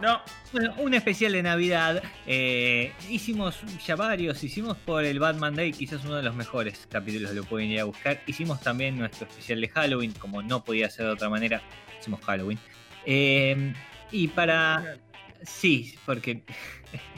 No. 0.00 0.20
Bueno, 0.52 0.74
un 0.78 0.94
especial 0.94 1.32
de 1.32 1.42
Navidad. 1.42 2.02
Eh, 2.26 2.92
hicimos 3.08 3.60
ya 3.86 3.96
varios. 3.96 4.42
Hicimos 4.42 4.76
por 4.78 5.04
el 5.04 5.18
Batman 5.18 5.54
Day, 5.54 5.72
quizás 5.72 6.04
uno 6.04 6.16
de 6.16 6.22
los 6.22 6.34
mejores 6.34 6.86
capítulos, 6.90 7.32
lo 7.32 7.44
pueden 7.44 7.70
ir 7.70 7.80
a 7.80 7.84
buscar. 7.84 8.20
Hicimos 8.26 8.60
también 8.60 8.98
nuestro 8.98 9.26
especial 9.26 9.60
de 9.60 9.68
Halloween, 9.68 10.12
como 10.12 10.42
no 10.42 10.64
podía 10.64 10.90
ser 10.90 11.06
de 11.06 11.12
otra 11.12 11.28
manera. 11.28 11.62
Hicimos 12.00 12.20
Halloween. 12.22 12.58
Eh, 13.06 13.72
y 14.10 14.28
para. 14.28 14.98
Sí, 15.42 15.96
porque 16.06 16.42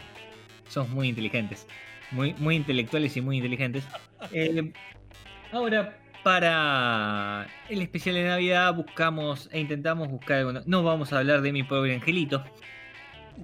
somos 0.69 0.91
muy 0.91 1.09
inteligentes. 1.09 1.67
Muy, 2.11 2.35
muy 2.35 2.57
intelectuales 2.57 3.17
y 3.17 3.21
muy 3.21 3.37
inteligentes. 3.39 3.85
Eh, 4.33 4.73
ahora, 5.51 5.99
para 6.27 7.47
el 7.69 7.81
especial 7.83 8.17
de 8.17 8.25
Navidad, 8.25 8.75
buscamos 8.75 9.49
e 9.53 9.61
intentamos 9.61 10.09
buscar 10.09 10.39
algo. 10.39 10.61
No 10.67 10.83
vamos 10.83 11.13
a 11.13 11.19
hablar 11.19 11.41
de 11.41 11.53
mi 11.53 11.63
pobre 11.63 11.95
angelito. 11.95 12.43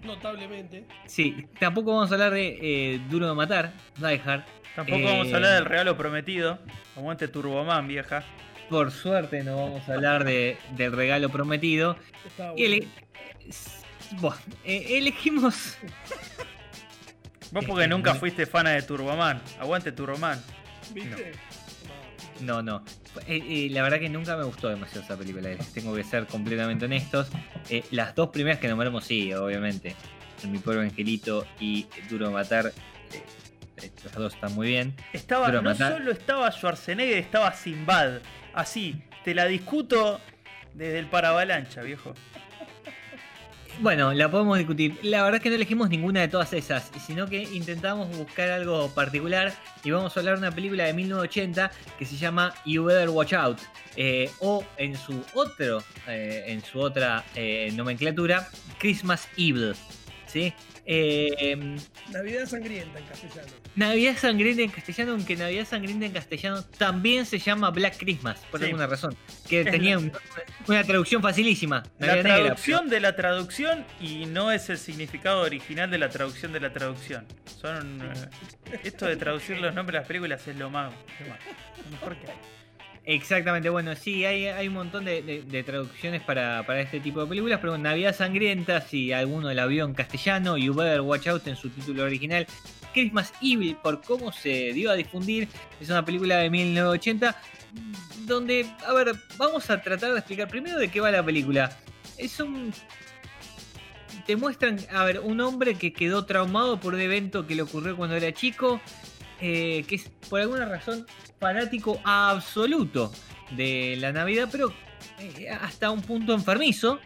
Notablemente. 0.02 0.84
Sí, 1.06 1.47
tampoco 1.60 1.94
vamos 1.94 2.10
a 2.10 2.14
hablar 2.14 2.33
de 2.34 2.58
eh, 2.94 3.00
Duro 3.08 3.28
de 3.28 3.34
Matar, 3.36 3.72
Die 3.98 4.20
Hard. 4.27 4.42
Tampoco 4.75 4.98
Eh, 4.98 5.05
vamos 5.05 5.33
a 5.33 5.36
hablar 5.36 5.55
del 5.55 5.64
regalo 5.64 5.97
prometido. 5.97 6.58
Aguante 6.97 7.28
Turboman, 7.28 7.86
vieja. 7.86 8.25
Por 8.69 8.91
suerte 8.91 9.44
no 9.44 9.55
vamos 9.58 9.88
a 9.88 9.94
hablar 9.94 10.25
de, 10.25 10.56
del 10.77 10.91
regalo 10.91 11.28
prometido. 11.28 11.97
Ele- 12.56 12.88
Buah, 14.20 14.34
eh, 14.64 14.98
elegimos. 14.98 15.78
Vos 17.53 17.64
porque 17.64 17.84
Eh, 17.84 17.88
nunca 17.88 18.16
fuiste 18.16 18.44
fana 18.44 18.70
de 18.70 18.83
Turboman. 18.83 19.41
Aguante 19.60 19.92
Turboman. 19.92 20.42
¿Viste? 20.92 21.10
No, 21.30 21.52
no. 22.41 22.83
Eh, 23.27 23.42
eh, 23.47 23.69
la 23.70 23.83
verdad 23.83 23.98
que 24.00 24.08
nunca 24.08 24.36
me 24.36 24.44
gustó 24.44 24.69
demasiado 24.69 25.02
esa 25.05 25.16
película. 25.16 25.48
les 25.50 25.72
Tengo 25.72 25.94
que 25.94 26.02
ser 26.05 26.27
completamente 26.27 26.84
honestos. 26.86 27.28
Eh, 27.69 27.84
las 27.91 28.14
dos 28.14 28.30
primeras 28.30 28.58
que 28.58 28.69
nombramos, 28.69 29.05
sí, 29.05 29.33
obviamente. 29.33 29.94
Mi 30.48 30.58
pobre 30.58 30.80
angelito 30.80 31.47
y 31.60 31.86
Duro 32.10 32.27
de 32.28 32.33
Matar. 32.34 32.66
eh, 33.12 33.22
eh, 33.83 33.91
las 34.05 34.14
dos 34.14 34.34
están 34.34 34.55
muy 34.55 34.69
bien. 34.69 34.94
Estaba, 35.12 35.47
Duro 35.47 35.62
no 35.62 35.70
matar. 35.70 35.92
solo 35.92 36.10
estaba 36.10 36.50
Schwarzenegger, 36.50 37.19
estaba 37.19 37.53
Sinbad. 37.53 38.20
Así, 38.55 39.00
te 39.25 39.34
la 39.34 39.47
discuto 39.47 40.20
desde 40.75 40.98
el 40.98 41.06
paravalancha, 41.06 41.83
viejo. 41.83 42.14
Bueno, 43.81 44.12
la 44.12 44.31
podemos 44.31 44.59
discutir. 44.59 44.98
La 45.03 45.23
verdad 45.25 45.37
es 45.37 45.42
que 45.42 45.48
no 45.48 45.56
elegimos 45.56 45.89
ninguna 45.89 46.20
de 46.20 46.28
todas 46.28 46.53
esas, 46.53 46.91
sino 47.05 47.27
que 47.27 47.42
intentamos 47.42 48.09
buscar 48.17 48.51
algo 48.51 48.88
particular 48.94 49.53
y 49.83 49.91
vamos 49.91 50.16
a 50.16 50.21
hablar 50.21 50.37
de 50.37 50.47
una 50.47 50.55
película 50.55 50.84
de 50.84 50.93
1980 50.93 51.71
que 51.99 52.06
se 52.06 52.16
llama 52.16 52.55
You 52.65 52.84
Better 52.84 53.09
Watch 53.09 53.32
Out. 53.32 53.59
eh, 53.97 54.31
o 54.41 54.65
en 54.78 54.97
su 54.97 55.22
otro, 55.34 55.82
eh, 56.06 56.44
en 56.47 56.62
su 56.65 56.81
otra 56.81 57.25
eh, 57.34 57.71
nomenclatura, 57.75 58.49
Christmas 58.78 59.28
Evil. 59.37 59.75
¿Sí? 60.32 60.53
Eh, 60.87 61.76
Navidad 62.10 62.47
sangrienta 62.47 62.98
en 62.98 63.04
castellano. 63.06 63.48
Navidad 63.76 64.16
Sangrienta 64.19 64.62
en 64.62 64.70
castellano, 64.70 65.12
aunque 65.12 65.37
Navidad 65.37 65.65
Sangrienta 65.66 66.06
en 66.06 66.12
castellano 66.12 66.65
también 66.76 67.25
se 67.25 67.38
llama 67.38 67.70
Black 67.70 67.97
Christmas, 67.98 68.38
por 68.50 68.60
Sí. 68.60 68.66
alguna 68.66 68.87
razón. 68.87 69.16
Que 69.48 69.60
Es 69.60 69.70
tenía 69.70 69.93
la- 69.93 69.98
un- 69.98 70.12
una 70.69 70.84
traducción 70.84 71.22
facilísima. 71.22 71.82
La 71.98 72.16
Negra, 72.16 72.37
traducción 72.37 72.88
de 72.88 73.00
la 73.00 73.15
traducción 73.16 73.84
y 74.00 74.26
no 74.26 74.50
es 74.53 74.69
el 74.70 74.78
significado 74.78 75.43
original 75.43 75.91
de 75.91 75.98
la 75.98 76.09
traducción 76.10 76.53
de 76.53 76.60
la 76.60 76.72
traducción. 76.72 77.26
Son 77.60 78.00
eh, 78.03 78.78
esto 78.82 79.06
de 79.06 79.16
traducir 79.16 79.59
los 79.59 79.75
nombres 79.75 79.94
de 79.94 79.99
las 80.00 80.09
películas 80.09 80.47
es 80.49 80.56
lo 80.56 80.69
más, 80.69 80.93
lo 81.20 81.28
más- 81.28 81.38
lo 81.84 81.91
mejor 81.93 82.16
que 82.16 82.31
hay. 82.31 82.37
Exactamente, 83.04 83.68
bueno, 83.68 83.96
sí, 83.96 84.24
hay, 84.24 84.46
hay 84.46 84.68
un 84.68 84.74
montón 84.74 85.04
de, 85.04 85.64
traducciones 85.66 86.22
para, 86.22 86.64
para 86.64 86.80
este 86.80 87.00
tipo 87.00 87.20
de 87.20 87.26
películas, 87.26 87.58
pero 87.60 87.76
Navidad 87.76 88.14
Sangrienta, 88.14 88.80
si 88.80 89.12
alguno 89.12 89.52
la 89.52 89.66
vio 89.66 89.84
en 89.84 89.92
castellano, 89.92 90.56
You 90.56 90.72
Better 90.72 91.00
Watch 91.00 91.26
Out 91.26 91.48
en 91.48 91.56
su 91.56 91.68
título 91.70 92.04
original, 92.04 92.46
Christmas 92.92 93.32
Evil, 93.42 93.76
por 93.82 94.02
cómo 94.02 94.30
se 94.30 94.72
dio 94.72 94.90
a 94.90 94.94
difundir, 94.94 95.48
es 95.80 95.88
una 95.88 96.04
película 96.04 96.36
de 96.36 96.50
1980, 96.50 97.36
donde, 98.26 98.66
a 98.86 98.92
ver, 98.92 99.12
vamos 99.36 99.69
a 99.70 99.80
tratar 99.80 100.12
de 100.12 100.19
explicar 100.19 100.48
primero 100.48 100.78
de 100.78 100.88
qué 100.88 101.00
va 101.00 101.10
la 101.10 101.24
película. 101.24 101.76
Es 102.19 102.38
un... 102.38 102.72
Te 104.26 104.36
muestran, 104.36 104.78
a 104.92 105.04
ver, 105.04 105.19
un 105.19 105.40
hombre 105.40 105.74
que 105.74 105.92
quedó 105.92 106.24
traumado 106.24 106.78
por 106.78 106.94
un 106.94 107.00
evento 107.00 107.44
que 107.46 107.56
le 107.56 107.62
ocurrió 107.62 107.96
cuando 107.96 108.14
era 108.14 108.32
chico, 108.32 108.80
eh, 109.42 109.84
que 109.88 109.97
es 109.97 110.08
por 110.30 110.41
alguna 110.41 110.64
razón 110.64 111.04
fanático 111.41 112.00
absoluto 112.04 113.12
de 113.56 113.97
la 113.98 114.12
Navidad, 114.12 114.48
pero 114.50 114.72
eh, 115.19 115.50
hasta 115.50 115.91
un 115.91 116.00
punto 116.00 116.32
enfermizo, 116.32 117.00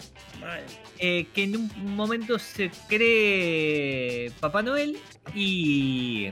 eh, 0.99 1.27
que 1.35 1.45
en 1.45 1.57
un 1.57 1.97
momento 1.97 2.39
se 2.39 2.71
cree 2.89 4.31
Papá 4.39 4.63
Noel 4.63 4.99
y 5.35 6.31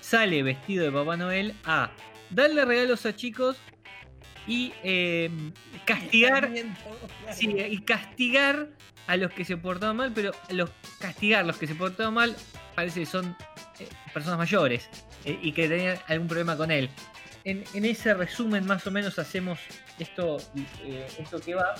sale 0.00 0.42
vestido 0.42 0.84
de 0.84 0.92
Papá 0.92 1.16
Noel 1.16 1.54
a 1.64 1.90
darle 2.30 2.64
regalos 2.64 3.06
a 3.06 3.14
chicos 3.14 3.56
y 4.46 4.72
eh, 4.82 5.30
castigar 5.84 6.50
Sí, 7.32 7.56
y 7.56 7.78
castigar 7.82 8.68
a 9.06 9.16
los 9.16 9.32
que 9.32 9.44
se 9.44 9.56
portaban 9.56 9.96
mal, 9.96 10.12
pero 10.12 10.32
los 10.50 10.70
castigar 11.00 11.44
a 11.44 11.46
los 11.46 11.56
que 11.56 11.66
se 11.66 11.74
portaban 11.74 12.14
mal 12.14 12.36
parece 12.74 13.00
que 13.00 13.06
son 13.06 13.36
eh, 13.78 13.88
personas 14.12 14.38
mayores 14.38 14.88
eh, 15.24 15.38
y 15.42 15.52
que 15.52 15.68
tenían 15.68 15.98
algún 16.06 16.28
problema 16.28 16.56
con 16.56 16.70
él. 16.70 16.90
En, 17.44 17.64
ese 17.84 18.12
resumen 18.12 18.66
más 18.66 18.84
o 18.88 18.90
menos 18.90 19.20
hacemos 19.20 19.60
esto, 20.00 20.38
eh, 20.84 21.06
esto 21.18 21.40
que 21.40 21.54
va 21.54 21.76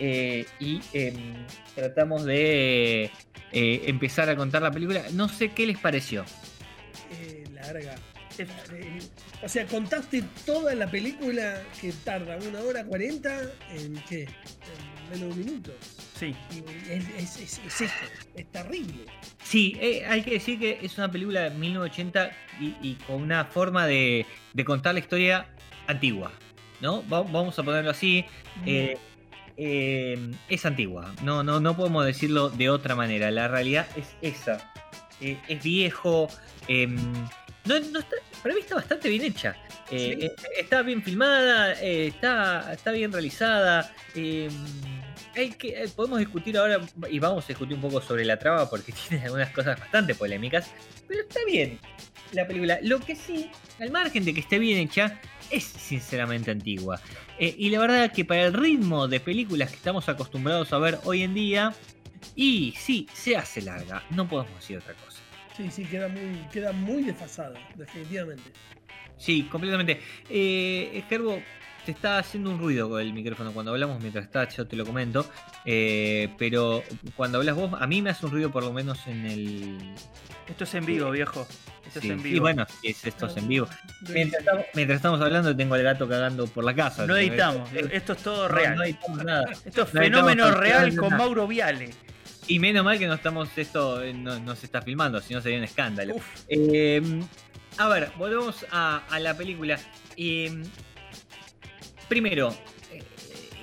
y 0.00 0.80
em, 0.92 1.46
tratamos 1.76 2.24
de 2.24 3.12
empezar 3.52 4.28
a 4.28 4.34
contar 4.34 4.62
la 4.62 4.72
película. 4.72 5.04
No 5.12 5.28
sé 5.28 5.50
qué 5.50 5.66
les 5.66 5.78
pareció. 5.78 6.24
Larga. 7.52 7.94
O 9.42 9.48
sea, 9.48 9.66
contaste 9.66 10.24
toda 10.44 10.74
la 10.74 10.90
película 10.90 11.62
que 11.80 11.92
tarda 12.04 12.36
una 12.48 12.60
hora 12.60 12.84
cuarenta 12.84 13.52
en 13.70 13.94
qué? 14.08 14.22
En 14.22 15.10
menos 15.10 15.20
de 15.20 15.26
un 15.26 15.38
minuto. 15.38 15.72
Sí, 16.14 16.34
es, 16.88 17.04
es, 17.16 17.36
es, 17.40 17.58
es 17.66 17.80
esto, 17.80 18.06
es 18.36 18.46
terrible. 18.52 19.04
Sí, 19.42 19.76
eh, 19.80 20.04
hay 20.06 20.22
que 20.22 20.30
decir 20.32 20.58
que 20.60 20.78
es 20.80 20.96
una 20.96 21.10
película 21.10 21.40
de 21.42 21.50
1980 21.50 22.30
y, 22.60 22.74
y 22.82 22.94
con 23.06 23.20
una 23.22 23.44
forma 23.46 23.86
de, 23.86 24.24
de 24.52 24.64
contar 24.64 24.94
la 24.94 25.00
historia 25.00 25.48
antigua, 25.88 26.30
¿no? 26.80 27.02
Va- 27.08 27.22
vamos 27.22 27.58
a 27.58 27.62
ponerlo 27.64 27.90
así. 27.90 28.24
eh, 28.64 28.96
eh, 29.56 30.30
es 30.48 30.64
antigua, 30.66 31.12
no, 31.22 31.42
no, 31.42 31.58
no 31.60 31.76
podemos 31.76 32.04
decirlo 32.06 32.48
de 32.48 32.70
otra 32.70 32.94
manera. 32.94 33.30
La 33.32 33.48
realidad 33.48 33.86
es 33.96 34.16
esa. 34.22 34.72
Es 35.20 35.62
viejo. 35.62 36.28
em, 36.68 36.94
no, 37.64 37.80
no 37.80 37.98
está, 37.98 38.16
para 38.42 38.54
mí 38.54 38.60
está 38.60 38.76
bastante 38.76 39.08
bien 39.08 39.22
hecha. 39.22 39.56
Sí. 39.90 40.30
está 40.58 40.82
bien 40.82 41.02
filmada, 41.02 41.72
está, 41.80 42.72
está 42.72 42.90
bien 42.92 43.12
realizada. 43.12 43.92
Hay 45.36 45.50
que, 45.50 45.68
eh, 45.68 45.88
podemos 45.94 46.18
discutir 46.18 46.56
ahora 46.58 46.80
y 47.10 47.18
vamos 47.18 47.44
a 47.44 47.48
discutir 47.48 47.74
un 47.74 47.82
poco 47.82 48.00
sobre 48.00 48.24
la 48.24 48.38
trama 48.38 48.68
porque 48.68 48.92
tiene 49.08 49.24
algunas 49.24 49.50
cosas 49.50 49.78
bastante 49.78 50.14
polémicas, 50.14 50.70
pero 51.06 51.22
está 51.22 51.40
bien 51.46 51.78
la 52.32 52.46
película. 52.46 52.78
Lo 52.82 53.00
que 53.00 53.14
sí, 53.16 53.50
al 53.80 53.90
margen 53.90 54.24
de 54.24 54.34
que 54.34 54.40
esté 54.40 54.58
bien 54.58 54.78
hecha, 54.78 55.20
es 55.50 55.64
sinceramente 55.64 56.50
antigua. 56.50 57.00
Eh, 57.38 57.54
y 57.56 57.70
la 57.70 57.80
verdad 57.80 58.12
que 58.12 58.24
para 58.24 58.46
el 58.46 58.52
ritmo 58.52 59.08
de 59.08 59.20
películas 59.20 59.70
que 59.70 59.76
estamos 59.76 60.08
acostumbrados 60.08 60.72
a 60.72 60.78
ver 60.78 60.98
hoy 61.04 61.22
en 61.22 61.34
día, 61.34 61.74
y 62.34 62.74
sí, 62.76 63.06
se 63.12 63.36
hace 63.36 63.62
larga, 63.62 64.02
no 64.10 64.28
podemos 64.28 64.54
decir 64.56 64.78
otra 64.78 64.94
cosa. 64.94 65.20
Sí, 65.56 65.70
sí, 65.70 65.84
queda 65.84 66.08
muy, 66.08 66.38
queda 66.52 66.72
muy 66.72 67.04
desfasada, 67.04 67.54
definitivamente. 67.76 68.50
Sí, 69.16 69.44
completamente. 69.44 70.00
Eh, 70.28 71.04
Gerbo, 71.08 71.40
te 71.84 71.92
está 71.92 72.18
haciendo 72.18 72.50
un 72.50 72.58
ruido 72.58 72.88
con 72.88 73.00
el 73.00 73.12
micrófono 73.12 73.52
cuando 73.52 73.72
hablamos, 73.72 74.00
mientras 74.00 74.24
está, 74.24 74.48
yo 74.48 74.66
te 74.66 74.76
lo 74.76 74.84
comento. 74.86 75.26
Eh, 75.64 76.28
pero 76.38 76.82
cuando 77.16 77.38
hablas 77.38 77.54
vos, 77.56 77.72
a 77.80 77.86
mí 77.86 78.02
me 78.02 78.10
hace 78.10 78.26
un 78.26 78.32
ruido 78.32 78.50
por 78.50 78.62
lo 78.64 78.72
menos 78.72 79.06
en 79.06 79.26
el. 79.26 79.78
Esto 80.48 80.64
es 80.64 80.74
en 80.74 80.84
vivo, 80.84 81.10
viejo. 81.10 81.46
Esto 81.86 82.00
Sí, 82.00 82.08
es 82.08 82.12
en 82.14 82.22
vivo. 82.22 82.40
bueno, 82.42 82.66
sí, 82.80 82.88
es 82.88 83.04
esto 83.04 83.26
es 83.26 83.36
en 83.36 83.48
vivo. 83.48 83.66
Mientras 84.10 84.40
estamos, 84.40 84.64
mientras 84.74 84.96
estamos 84.96 85.20
hablando, 85.20 85.56
tengo 85.56 85.74
al 85.74 85.82
gato 85.82 86.08
cagando 86.08 86.46
por 86.46 86.64
la 86.64 86.74
casa. 86.74 87.06
no 87.06 87.16
editamos. 87.16 87.70
Eh, 87.72 87.88
Esto 87.92 88.12
es 88.14 88.22
todo 88.22 88.48
real. 88.48 88.76
no 88.76 88.82
editamos 88.84 89.24
nada. 89.24 89.44
Esto 89.64 89.82
es 89.82 89.94
no 89.94 90.00
fenómeno 90.00 90.50
real 90.50 90.94
con 90.96 91.10
nada. 91.10 91.22
Mauro 91.22 91.46
Viale. 91.46 91.90
Y 92.46 92.58
menos 92.58 92.84
mal 92.84 92.98
que 92.98 93.06
no 93.06 93.14
estamos, 93.14 93.48
esto 93.56 94.02
eh, 94.02 94.12
no, 94.12 94.38
no 94.38 94.54
se 94.54 94.66
está 94.66 94.82
filmando, 94.82 95.18
si 95.22 95.32
no 95.32 95.40
sería 95.40 95.56
un 95.56 95.64
escándalo. 95.64 96.14
Eh, 96.48 97.00
a 97.78 97.88
ver, 97.88 98.10
volvemos 98.18 98.66
a, 98.70 99.02
a 99.08 99.18
la 99.18 99.34
película. 99.34 99.78
Eh, 100.18 100.62
primero, 102.14 102.54
eh, 102.92 103.02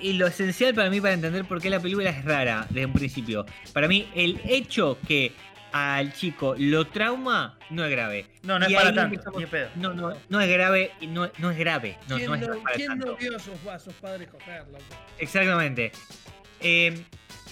y 0.02 0.12
lo 0.14 0.26
esencial 0.26 0.74
para 0.74 0.90
mí 0.90 1.00
para 1.00 1.14
entender 1.14 1.44
por 1.46 1.60
qué 1.60 1.70
la 1.70 1.80
película 1.80 2.10
es 2.10 2.22
rara 2.24 2.66
desde 2.68 2.84
un 2.86 2.92
principio. 2.92 3.46
Para 3.72 3.88
mí, 3.88 4.08
el 4.14 4.38
hecho 4.44 4.98
que 5.08 5.32
al 5.72 6.12
chico 6.12 6.54
lo 6.58 6.86
trauma 6.86 7.56
no 7.70 7.82
es 7.82 7.90
grave. 7.90 8.26
No, 8.42 8.58
no 8.58 8.68
Y 8.68 8.74
es 8.74 8.78
para 8.78 8.94
tanto. 8.94 9.14
empezamos- 9.14 9.38
Ni 9.38 9.44
de 9.44 9.50
pedo. 9.50 9.68
No, 9.76 9.94
no, 9.94 10.12
no 10.28 10.40
es 10.42 10.48
grave, 10.50 10.90
no, 11.08 11.30
no 11.38 11.50
es 11.50 11.56
grave. 11.58 11.96
No, 12.08 12.16
¿Quién, 12.16 12.28
no 12.28 12.34
es 12.34 12.40
no, 12.46 12.62
para 12.62 12.76
quién 12.76 12.88
no 12.88 13.04
tanto. 13.06 13.16
vio 13.18 13.36
a 13.36 13.38
sus, 13.38 13.66
a 13.70 13.78
sus 13.78 13.94
padres 13.94 14.28
coger, 14.28 14.66
loco? 14.68 14.84
Exactamente. 15.18 15.92
Eh, 16.60 17.02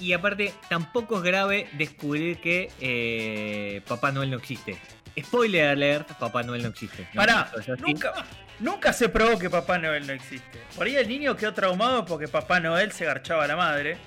y 0.00 0.12
aparte, 0.12 0.52
tampoco 0.68 1.16
es 1.16 1.22
grave 1.22 1.68
descubrir 1.78 2.38
que 2.40 2.70
eh, 2.80 3.80
Papá 3.88 4.12
Noel 4.12 4.30
no 4.30 4.36
existe. 4.36 4.78
Spoiler 5.18 5.68
alert, 5.68 6.12
Papá 6.18 6.42
Noel 6.42 6.62
no 6.62 6.68
existe. 6.68 7.06
¿no? 7.12 7.20
Pará, 7.20 7.50
nunca, 7.78 8.12
nunca 8.58 8.92
se 8.92 9.08
probó 9.08 9.38
que 9.38 9.50
Papá 9.50 9.78
Noel 9.78 10.06
no 10.06 10.12
existe. 10.12 10.60
Por 10.76 10.86
ahí 10.86 10.96
el 10.96 11.08
niño 11.08 11.36
quedó 11.36 11.52
traumado 11.52 12.04
porque 12.04 12.28
Papá 12.28 12.60
Noel 12.60 12.92
se 12.92 13.04
garchaba 13.04 13.44
a 13.44 13.48
la 13.48 13.56
madre. 13.56 13.98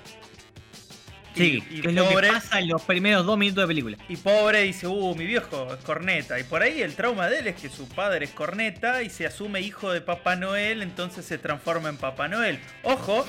Sí, 1.34 1.62
y, 1.68 1.78
y 1.78 1.80
que 1.80 1.88
es 1.88 1.94
lo 1.94 2.08
que 2.08 2.28
pasa 2.28 2.60
en 2.60 2.68
los 2.68 2.82
primeros 2.82 3.26
dos 3.26 3.36
minutos 3.36 3.64
de 3.64 3.66
película. 3.66 3.98
y 4.08 4.16
pobre 4.16 4.62
dice, 4.62 4.86
uh, 4.86 5.14
mi 5.16 5.26
viejo 5.26 5.74
es 5.74 5.84
corneta. 5.84 6.38
Y 6.38 6.44
por 6.44 6.62
ahí 6.62 6.80
el 6.80 6.94
trauma 6.94 7.28
de 7.28 7.40
él 7.40 7.48
es 7.48 7.56
que 7.56 7.68
su 7.68 7.88
padre 7.88 8.26
es 8.26 8.30
corneta 8.30 9.02
y 9.02 9.10
se 9.10 9.26
asume 9.26 9.60
hijo 9.60 9.92
de 9.92 10.00
Papá 10.00 10.36
Noel, 10.36 10.82
entonces 10.82 11.24
se 11.24 11.38
transforma 11.38 11.88
en 11.88 11.96
Papá 11.96 12.28
Noel. 12.28 12.60
Ojo, 12.84 13.26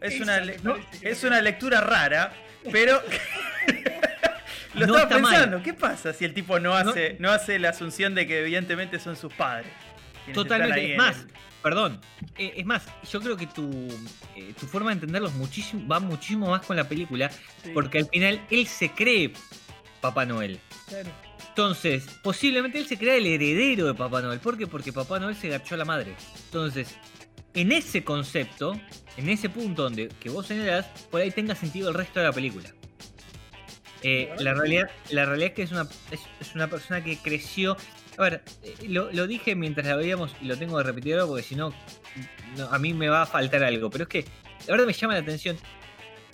es, 0.00 0.20
una, 0.20 0.40
no, 0.62 0.76
es 1.02 1.24
una 1.24 1.40
lectura 1.42 1.80
rara, 1.80 2.32
pero... 2.72 3.02
Lo 4.74 4.86
No 4.86 4.96
estaba 4.98 5.20
mal. 5.20 5.32
pensando, 5.32 5.62
¿qué 5.62 5.74
pasa 5.74 6.12
si 6.12 6.24
el 6.24 6.32
tipo 6.34 6.58
no 6.60 6.74
hace, 6.74 7.16
no 7.18 7.30
hace 7.30 7.58
la 7.58 7.70
asunción 7.70 8.14
de 8.14 8.26
que 8.26 8.40
evidentemente 8.40 8.98
son 8.98 9.16
sus 9.16 9.32
padres? 9.34 9.66
Totalmente. 10.32 10.92
Es 10.92 10.96
más, 10.98 11.16
el- 11.18 11.26
perdón. 11.62 12.00
eh, 12.38 12.54
es 12.56 12.64
más, 12.64 12.84
yo 13.10 13.20
creo 13.20 13.36
que 13.36 13.46
tu, 13.46 13.88
eh, 14.36 14.54
tu 14.58 14.66
forma 14.66 14.90
de 14.90 14.94
entenderlos 14.94 15.32
muchísimo, 15.34 15.86
va 15.88 15.98
muchísimo 15.98 16.48
más 16.50 16.64
con 16.64 16.76
la 16.76 16.88
película. 16.88 17.30
Sí, 17.62 17.70
Porque 17.74 17.98
al 17.98 18.08
final 18.08 18.40
él 18.50 18.66
se 18.66 18.90
cree 18.90 19.32
Papá 20.00 20.24
Noel. 20.24 20.60
claro. 20.88 21.10
Entonces, 21.48 22.06
posiblemente 22.22 22.78
él 22.78 22.86
se 22.86 22.96
crea 22.96 23.16
el 23.16 23.26
heredero 23.26 23.86
de 23.86 23.94
Papá 23.94 24.22
Noel. 24.22 24.38
¿Por 24.38 24.56
qué? 24.56 24.68
Porque 24.68 24.92
Papá 24.92 25.18
Noel 25.18 25.34
se 25.34 25.48
garchó 25.48 25.74
a 25.74 25.78
la 25.78 25.84
madre. 25.84 26.14
Entonces, 26.44 26.94
en 27.54 27.72
ese 27.72 28.04
concepto, 28.04 28.80
en 29.16 29.28
ese 29.28 29.50
punto 29.50 29.82
donde 29.82 30.08
que 30.20 30.30
vos 30.30 30.46
señalás, 30.46 30.86
por 31.10 31.20
ahí 31.20 31.32
tenga 31.32 31.56
sentido 31.56 31.88
el 31.88 31.94
resto 31.96 32.20
de 32.20 32.26
la 32.26 32.32
película. 32.32 32.70
Eh, 34.02 34.34
la, 34.38 34.54
realidad, 34.54 34.90
la 35.10 35.26
realidad 35.26 35.48
es 35.48 35.54
que 35.54 35.62
es 35.62 35.72
una, 35.72 35.86
es, 36.10 36.54
una 36.54 36.68
persona 36.68 37.02
que 37.04 37.18
creció. 37.18 37.76
A 38.16 38.22
ver, 38.22 38.42
eh, 38.62 38.74
lo, 38.88 39.12
lo 39.12 39.26
dije 39.26 39.54
mientras 39.54 39.86
la 39.86 39.96
veíamos 39.96 40.34
y 40.40 40.46
lo 40.46 40.56
tengo 40.56 40.78
que 40.78 40.84
repetir 40.84 41.14
ahora 41.14 41.26
porque 41.26 41.42
si 41.42 41.54
no, 41.54 41.72
a 42.70 42.78
mí 42.78 42.94
me 42.94 43.08
va 43.08 43.22
a 43.22 43.26
faltar 43.26 43.62
algo. 43.62 43.90
Pero 43.90 44.04
es 44.04 44.08
que 44.08 44.24
la 44.66 44.72
verdad 44.72 44.86
me 44.86 44.92
llama 44.92 45.14
la 45.14 45.20
atención. 45.20 45.56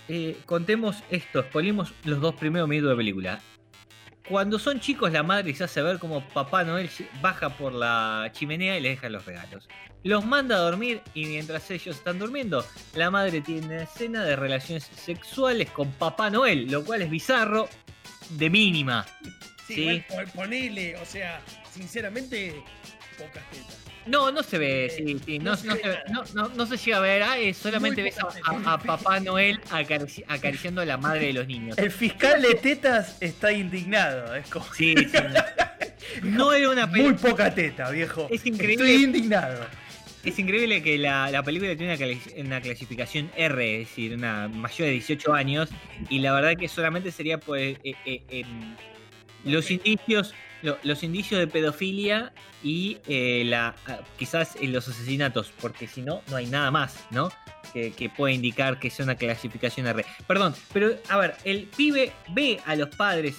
Eh, 0.09 0.37
contemos 0.47 1.03
esto, 1.11 1.43
spoilemos 1.43 1.93
los 2.05 2.21
dos 2.21 2.35
primeros 2.37 2.69
minutos 2.69 2.91
de 2.91 2.97
película. 2.97 3.41
Cuando 4.28 4.58
son 4.58 4.81
chicos, 4.81 5.12
la 5.12 5.23
madre 5.23 5.55
se 5.55 5.64
hace 5.64 5.81
ver 5.82 5.99
como 5.99 6.20
Papá 6.28 6.64
Noel 6.64 6.90
baja 7.20 7.50
por 7.50 7.73
la 7.73 8.28
chimenea 8.32 8.76
y 8.76 8.81
les 8.81 8.93
deja 8.96 9.08
los 9.08 9.25
regalos. 9.25 9.69
Los 10.02 10.25
manda 10.25 10.56
a 10.56 10.61
dormir 10.61 11.00
y 11.14 11.26
mientras 11.26 11.70
ellos 11.70 11.96
están 11.96 12.19
durmiendo, 12.19 12.64
la 12.94 13.11
madre 13.11 13.40
tiene 13.40 13.67
una 13.67 13.82
escena 13.82 14.25
de 14.25 14.34
relaciones 14.34 14.84
sexuales 14.84 15.70
con 15.70 15.93
Papá 15.93 16.28
Noel, 16.31 16.67
lo 16.70 16.84
cual 16.84 17.02
es 17.02 17.11
bizarro 17.11 17.69
de 18.31 18.50
mínima. 18.50 19.06
Sí, 19.67 19.75
Sí. 19.75 19.82
igual 19.82 20.05
pon- 20.08 20.31
ponele, 20.34 20.96
o 20.96 21.05
sea, 21.05 21.40
sinceramente, 21.73 22.62
pocas 23.19 23.44
tetas. 23.50 23.76
No, 24.06 24.31
no 24.31 24.43
se 24.43 24.58
ve, 24.58 24.87
Eh, 24.87 24.91
sí, 24.91 25.17
sí, 25.25 25.38
no, 25.38 25.44
no 25.44 25.50
no 25.50 25.56
se 25.56 25.69
ve 25.69 25.81
se, 25.82 25.88
ve- 25.88 25.99
no, 26.12 26.25
no- 26.35 26.49
no 26.49 26.67
se 26.67 26.76
llega 26.76 26.97
a 26.97 27.00
ver, 27.00 27.23
ah, 27.23 27.38
eh, 27.38 27.53
solamente 27.55 28.03
Muy 28.03 28.11
ves 28.11 28.19
a, 28.19 28.23
pocas 28.23 28.41
a- 28.67 28.73
a 28.75 28.79
Papá 28.79 29.20
Noel 29.20 29.61
acarici- 29.70 30.25
acariciando 30.29 30.81
a 30.81 30.85
la 30.85 30.97
madre 30.97 31.26
de 31.26 31.32
los 31.32 31.47
niños. 31.47 31.76
El 31.79 31.91
fiscal 31.91 32.41
de 32.43 32.55
tetas 32.55 33.17
está 33.20 33.53
indignado. 33.53 34.35
Es 34.35 34.49
como. 34.49 34.64
Sí, 34.75 34.94
sí. 34.97 35.12
No 36.23 36.53
era 36.53 36.70
una 36.70 36.87
Muy 36.87 37.00
película. 37.03 37.31
poca 37.31 37.55
teta, 37.55 37.91
viejo. 37.91 38.29
Es 38.31 38.47
increíble. 38.47 38.85
Estoy 38.87 39.05
indignado. 39.05 39.67
Es 40.25 40.38
increíble 40.38 40.82
que 40.82 40.97
la, 40.99 41.31
la 41.31 41.43
película 41.43 41.76
tiene 41.76 41.97
una, 42.38 42.61
clasificación 42.61 43.31
R, 43.37 43.82
es 43.82 43.88
decir, 43.88 44.14
una 44.14 44.49
mayor 44.49 44.87
de 44.88 44.93
18 44.93 45.32
años, 45.35 45.69
y 46.09 46.20
la 46.20 46.32
verdad 46.32 46.56
que 46.56 46.69
solamente 46.69 47.11
sería 47.12 47.38
por 47.38 47.59
eh, 47.59 47.76
eh, 47.85 47.94
eh, 48.06 48.23
em, 48.31 48.76
los 49.44 49.70
indicios 49.70 50.32
lo- 50.62 50.79
los 50.82 51.03
indicios 51.03 51.38
de 51.41 51.47
pedofilia 51.47 52.32
y 52.62 52.99
eh, 53.06 53.44
la 53.47 53.75
ah, 53.87 54.00
quizás 54.19 54.56
eh, 54.56 54.67
los 54.69 54.88
asesinatos, 54.88 55.53
porque 55.61 55.87
si 55.87 56.03
no, 56.03 56.23
no 56.29 56.37
hay 56.37 56.47
nada 56.47 56.70
más, 56.70 56.97
¿no? 57.11 57.31
Que, 57.73 57.93
que 57.93 58.11
indicar 58.32 58.79
que 58.79 58.91
sea 58.91 59.05
una 59.05 59.17
clasificación 59.17 59.87
R. 59.87 60.05
Perdón, 60.26 60.55
pero 60.73 60.91
a 61.08 61.17
ver, 61.19 61.37
el 61.44 61.64
pibe 61.64 62.12
ve 62.29 62.61
a 62.64 62.75
los 62.76 62.88
padres, 62.94 63.37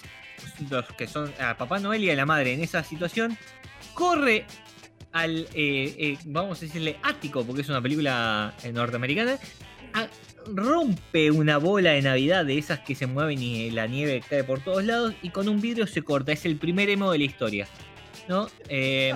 los 0.69 0.85
que 0.97 1.07
son 1.07 1.33
a 1.39 1.57
Papá 1.57 1.79
Noel 1.79 2.03
y 2.03 2.09
a 2.11 2.15
la 2.15 2.25
madre 2.25 2.53
en 2.53 2.61
esa 2.61 2.83
situación, 2.83 3.37
corre 3.93 4.45
al, 5.13 5.47
eh, 5.53 5.95
eh, 5.97 6.17
vamos 6.25 6.59
a 6.59 6.61
decirle, 6.65 6.97
ático, 7.01 7.43
porque 7.45 7.61
es 7.61 7.69
una 7.69 7.81
película 7.81 8.53
eh, 8.63 8.71
norteamericana, 8.71 9.39
a- 9.93 10.07
rompe 10.53 11.31
una 11.31 11.57
bola 11.57 11.91
de 11.91 12.01
Navidad 12.01 12.45
de 12.45 12.57
esas 12.57 12.79
que 12.79 12.95
se 12.95 13.07
mueven 13.07 13.41
y 13.41 13.71
la 13.71 13.87
nieve 13.87 14.23
cae 14.27 14.43
por 14.43 14.59
todos 14.61 14.83
lados 14.83 15.13
y 15.21 15.29
con 15.29 15.47
un 15.49 15.61
vidrio 15.61 15.87
se 15.87 16.01
corta. 16.01 16.31
Es 16.31 16.45
el 16.45 16.57
primer 16.57 16.89
emo 16.89 17.11
de 17.11 17.17
la 17.19 17.23
historia. 17.23 17.67
¿no? 18.27 18.47
Eh, 18.69 19.13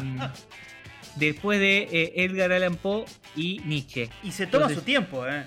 después 1.15 1.59
de 1.59 1.87
eh, 1.91 2.13
Edgar 2.23 2.51
Allan 2.51 2.75
Poe 2.75 3.05
y 3.35 3.59
Nietzsche. 3.65 4.09
Y 4.23 4.31
se 4.31 4.45
toma 4.47 4.63
Entonces- 4.65 4.79
su 4.79 4.85
tiempo, 4.85 5.27
¿eh? 5.27 5.45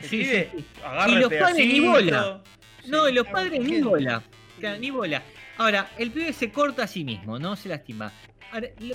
Sí, 0.00 0.24
sí, 0.24 0.30
sí. 0.30 0.64
Y 1.08 1.14
los 1.14 1.32
padres 1.32 1.66
ni 1.66 1.80
bola. 1.80 2.42
No, 2.86 3.08
y 3.08 3.12
los 3.12 3.26
padres 3.28 3.60
ni 3.62 3.80
bola. 3.80 4.22
Claro, 4.58 4.78
ni 4.80 4.90
bola. 4.90 5.22
Ahora, 5.58 5.90
el 5.98 6.10
pibe 6.10 6.32
se 6.32 6.50
corta 6.50 6.84
a 6.84 6.86
sí 6.86 7.04
mismo, 7.04 7.38
¿no? 7.38 7.54
Se 7.54 7.68
lastima. 7.68 8.12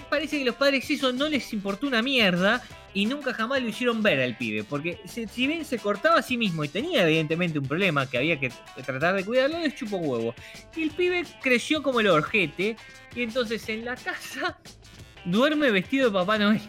Parece 0.10 0.38
que 0.38 0.46
los 0.46 0.56
padres 0.56 0.90
eso 0.90 1.12
no 1.12 1.28
les 1.28 1.52
importó 1.52 1.88
una 1.88 2.04
mierda 2.04 2.62
y 2.94 3.06
nunca 3.06 3.34
jamás 3.34 3.62
lo 3.62 3.70
hicieron 3.70 4.04
ver 4.04 4.22
al 4.22 4.38
pibe. 4.38 4.64
Porque 4.64 5.00
si, 5.06 5.48
bien 5.48 5.66
se 5.66 5.80
cortaba 5.80 6.20
a 6.20 6.22
sí 6.22 6.38
mismo 6.38 6.64
y 6.64 6.68
tenía 6.68 7.04
evidentemente 7.04 7.60
un 7.60 7.68
problema 7.68 8.10
que 8.10 8.18
había 8.18 8.40
que 8.40 8.52
tratar 8.86 9.16
de 9.16 9.26
cuidarlo, 9.26 9.60
les 9.60 9.76
chupó 9.76 9.98
huevo. 9.98 10.36
Y 10.76 10.84
el 10.84 10.92
pibe 10.92 11.26
creció 11.42 11.82
como 11.82 12.00
el 12.00 12.08
orjete 12.08 12.78
y 13.16 13.24
entonces 13.24 13.68
en 13.70 13.86
la 13.86 13.96
casa 13.96 14.60
duerme 15.26 15.72
vestido 15.72 16.08
de 16.08 16.14
Papá 16.14 16.38
Noel. 16.38 16.62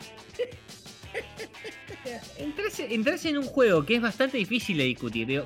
Entras, 2.38 2.80
entras 2.80 3.24
en 3.26 3.36
un 3.36 3.44
juego 3.44 3.84
que 3.84 3.96
es 3.96 4.00
bastante 4.00 4.38
difícil 4.38 4.78
de 4.78 4.84
discutir. 4.84 5.26
Digo, 5.26 5.44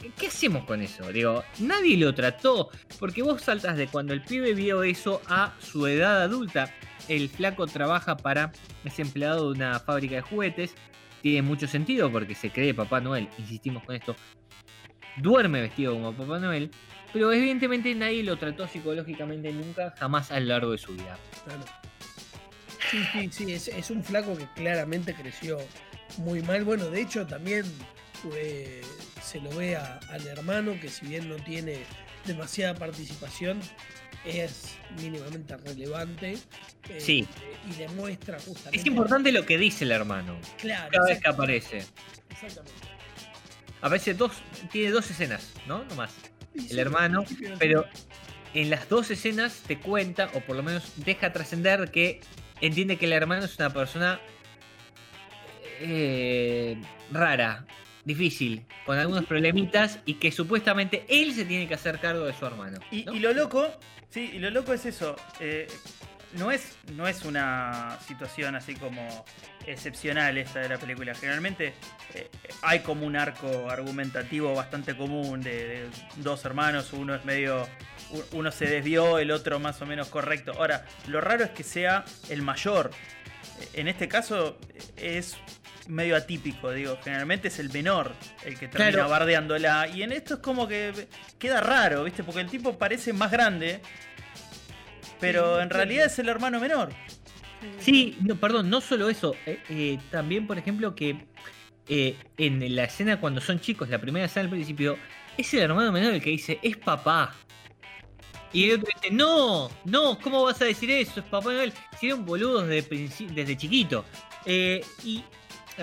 ¿qué- 0.00 0.10
¿qué 0.18 0.26
hacemos 0.28 0.64
con 0.64 0.80
eso? 0.82 1.10
Digo, 1.12 1.42
nadie 1.58 1.96
lo 1.96 2.14
trató. 2.14 2.70
Porque 2.98 3.22
vos 3.22 3.42
saltas 3.42 3.76
de 3.76 3.86
cuando 3.88 4.12
el 4.12 4.22
pibe 4.22 4.54
vio 4.54 4.82
eso 4.82 5.20
a 5.28 5.54
su 5.60 5.86
edad 5.86 6.22
adulta. 6.22 6.72
El 7.08 7.28
flaco 7.28 7.66
trabaja 7.66 8.16
para. 8.16 8.52
es 8.84 8.98
empleado 8.98 9.46
de 9.50 9.56
una 9.58 9.78
fábrica 9.80 10.16
de 10.16 10.22
juguetes. 10.22 10.74
Tiene 11.22 11.42
mucho 11.42 11.66
sentido 11.66 12.10
porque 12.10 12.34
se 12.34 12.50
cree 12.50 12.72
Papá 12.74 13.00
Noel. 13.00 13.28
Insistimos 13.38 13.82
con 13.84 13.94
esto. 13.94 14.16
Duerme 15.16 15.60
vestido 15.60 15.92
como 15.94 16.12
Papá 16.12 16.38
Noel. 16.38 16.70
Pero 17.12 17.32
evidentemente 17.32 17.92
nadie 17.94 18.22
lo 18.22 18.36
trató 18.38 18.68
psicológicamente 18.68 19.52
nunca, 19.52 19.92
jamás 19.98 20.30
a 20.30 20.38
lo 20.38 20.46
largo 20.46 20.70
de 20.72 20.78
su 20.78 20.92
vida. 20.92 21.18
Claro. 21.44 21.64
Sí, 22.90 22.98
sí, 23.12 23.28
sí, 23.32 23.52
es, 23.52 23.68
es 23.68 23.90
un 23.90 24.02
flaco 24.04 24.36
que 24.36 24.46
claramente 24.54 25.14
creció 25.14 25.58
muy 26.18 26.40
mal. 26.42 26.64
Bueno, 26.64 26.86
de 26.88 27.00
hecho 27.02 27.26
también 27.26 27.64
eh, 28.36 28.80
se 29.30 29.40
lo 29.40 29.50
ve 29.50 29.76
a- 29.76 30.00
al 30.10 30.26
hermano 30.26 30.78
que 30.80 30.88
si 30.88 31.06
bien 31.06 31.28
no 31.28 31.36
tiene 31.36 31.78
demasiada 32.26 32.74
participación, 32.74 33.60
es 34.24 34.74
mínimamente 35.00 35.56
relevante. 35.56 36.36
eh, 36.88 37.00
Sí. 37.00 37.26
Y 37.70 37.74
demuestra 37.74 38.38
justamente... 38.40 38.78
Es 38.78 38.86
importante 38.86 39.30
lo 39.32 39.46
que 39.46 39.56
dice 39.58 39.84
el 39.84 39.92
hermano. 39.92 40.38
Claro, 40.58 40.90
Cada 40.92 41.06
vez 41.06 41.20
que 41.20 41.28
aparece. 41.28 41.84
exactamente. 42.30 42.72
Aparece 43.82 44.12
dos. 44.14 44.32
Tiene 44.70 44.90
dos 44.90 45.10
escenas, 45.10 45.52
¿no? 45.66 45.84
No 45.84 45.94
más. 45.94 46.12
Y 46.54 46.60
sí, 46.60 46.68
El 46.72 46.78
hermano, 46.80 47.24
no 47.40 47.58
Pero 47.58 47.86
en 48.52 48.68
las 48.68 48.88
dos 48.88 49.10
escenas 49.10 49.62
te 49.66 49.78
cuenta, 49.78 50.30
o 50.34 50.40
por 50.40 50.56
lo 50.56 50.62
menos 50.62 50.92
deja 50.96 51.32
trascender 51.32 51.90
que 51.90 52.20
entiende 52.60 52.96
que 52.98 53.06
el 53.06 53.12
hermano 53.12 53.44
es 53.44 53.56
una 53.58 53.70
persona 53.72 54.20
eh, 55.80 56.76
rara, 57.10 57.64
difícil, 58.04 58.64
con 58.86 58.98
algunos 58.98 59.24
problemitas 59.26 59.98
y 60.06 60.14
que 60.14 60.32
supuestamente 60.32 61.04
él 61.08 61.34
se 61.34 61.44
tiene 61.44 61.68
que 61.68 61.74
hacer 61.74 61.98
cargo 61.98 62.24
de 62.24 62.32
su 62.32 62.46
hermano. 62.46 62.78
Y, 62.90 63.04
¿no? 63.04 63.14
y 63.14 63.18
lo 63.18 63.32
loco, 63.32 63.68
sí, 64.08 64.30
y 64.34 64.38
lo 64.38 64.50
loco 64.50 64.72
es 64.72 64.86
eso. 64.86 65.16
eh, 65.40 65.66
no, 66.32 66.52
es, 66.52 66.76
no 66.94 67.08
es 67.08 67.24
una 67.24 67.98
situación 68.06 68.54
así 68.54 68.74
como 68.74 69.24
excepcional 69.66 70.38
esta 70.38 70.60
de 70.60 70.68
la 70.68 70.78
película. 70.78 71.14
Generalmente 71.14 71.74
eh, 72.14 72.30
hay 72.62 72.80
como 72.80 73.04
un 73.04 73.16
arco 73.16 73.68
argumentativo 73.68 74.54
bastante 74.54 74.96
común 74.96 75.40
de, 75.40 75.66
de 75.66 75.88
dos 76.18 76.44
hermanos, 76.44 76.92
uno 76.92 77.14
es 77.14 77.24
medio. 77.24 77.66
Uno 78.32 78.50
se 78.50 78.66
desvió, 78.66 79.18
el 79.18 79.30
otro 79.30 79.60
más 79.60 79.80
o 79.82 79.86
menos 79.86 80.08
correcto. 80.08 80.52
Ahora, 80.56 80.84
lo 81.06 81.20
raro 81.20 81.44
es 81.44 81.50
que 81.50 81.62
sea 81.62 82.04
el 82.28 82.42
mayor. 82.42 82.90
En 83.72 83.86
este 83.86 84.08
caso 84.08 84.58
es 84.96 85.36
medio 85.90 86.16
atípico, 86.16 86.70
digo. 86.72 86.98
Generalmente 87.02 87.48
es 87.48 87.58
el 87.58 87.70
menor 87.70 88.12
el 88.44 88.58
que 88.58 88.68
termina 88.68 88.92
Claro. 88.92 89.08
bardeándola. 89.10 89.88
Y 89.88 90.02
en 90.02 90.12
esto 90.12 90.34
es 90.34 90.40
como 90.40 90.66
que 90.68 91.08
queda 91.38 91.60
raro, 91.60 92.04
¿viste? 92.04 92.22
Porque 92.24 92.40
el 92.40 92.48
tipo 92.50 92.78
parece 92.78 93.12
más 93.12 93.30
grande. 93.30 93.80
Pero 95.20 95.56
Sí, 95.56 95.62
en 95.62 95.70
realidad 95.70 96.06
es 96.06 96.18
el 96.18 96.28
hermano 96.28 96.60
menor. 96.60 96.90
Sí, 97.78 98.16
no, 98.22 98.36
perdón, 98.36 98.70
no 98.70 98.80
solo 98.80 99.10
eso. 99.10 99.34
eh, 99.46 99.58
eh, 99.68 99.98
también, 100.10 100.46
por 100.46 100.56
ejemplo, 100.58 100.94
que 100.94 101.26
eh, 101.88 102.16
en 102.38 102.74
la 102.74 102.84
escena 102.84 103.20
cuando 103.20 103.40
son 103.40 103.60
chicos, 103.60 103.88
la 103.90 103.98
primera 104.00 104.26
escena 104.26 104.44
al 104.44 104.50
principio, 104.50 104.96
es 105.36 105.52
el 105.54 105.60
hermano 105.60 105.92
menor 105.92 106.14
el 106.14 106.22
que 106.22 106.30
dice, 106.30 106.58
es 106.62 106.76
papá. 106.76 107.34
Y 108.52 108.70
el 108.70 108.80
otro 108.80 108.88
dice, 109.00 109.14
no, 109.14 109.70
no, 109.84 110.18
¿cómo 110.18 110.42
vas 110.42 110.60
a 110.60 110.64
decir 110.64 110.90
eso? 110.90 111.20
Es 111.20 111.26
Papá 111.26 111.52
Noel. 111.52 111.72
Hicieron 111.92 112.24
boludos 112.26 112.66
desde, 112.66 113.08
desde 113.32 113.56
chiquito. 113.56 114.04
Eh, 114.44 114.84
y 115.04 115.22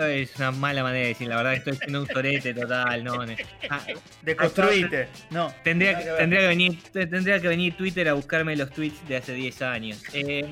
es 0.06 0.36
una 0.36 0.52
mala 0.52 0.84
manera 0.84 1.04
de 1.04 1.10
decir, 1.10 1.28
la 1.28 1.38
verdad 1.38 1.54
estoy 1.56 1.76
siendo 1.76 2.02
un 2.02 2.08
sorete 2.08 2.54
total, 2.54 3.04
no. 3.04 3.18
Ah, 3.70 3.82
Deconstruite. 4.22 5.08
No. 5.30 5.54
Tendría, 5.64 5.98
que, 5.98 6.06
tendría, 6.12 6.42
que 6.42 6.48
venir, 6.48 6.80
tendría 6.92 7.40
que 7.42 7.48
venir 7.48 7.76
Twitter 7.76 8.08
a 8.10 8.14
buscarme 8.14 8.56
los 8.56 8.70
tweets 8.70 9.08
de 9.08 9.18
hace 9.18 9.34
10 9.34 9.62
años. 9.64 10.04
Eh, 10.14 10.46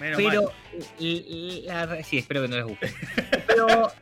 Menos 0.00 0.16
pero, 0.16 0.52
la 0.98 2.02
sí, 2.02 2.18
espero 2.18 2.42
que 2.42 2.48
no 2.48 2.56
les 2.56 2.64
guste. 2.64 2.92
Pero 3.46 3.92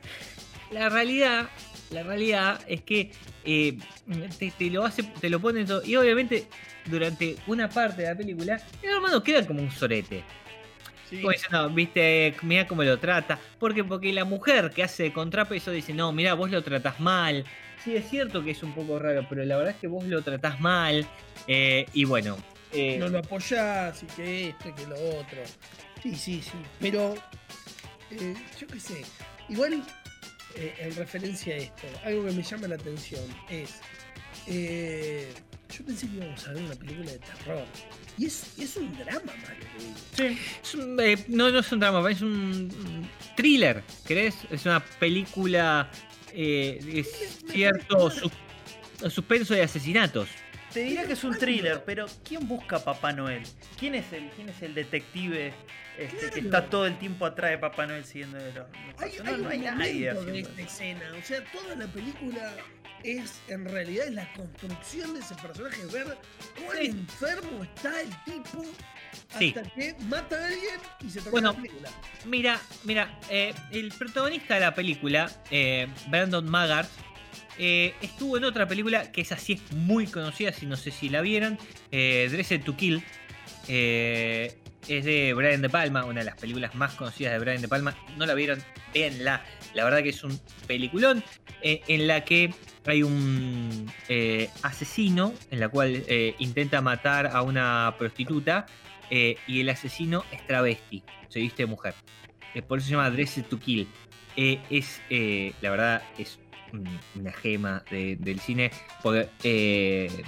la 0.70 0.88
realidad, 0.88 1.48
la 1.90 2.02
realidad 2.02 2.60
es 2.66 2.82
que 2.82 3.10
eh, 3.44 3.76
te, 4.38 4.50
te 4.50 4.70
lo 4.70 4.84
hace, 4.84 5.02
te 5.02 5.28
lo 5.28 5.40
ponen 5.40 5.66
todo. 5.66 5.82
Y 5.84 5.96
obviamente, 5.96 6.46
durante 6.86 7.36
una 7.46 7.68
parte 7.68 8.02
de 8.02 8.08
la 8.08 8.14
película, 8.14 8.60
el 8.82 8.90
hermano 8.90 9.22
queda 9.22 9.46
como 9.46 9.60
un 9.60 9.70
sorete. 9.70 10.22
Sí. 11.10 11.16
Como 11.20 11.32
diciendo, 11.32 11.68
viste, 11.70 12.34
mira 12.42 12.66
cómo 12.66 12.84
lo 12.84 12.98
trata. 12.98 13.38
Porque, 13.58 13.82
porque 13.84 14.12
la 14.12 14.24
mujer 14.24 14.70
que 14.70 14.82
hace 14.84 15.12
contrapeso 15.12 15.70
dice, 15.72 15.92
no, 15.92 16.12
mira, 16.12 16.34
vos 16.34 16.50
lo 16.50 16.62
tratás 16.62 17.00
mal. 17.00 17.44
Sí, 17.84 17.96
es 17.96 18.08
cierto 18.08 18.44
que 18.44 18.52
es 18.52 18.62
un 18.62 18.72
poco 18.74 18.98
raro, 18.98 19.26
pero 19.28 19.44
la 19.44 19.56
verdad 19.56 19.74
es 19.74 19.80
que 19.80 19.88
vos 19.88 20.04
lo 20.04 20.22
tratás 20.22 20.60
mal. 20.60 21.06
Eh, 21.48 21.86
y 21.92 22.04
bueno. 22.04 22.36
eh, 22.72 22.96
no 22.98 23.08
lo 23.08 23.18
apoyás 23.18 24.02
y 24.02 24.06
que 24.06 24.48
esto 24.50 24.68
y 24.68 24.72
que 24.74 24.86
lo 24.86 24.94
otro. 25.18 25.42
Sí, 26.02 26.14
sí, 26.14 26.40
sí. 26.42 26.52
Pero, 26.78 27.14
eh, 28.12 28.34
yo 28.58 28.66
qué 28.68 28.78
sé. 28.78 29.02
Igual, 29.48 29.82
eh, 30.54 30.74
en 30.78 30.94
referencia 30.94 31.54
a 31.54 31.58
esto, 31.58 31.86
algo 32.04 32.26
que 32.26 32.32
me 32.32 32.42
llama 32.42 32.68
la 32.68 32.76
atención 32.76 33.24
es. 33.48 33.80
eh, 34.46 35.32
yo 35.76 35.84
pensé 35.84 36.08
que 36.08 36.16
íbamos 36.16 36.46
a 36.48 36.52
ver 36.52 36.62
una 36.64 36.74
película 36.74 37.10
de 37.12 37.18
terror. 37.18 37.64
Y 38.20 38.26
es, 38.26 38.42
es 38.58 38.76
un 38.76 38.92
drama. 38.98 39.32
Sí. 40.14 40.38
Es 40.62 40.74
un, 40.74 41.00
eh, 41.00 41.16
no, 41.28 41.50
no 41.50 41.60
es 41.60 41.72
un 41.72 41.80
drama, 41.80 42.10
es 42.10 42.20
un 42.20 43.08
thriller, 43.34 43.82
¿crees? 44.04 44.34
Es 44.50 44.66
una 44.66 44.80
película 44.84 45.90
eh, 46.34 46.78
de 46.84 47.02
cierto 47.50 48.10
sus- 48.10 48.30
suspenso 49.10 49.54
de 49.54 49.62
asesinatos. 49.62 50.28
Te 50.72 50.80
diría 50.80 51.04
que 51.06 51.14
es 51.14 51.24
un 51.24 51.36
thriller, 51.36 51.82
pero 51.84 52.06
¿quién 52.24 52.46
busca 52.46 52.76
a 52.76 52.84
Papá 52.84 53.12
Noel? 53.12 53.42
¿Quién 53.78 53.94
es 53.96 54.12
el, 54.12 54.28
quién 54.30 54.48
es 54.48 54.62
el 54.62 54.74
detective 54.74 55.52
este, 55.98 56.30
que 56.30 56.40
está 56.40 56.66
todo 56.66 56.86
el 56.86 56.96
tiempo 56.98 57.26
atrás 57.26 57.50
de 57.50 57.58
Papá 57.58 57.86
Noel 57.86 58.04
siguiendo 58.04 58.38
los, 58.38 58.54
los 58.54 58.66
Hay, 58.98 59.12
hay 59.18 59.18
No, 59.24 59.32
un 59.44 59.46
hay 59.48 59.58
nadie 59.58 60.00
de 60.04 60.10
haciendo 60.10 60.34
esta 60.48 60.62
escena. 60.62 61.02
O 61.18 61.22
sea, 61.22 61.44
toda 61.52 61.74
la 61.74 61.86
película 61.88 62.54
es, 63.02 63.40
en 63.48 63.64
realidad, 63.64 64.06
es 64.06 64.14
la 64.14 64.32
construcción 64.34 65.14
de 65.14 65.20
ese 65.20 65.34
personaje. 65.36 65.84
Ver 65.86 66.16
cuán 66.64 66.76
Sí. 66.78 66.86
enfermo 66.86 67.64
está 67.64 68.00
el 68.00 68.08
tipo 68.24 68.64
Sí. 69.38 69.52
hasta 69.56 69.68
que 69.70 69.94
mata 70.08 70.36
a 70.40 70.46
alguien 70.46 70.80
y 71.00 71.08
se 71.10 71.20
termina 71.20 71.30
Bueno, 71.30 71.52
la 71.52 71.56
película. 71.56 71.90
Mira, 72.26 72.60
mira, 72.84 73.18
eh, 73.28 73.52
el 73.72 73.90
protagonista 73.92 74.54
de 74.54 74.60
la 74.60 74.74
película, 74.74 75.30
eh, 75.50 75.88
Brandon 76.08 76.48
Maggart, 76.48 76.88
eh, 77.62 77.94
estuvo 78.00 78.38
en 78.38 78.44
otra 78.44 78.66
película 78.66 79.12
que 79.12 79.20
es 79.20 79.32
así, 79.32 79.52
es 79.52 79.72
muy 79.72 80.06
conocida, 80.06 80.50
si 80.50 80.64
no 80.64 80.76
sé 80.76 80.90
si 80.90 81.10
la 81.10 81.20
vieron, 81.20 81.58
eh, 81.92 82.26
Dressed 82.30 82.64
to 82.64 82.74
Kill. 82.74 83.04
eh, 83.68 84.56
es 84.88 85.04
de 85.04 85.34
Brian 85.34 85.60
De 85.60 85.68
Palma, 85.68 86.06
una 86.06 86.20
de 86.20 86.24
las 86.24 86.36
películas 86.36 86.74
más 86.74 86.94
conocidas 86.94 87.34
de 87.34 87.38
Brian 87.38 87.60
De 87.60 87.68
Palma. 87.68 87.94
No 88.16 88.24
la 88.24 88.32
vieron, 88.32 88.62
véanla. 88.94 89.44
La 89.74 89.84
verdad 89.84 90.02
que 90.02 90.08
es 90.08 90.24
un 90.24 90.40
peliculón 90.66 91.22
eh, 91.60 91.82
en 91.86 92.06
la 92.06 92.24
que 92.24 92.54
hay 92.86 93.02
un 93.02 93.92
asesino 94.62 95.34
en 95.50 95.60
la 95.60 95.68
cual 95.68 96.02
intenta 96.38 96.80
matar 96.80 97.26
a 97.26 97.42
una 97.42 97.94
prostituta 97.98 98.64
y 99.10 99.60
el 99.60 99.68
asesino 99.68 100.24
es 100.32 100.46
travesti, 100.46 101.02
se 101.28 101.40
viste 101.40 101.64
de 101.64 101.66
mujer. 101.66 101.94
Por 102.66 102.78
eso 102.78 102.86
se 102.86 102.92
llama 102.92 103.10
Dressed 103.10 103.44
to 103.44 103.58
Kill. 103.58 103.86
Es, 104.34 105.02
la 105.60 105.70
verdad, 105.70 106.02
es 106.16 106.38
una 107.14 107.32
gema 107.32 107.82
de- 107.90 108.16
del 108.16 108.40
cine. 108.40 108.70
Por, 109.02 109.28
eh, 109.42 110.22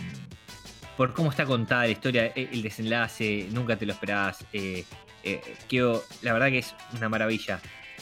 por 0.97 1.13
cómo 1.15 1.31
está 1.31 1.45
contada 1.47 1.83
la 1.85 1.91
historia, 1.91 2.27
eh, 2.27 2.49
el 2.53 2.63
desenlace, 2.63 3.49
nunca 3.53 3.77
te 3.77 3.87
lo 3.87 3.93
esperás. 3.93 4.45
eh, 4.53 4.85
eh, 5.25 5.41
quedó- 5.69 6.05
la 6.23 6.33
verdad 6.33 6.49
que 6.49 6.59
es 6.59 6.75
una 6.97 7.09
maravilla. 7.09 7.61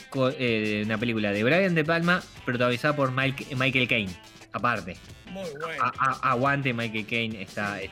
Co- 0.08 0.32
una 0.84 0.98
película 0.98 1.32
de 1.32 1.44
Brian 1.44 1.74
De 1.74 1.84
Palma, 1.84 2.22
protagonizada 2.44 2.96
por 2.96 3.12
Mike- 3.12 3.54
Michael 3.56 3.86
Caine. 3.86 4.12
Aparte, 4.52 4.96
Muy 5.30 5.48
bueno. 5.60 5.82
a- 5.82 5.92
a- 5.98 6.30
aguante 6.32 6.72
Michael 6.72 7.06
Caine, 7.06 7.42
está 7.42 7.80
es 7.82 7.90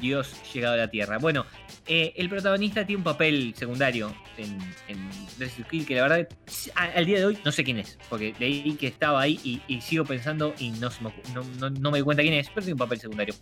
Dios 0.00 0.34
llegado 0.52 0.74
a 0.74 0.78
la 0.78 0.88
Tierra. 0.90 1.18
Bueno, 1.18 1.44
eh, 1.92 2.12
el 2.14 2.28
protagonista 2.28 2.86
tiene 2.86 2.98
un 2.98 3.02
papel 3.02 3.52
secundario 3.56 4.14
en, 4.38 4.56
en 4.86 5.10
to 5.36 5.68
Kill 5.68 5.84
que 5.84 5.96
la 5.96 6.02
verdad 6.02 6.28
al 6.76 7.04
día 7.04 7.18
de 7.18 7.24
hoy 7.24 7.38
no 7.44 7.50
sé 7.50 7.64
quién 7.64 7.78
es, 7.78 7.98
porque 8.08 8.32
leí 8.38 8.74
que 8.74 8.86
estaba 8.86 9.20
ahí 9.20 9.60
y, 9.66 9.80
sigo 9.80 10.04
pensando 10.04 10.54
y 10.60 10.70
no, 10.70 10.88
se 10.88 11.02
me 11.02 11.12
no, 11.58 11.90
me 11.90 11.98
di 11.98 12.04
cuenta 12.04 12.22
quién 12.22 12.34
es, 12.34 12.48
pero 12.48 12.60
tiene 12.60 12.74
un 12.74 12.78
papel 12.78 13.00
secundario. 13.00 13.34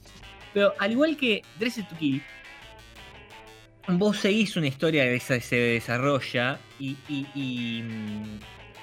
Pero 0.55 0.73
al 0.79 0.93
igual 0.93 1.19
que 1.19 1.43
Dressed 1.59 1.89
to 1.89 1.97
Kill, 1.99 2.23
vos 3.89 4.17
seguís 4.17 4.57
una 4.57 4.69
historia 4.69 5.05
que 5.05 5.21
se, 5.21 5.57
desarrolla 5.57 6.59
y 6.79 6.97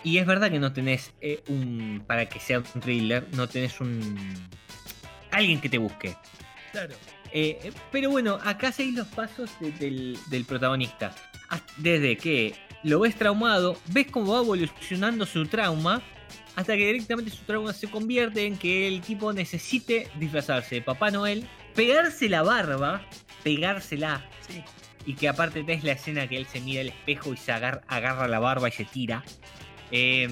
es 0.03 0.25
verdad 0.27 0.51
que 0.51 0.59
no 0.59 0.73
tenés 0.73 1.11
eh, 1.21 1.41
un. 1.47 2.03
Para 2.05 2.27
que 2.27 2.39
sea 2.39 2.59
un 2.59 2.81
thriller, 2.81 3.25
no 3.31 3.49
tenés 3.49 3.81
un. 3.81 4.15
Alguien 5.31 5.59
que 5.59 5.69
te 5.69 5.79
busque. 5.79 6.15
Claro. 6.71 6.93
Eh, 7.37 7.73
pero 7.91 8.09
bueno, 8.11 8.39
acá 8.45 8.71
seguís 8.71 8.95
los 8.95 9.07
pasos 9.07 9.49
de- 9.59 9.71
del, 9.73 10.17
del 10.27 10.45
protagonista. 10.45 11.13
Haz- 11.49 11.63
Desde 11.75 12.15
que 12.15 12.55
lo 12.83 13.01
ves 13.01 13.15
traumado, 13.15 13.77
ves 13.87 14.07
cómo 14.09 14.31
va 14.33 14.39
evolucionando 14.39 15.25
su 15.25 15.45
trauma, 15.45 16.01
hasta 16.55 16.77
que 16.77 16.87
directamente 16.87 17.31
su 17.31 17.43
trauma 17.43 17.73
se 17.73 17.89
convierte 17.89 18.45
en 18.45 18.57
que 18.57 18.87
el 18.87 19.01
tipo 19.01 19.33
necesite 19.33 20.07
disfrazarse 20.17 20.75
de 20.75 20.81
Papá 20.81 21.11
Noel, 21.11 21.45
pegarse 21.75 22.29
la 22.29 22.41
barba, 22.41 23.01
pegársela, 23.43 24.23
Sí. 24.47 24.63
y 25.05 25.15
que 25.15 25.27
aparte 25.27 25.61
tenés 25.63 25.83
la 25.83 25.91
escena 25.91 26.27
que 26.27 26.37
él 26.37 26.45
se 26.45 26.61
mira 26.61 26.79
al 26.81 26.87
espejo 26.87 27.33
y 27.33 27.37
se 27.37 27.51
agar- 27.51 27.81
agarra 27.89 28.29
la 28.29 28.39
barba 28.39 28.69
y 28.69 28.71
se 28.71 28.85
tira. 28.85 29.25
Eh, 29.91 30.29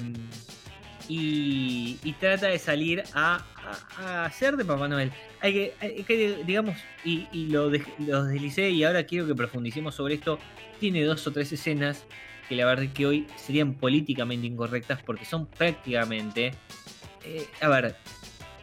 y, 1.08 1.98
y 2.02 2.12
trata 2.14 2.46
de 2.48 2.58
salir 2.58 3.02
a, 3.14 3.44
a, 3.98 4.02
a 4.04 4.24
hacer 4.26 4.56
de 4.56 4.64
Papá 4.64 4.88
Noel. 4.88 5.12
Hay 5.40 5.52
que, 5.52 5.74
hay 5.80 6.02
que, 6.04 6.42
digamos, 6.46 6.76
y, 7.04 7.26
y 7.32 7.46
lo, 7.48 7.70
de- 7.70 7.84
lo 7.98 8.24
deslicé 8.24 8.70
y 8.70 8.84
ahora 8.84 9.04
quiero 9.04 9.26
que 9.26 9.34
profundicemos 9.34 9.94
sobre 9.94 10.14
esto. 10.14 10.38
Tiene 10.80 11.02
dos 11.04 11.26
o 11.26 11.32
tres 11.32 11.52
escenas 11.52 12.04
que 12.48 12.56
la 12.56 12.66
verdad 12.66 12.88
que 12.92 13.06
hoy 13.06 13.26
serían 13.36 13.74
políticamente 13.74 14.46
incorrectas 14.46 15.00
porque 15.02 15.24
son 15.24 15.46
prácticamente, 15.46 16.52
eh, 17.24 17.46
a 17.60 17.68
ver, 17.68 17.96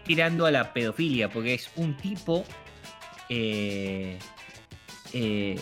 tirando 0.05 0.45
a 0.45 0.51
la 0.51 0.73
pedofilia, 0.73 1.29
porque 1.29 1.53
es 1.53 1.69
un 1.75 1.95
tipo 1.97 2.43
eh, 3.29 4.19
eh, 5.13 5.59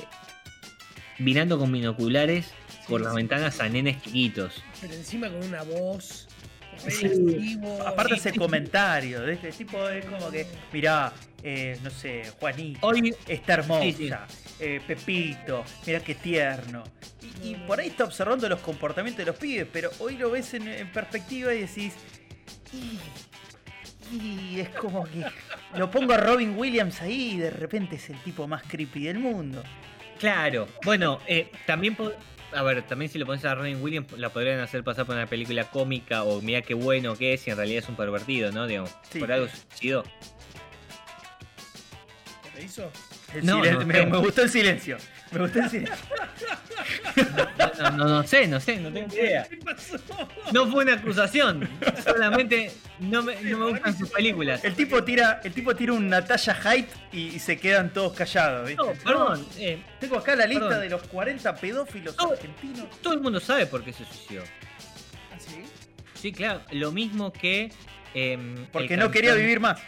mirando 1.19 1.59
con 1.59 1.71
binoculares 1.71 2.51
por 2.88 3.01
las 3.01 3.12
sí. 3.12 3.17
ventanas 3.17 3.59
a 3.59 3.69
nenes 3.69 4.01
chiquitos. 4.01 4.63
Pero 4.81 4.93
encima 4.93 5.29
con 5.29 5.43
una 5.43 5.62
voz 5.63 6.27
Sí. 6.88 7.59
Aparte 7.86 8.15
ese 8.15 8.33
comentario, 8.33 9.21
de 9.21 9.33
este 9.33 9.51
tipo 9.51 9.88
es 9.89 10.05
como 10.05 10.29
que, 10.31 10.45
mirá, 10.71 11.12
eh, 11.43 11.77
no 11.83 11.89
sé, 11.89 12.24
Juanito, 12.39 12.86
Hoy, 12.88 13.13
está 13.27 13.53
hermosa, 13.55 13.83
Sí, 13.83 13.93
sí. 13.93 14.09
eh, 14.59 14.81
Pepito, 14.86 15.63
mirá 15.86 16.00
qué 16.01 16.15
tierno. 16.15 16.83
Y, 17.43 17.50
y 17.51 17.55
por 17.55 17.79
ahí 17.79 17.88
está 17.89 18.05
observando 18.05 18.48
los 18.50 18.59
comportamientos 18.59 19.19
de 19.25 19.31
los 19.31 19.36
pibes, 19.39 19.67
pero 19.71 19.89
hoy 20.00 20.17
lo 20.17 20.31
ves 20.31 20.53
en, 20.53 20.67
en 20.67 20.91
perspectiva 20.91 21.53
y 21.53 21.62
decís, 21.62 21.93
y, 22.74 24.15
y 24.15 24.59
es 24.59 24.69
como 24.69 25.03
que 25.05 25.24
lo 25.75 25.91
pongo 25.91 26.13
a 26.13 26.17
Robin 26.17 26.57
Williams 26.57 27.01
ahí 27.01 27.33
y 27.33 27.38
de 27.38 27.50
repente 27.51 27.98
es 27.98 28.09
el 28.09 28.17
tipo 28.24 28.48
más 28.48 28.63
creepy 28.63 29.03
del 29.05 29.19
mundo. 29.19 29.63
claro. 30.19 30.67
Bueno, 30.83 31.19
eh, 31.27 31.51
también. 31.65 31.95
A 32.51 32.63
ver, 32.63 32.82
también 32.88 33.12
si 33.12 33.20
lo 33.20 33.25
pones 33.27 33.46
a 33.46 33.53
Robin 33.53 33.79
Williams, 33.82 34.12
la 34.18 34.29
podrían 34.29 34.60
hacer 34.60 34.84
pasar 34.84 35.06
por 35.06 35.15
una 35.15 35.27
película 35.27 35.65
cómica 35.70 36.24
o 36.24 36.41
mira 36.41 36.62
qué 36.63 36.74
bueno 36.74 37.15
que 37.15 37.34
es 37.34 37.48
y 37.48 37.51
en 37.51 37.58
realidad 37.58 37.84
es 37.84 37.89
un 37.89 37.96
pervertido, 37.96 38.51
¿no? 38.51 38.65
Digamos, 38.65 38.89
Sí. 39.12 39.20
por 39.20 39.32
algo 39.32 39.48
suicidó. 39.48 40.03
¿Lo 42.56 42.62
hizo? 42.63 42.91
El 43.36 43.46
No, 43.46 43.60
me, 43.60 44.06
me 44.06 44.18
gustó 44.18 44.41
el 44.41 44.50
silencio. 44.50 44.98
Me 45.31 45.39
gustó 45.39 45.59
el 45.59 45.69
silencio. 45.69 46.05
No, 47.79 47.91
no, 47.91 48.05
no 48.07 48.24
sé, 48.27 48.48
no 48.48 48.59
sé, 48.59 48.77
no 48.77 48.91
tengo 48.91 49.13
idea. 49.13 49.43
¿Qué 49.50 49.57
pasó? 49.57 49.98
No 50.51 50.69
fue 50.71 50.83
una 50.83 50.93
acusación, 50.95 51.69
solamente 52.03 52.71
no 53.00 53.21
me, 53.21 53.39
no 53.41 53.57
me 53.59 53.71
gustan 53.71 53.98
sus 53.98 54.09
películas. 54.09 54.63
El 54.63 54.74
tipo 54.75 55.03
tira, 55.03 55.39
el 55.43 55.53
tipo 55.53 55.75
tira 55.75 55.93
un 55.93 56.09
Natalia 56.09 56.55
Height 56.55 56.88
y, 57.12 57.27
y 57.36 57.39
se 57.39 57.57
quedan 57.59 57.91
todos 57.93 58.13
callados, 58.13 58.67
¿viste? 58.67 58.83
No, 58.83 58.93
perdón, 58.93 59.45
eh, 59.57 59.81
Tengo 60.00 60.17
acá 60.17 60.36
la 60.36 60.45
lista 60.48 60.65
Perdón. 60.67 60.81
de 60.83 60.89
los 60.89 61.03
40 61.03 61.55
pedófilos 61.55 62.17
No. 62.17 62.31
argentinos. 62.31 62.88
todo 63.01 63.13
el 63.13 63.21
mundo 63.21 63.39
sabe 63.39 63.65
por 63.67 63.83
qué 63.83 63.93
se 63.93 64.05
suicidó. 64.05 64.43
¿Así? 65.36 65.63
Sí, 66.15 66.31
claro, 66.31 66.62
lo 66.71 66.91
mismo 66.91 67.31
que. 67.31 67.71
em, 68.13 68.65
Porque 68.71 68.98
no 68.98 69.12
quería 69.12 69.36
vivir 69.36 69.59
más. 69.59 69.79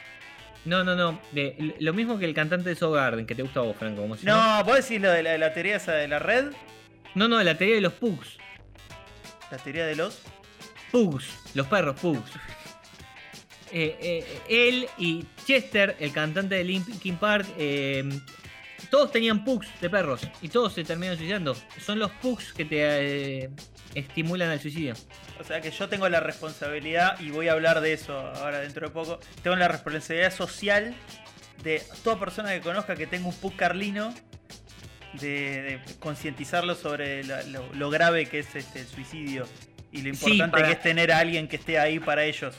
No, 0.66 0.84
no, 0.84 0.96
no. 0.96 1.20
de- 1.32 1.76
lo 1.80 1.94
mismo 1.94 2.20
que 2.20 2.26
el 2.26 2.34
cantante 2.34 2.70
de 2.70 2.76
Soul 2.76 2.96
Garden, 2.96 3.26
que 3.26 3.34
te 3.36 3.42
gusta 3.42 3.62
a 3.62 3.64
vos, 3.64 3.76
Franco. 3.78 4.02
¿cómo 4.02 4.16
se 4.16 4.26
llama? 4.26 4.60
No, 4.60 4.64
vos 4.66 4.76
decís 4.76 5.02
lo 5.02 5.10
de 5.12 5.24
la, 5.24 5.38
la 5.38 5.54
teoría 5.54 5.78
esa 5.78 5.94
de 5.94 6.08
la 6.08 6.20
red, 6.20 6.52
No, 7.16 7.28
no, 7.28 7.42
la 7.44 7.58
teoría 7.58 7.76
de 7.76 7.82
los 7.82 7.94
Pugs. 7.94 8.38
la 9.52 9.58
teoría 9.58 9.86
de 9.86 9.96
los. 9.96 10.20
Pugs, 10.92 11.26
los 11.56 11.68
perros 11.68 12.00
Pugs. 12.00 12.32
Eh, 13.74 13.98
eh, 14.02 14.40
él 14.50 14.88
y 14.98 15.26
Chester, 15.46 15.96
el 16.00 16.12
cantante 16.12 16.56
de 16.56 16.64
Linkin 16.66 17.16
Park, 17.16 17.48
eh, 17.58 18.04
todos 18.90 19.12
tenían 19.12 19.44
Pugs 19.44 19.68
de 19.80 19.90
perros 19.90 20.22
y 20.42 20.50
todos 20.50 20.74
se 20.74 20.84
terminan 20.84 21.16
suicidando. 21.18 21.56
Son 21.84 22.00
los 22.00 22.12
Pugs 22.12 22.54
que 22.54 22.66
te 22.66 23.44
eh, 23.44 23.50
estimulan 23.96 24.50
al 24.50 24.60
suicidio. 24.60 24.94
O 25.40 25.44
sea 25.44 25.60
que 25.62 25.72
yo 25.72 25.90
tengo 25.90 26.08
la 26.10 26.20
responsabilidad, 26.20 27.20
y 27.20 27.32
voy 27.32 27.48
a 27.48 27.54
hablar 27.54 27.82
de 27.82 27.94
eso 27.94 28.16
ahora 28.18 28.60
dentro 28.60 28.88
de 28.88 28.94
poco. 28.94 29.20
Tengo 29.44 29.56
la 29.56 29.68
responsabilidad 29.68 30.34
social 30.34 30.94
de 31.64 31.82
toda 32.04 32.20
persona 32.20 32.50
que 32.54 32.62
conozca 32.62 32.96
que 32.96 33.08
tenga 33.08 33.28
un 33.28 33.36
pug 33.36 33.56
carlino, 33.56 34.14
de, 35.14 35.62
de 35.62 35.80
concientizarlo 36.00 36.74
sobre 36.76 37.24
lo, 37.26 37.74
lo 37.74 37.90
grave 37.90 38.28
que 38.28 38.40
es 38.40 38.56
este, 38.56 38.80
el 38.80 38.88
suicidio 38.88 39.46
y 39.92 40.04
lo 40.04 40.14
Sí, 40.16 40.32
importante 40.32 40.52
para- 40.52 40.68
que 40.68 40.74
es 40.74 40.82
tener 40.82 41.12
a 41.12 41.20
alguien 41.20 41.48
que 41.50 41.58
esté 41.58 41.78
ahí 41.80 42.00
para 42.00 42.24
ellos. 42.24 42.56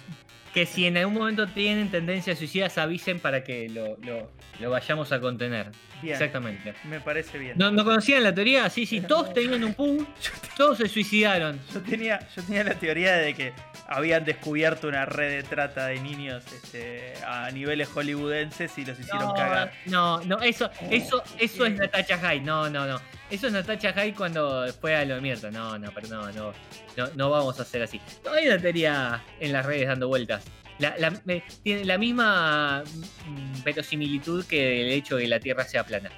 Que 0.53 0.67
si 0.67 0.87
en 0.87 0.99
algún 0.99 1.15
momento 1.15 1.47
tienen 1.47 1.91
tendencia 1.91 2.35
a 2.35 2.37
suicidas, 2.37 2.77
avisen 2.77 3.21
para 3.21 3.43
que 3.43 3.69
lo, 3.71 3.97
lo- 4.07 4.31
lo 4.61 4.71
vayamos 4.71 5.11
a 5.13 5.19
contener. 5.21 5.71
Bien, 6.03 6.15
Exactamente. 6.15 6.75
me 6.85 7.01
parece 7.01 7.39
bien. 7.39 7.55
¿No, 7.57 7.71
¿No 7.71 7.85
conocían 7.85 8.23
la 8.23 8.35
teoría? 8.35 8.69
Sí, 8.69 8.85
sí, 8.85 9.01
todos 9.09 9.33
tenían 9.33 9.65
un 9.65 9.73
Pug, 9.73 10.07
todos 10.57 10.77
se 10.79 10.89
suicidaron. 10.89 11.59
Yo 11.73 11.81
tenía, 11.81 12.21
yo 12.37 12.43
tenía 12.43 12.65
la 12.65 12.75
teoría 12.75 13.13
de 13.17 13.33
que 13.35 13.53
habían 13.89 14.25
descubierto 14.25 14.89
una 14.89 15.07
red 15.07 15.37
de 15.37 15.43
trata 15.43 15.87
de 15.87 16.01
niños 16.01 16.45
este, 16.53 17.15
a 17.27 17.51
niveles 17.51 17.89
hollywoodenses 17.89 18.77
y 18.79 18.85
los 18.85 18.99
hicieron 19.01 19.29
No, 19.29 19.35
cagar. 19.35 19.73
no, 19.87 20.21
no, 20.25 20.41
eso, 20.41 20.71
eso, 20.91 21.23
eso 21.39 21.65
es. 21.67 21.75
Natacha 21.79 22.19
Hyde. 22.19 22.43
No, 22.43 22.69
no, 22.69 22.87
no. 22.87 23.01
Eso 23.33 23.47
es 23.47 23.53
Natacha 23.53 23.93
Hyde 23.95 24.15
cuando 24.15 24.67
fue 24.81 24.95
a 24.95 25.05
lo 25.05 25.15
de 25.17 25.21
mierda. 25.23 25.51
No, 25.51 25.79
no, 25.79 25.91
pero 25.95 26.09
no, 26.09 26.31
no, 26.33 26.53
no, 26.97 27.07
no 27.17 27.31
vamos 27.31 27.59
a 27.59 27.63
hacer 27.63 27.83
así. 27.83 28.01
No 28.25 28.33
hay 28.33 28.47
una 28.47 28.59
teoría 28.59 29.25
en 29.41 29.53
las 29.53 29.65
redes 29.65 29.89
dando 29.89 30.07
vueltas. 30.09 30.45
La, 30.79 30.95
la- 30.99 31.19
me- 31.25 31.43
tiene 31.63 31.85
la 31.85 31.97
misma 31.99 32.83
mm, 33.27 33.63
verosimilitud 33.65 34.45
que 34.47 34.83
el 34.83 34.93
hecho 34.93 35.17
de 35.17 35.23
que 35.23 35.29
la 35.29 35.41
Tierra 35.41 35.65
sea 35.65 35.85
plana. 35.85 36.11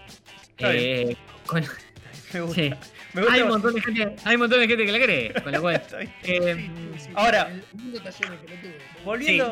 Eh, 0.59 1.17
con- 1.47 1.65
Me 2.33 2.41
gusta. 2.41 2.55
sí. 2.63 2.71
Me 3.13 3.21
gusta 3.23 3.35
Hay 3.35 3.43
un 3.43 3.49
montón 3.49 3.75
de 3.75 3.81
gente, 3.81 4.17
hay 4.25 4.35
un 4.35 4.41
montón 4.41 4.59
de 4.61 4.67
gente 4.67 4.85
que 4.87 4.93
la 4.93 4.99
cree, 5.05 5.33
con 5.35 5.53
lo 5.53 5.61
cual. 5.61 5.83
Eh, 6.25 6.71
Sí, 6.99 7.11
Ahora- 7.15 7.51
El 9.29 9.43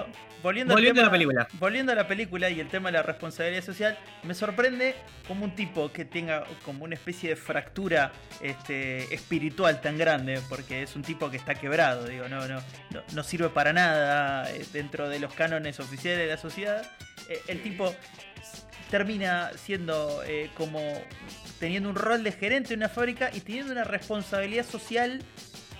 de. 0.43 0.65
Volviendo, 0.75 1.01
a 1.01 1.05
la 1.05 1.11
película. 1.11 1.49
Volviendo 1.55 1.93
a 1.93 1.95
la 1.95 2.07
película 2.07 2.51
y 2.51 2.61
el 2.61 2.69
tema 2.69 2.91
de 2.91 2.99
la 2.99 3.03
responsabilidad 3.03 3.65
social, 3.65 3.99
me 4.23 4.35
sorprende 4.35 4.95
como 5.29 5.45
un 5.45 5.55
tipo 5.55 5.93
que 5.93 6.05
tenga 6.05 6.45
como 6.65 6.85
una 6.85 6.95
especie 6.95 7.31
de 7.31 7.37
fractura 7.37 8.13
este, 8.41 9.13
espiritual 9.15 9.81
tan 9.81 9.99
grande, 9.99 10.41
porque 10.49 10.83
es 10.83 10.97
un 10.97 11.03
tipo 11.03 11.31
que 11.31 11.37
está 11.37 11.55
quebrado, 11.55 12.07
digo, 12.07 12.29
no, 12.29 12.47
no, 12.49 12.61
no, 12.91 13.03
no 13.13 13.23
sirve 13.23 13.49
para 13.49 13.73
nada 13.73 14.51
eh, 14.51 14.65
dentro 14.73 15.09
de 15.09 15.21
los 15.21 15.33
cánones 15.35 15.81
oficiales 15.81 16.19
de 16.19 16.27
la 16.27 16.37
sociedad. 16.37 16.91
Eh, 17.29 17.41
el 17.49 17.63
tipo 17.63 17.95
termina 18.93 19.53
siendo 19.57 20.23
eh, 20.27 20.51
como 20.55 20.81
teniendo 21.59 21.89
un 21.89 21.95
rol 21.95 22.23
de 22.23 22.33
gerente 22.33 22.75
en 22.75 22.81
una 22.81 22.91
fábrica 22.91 23.31
y 23.33 23.41
teniendo 23.41 23.73
una 23.73 23.85
responsabilidad 23.85 24.67
social 24.67 25.23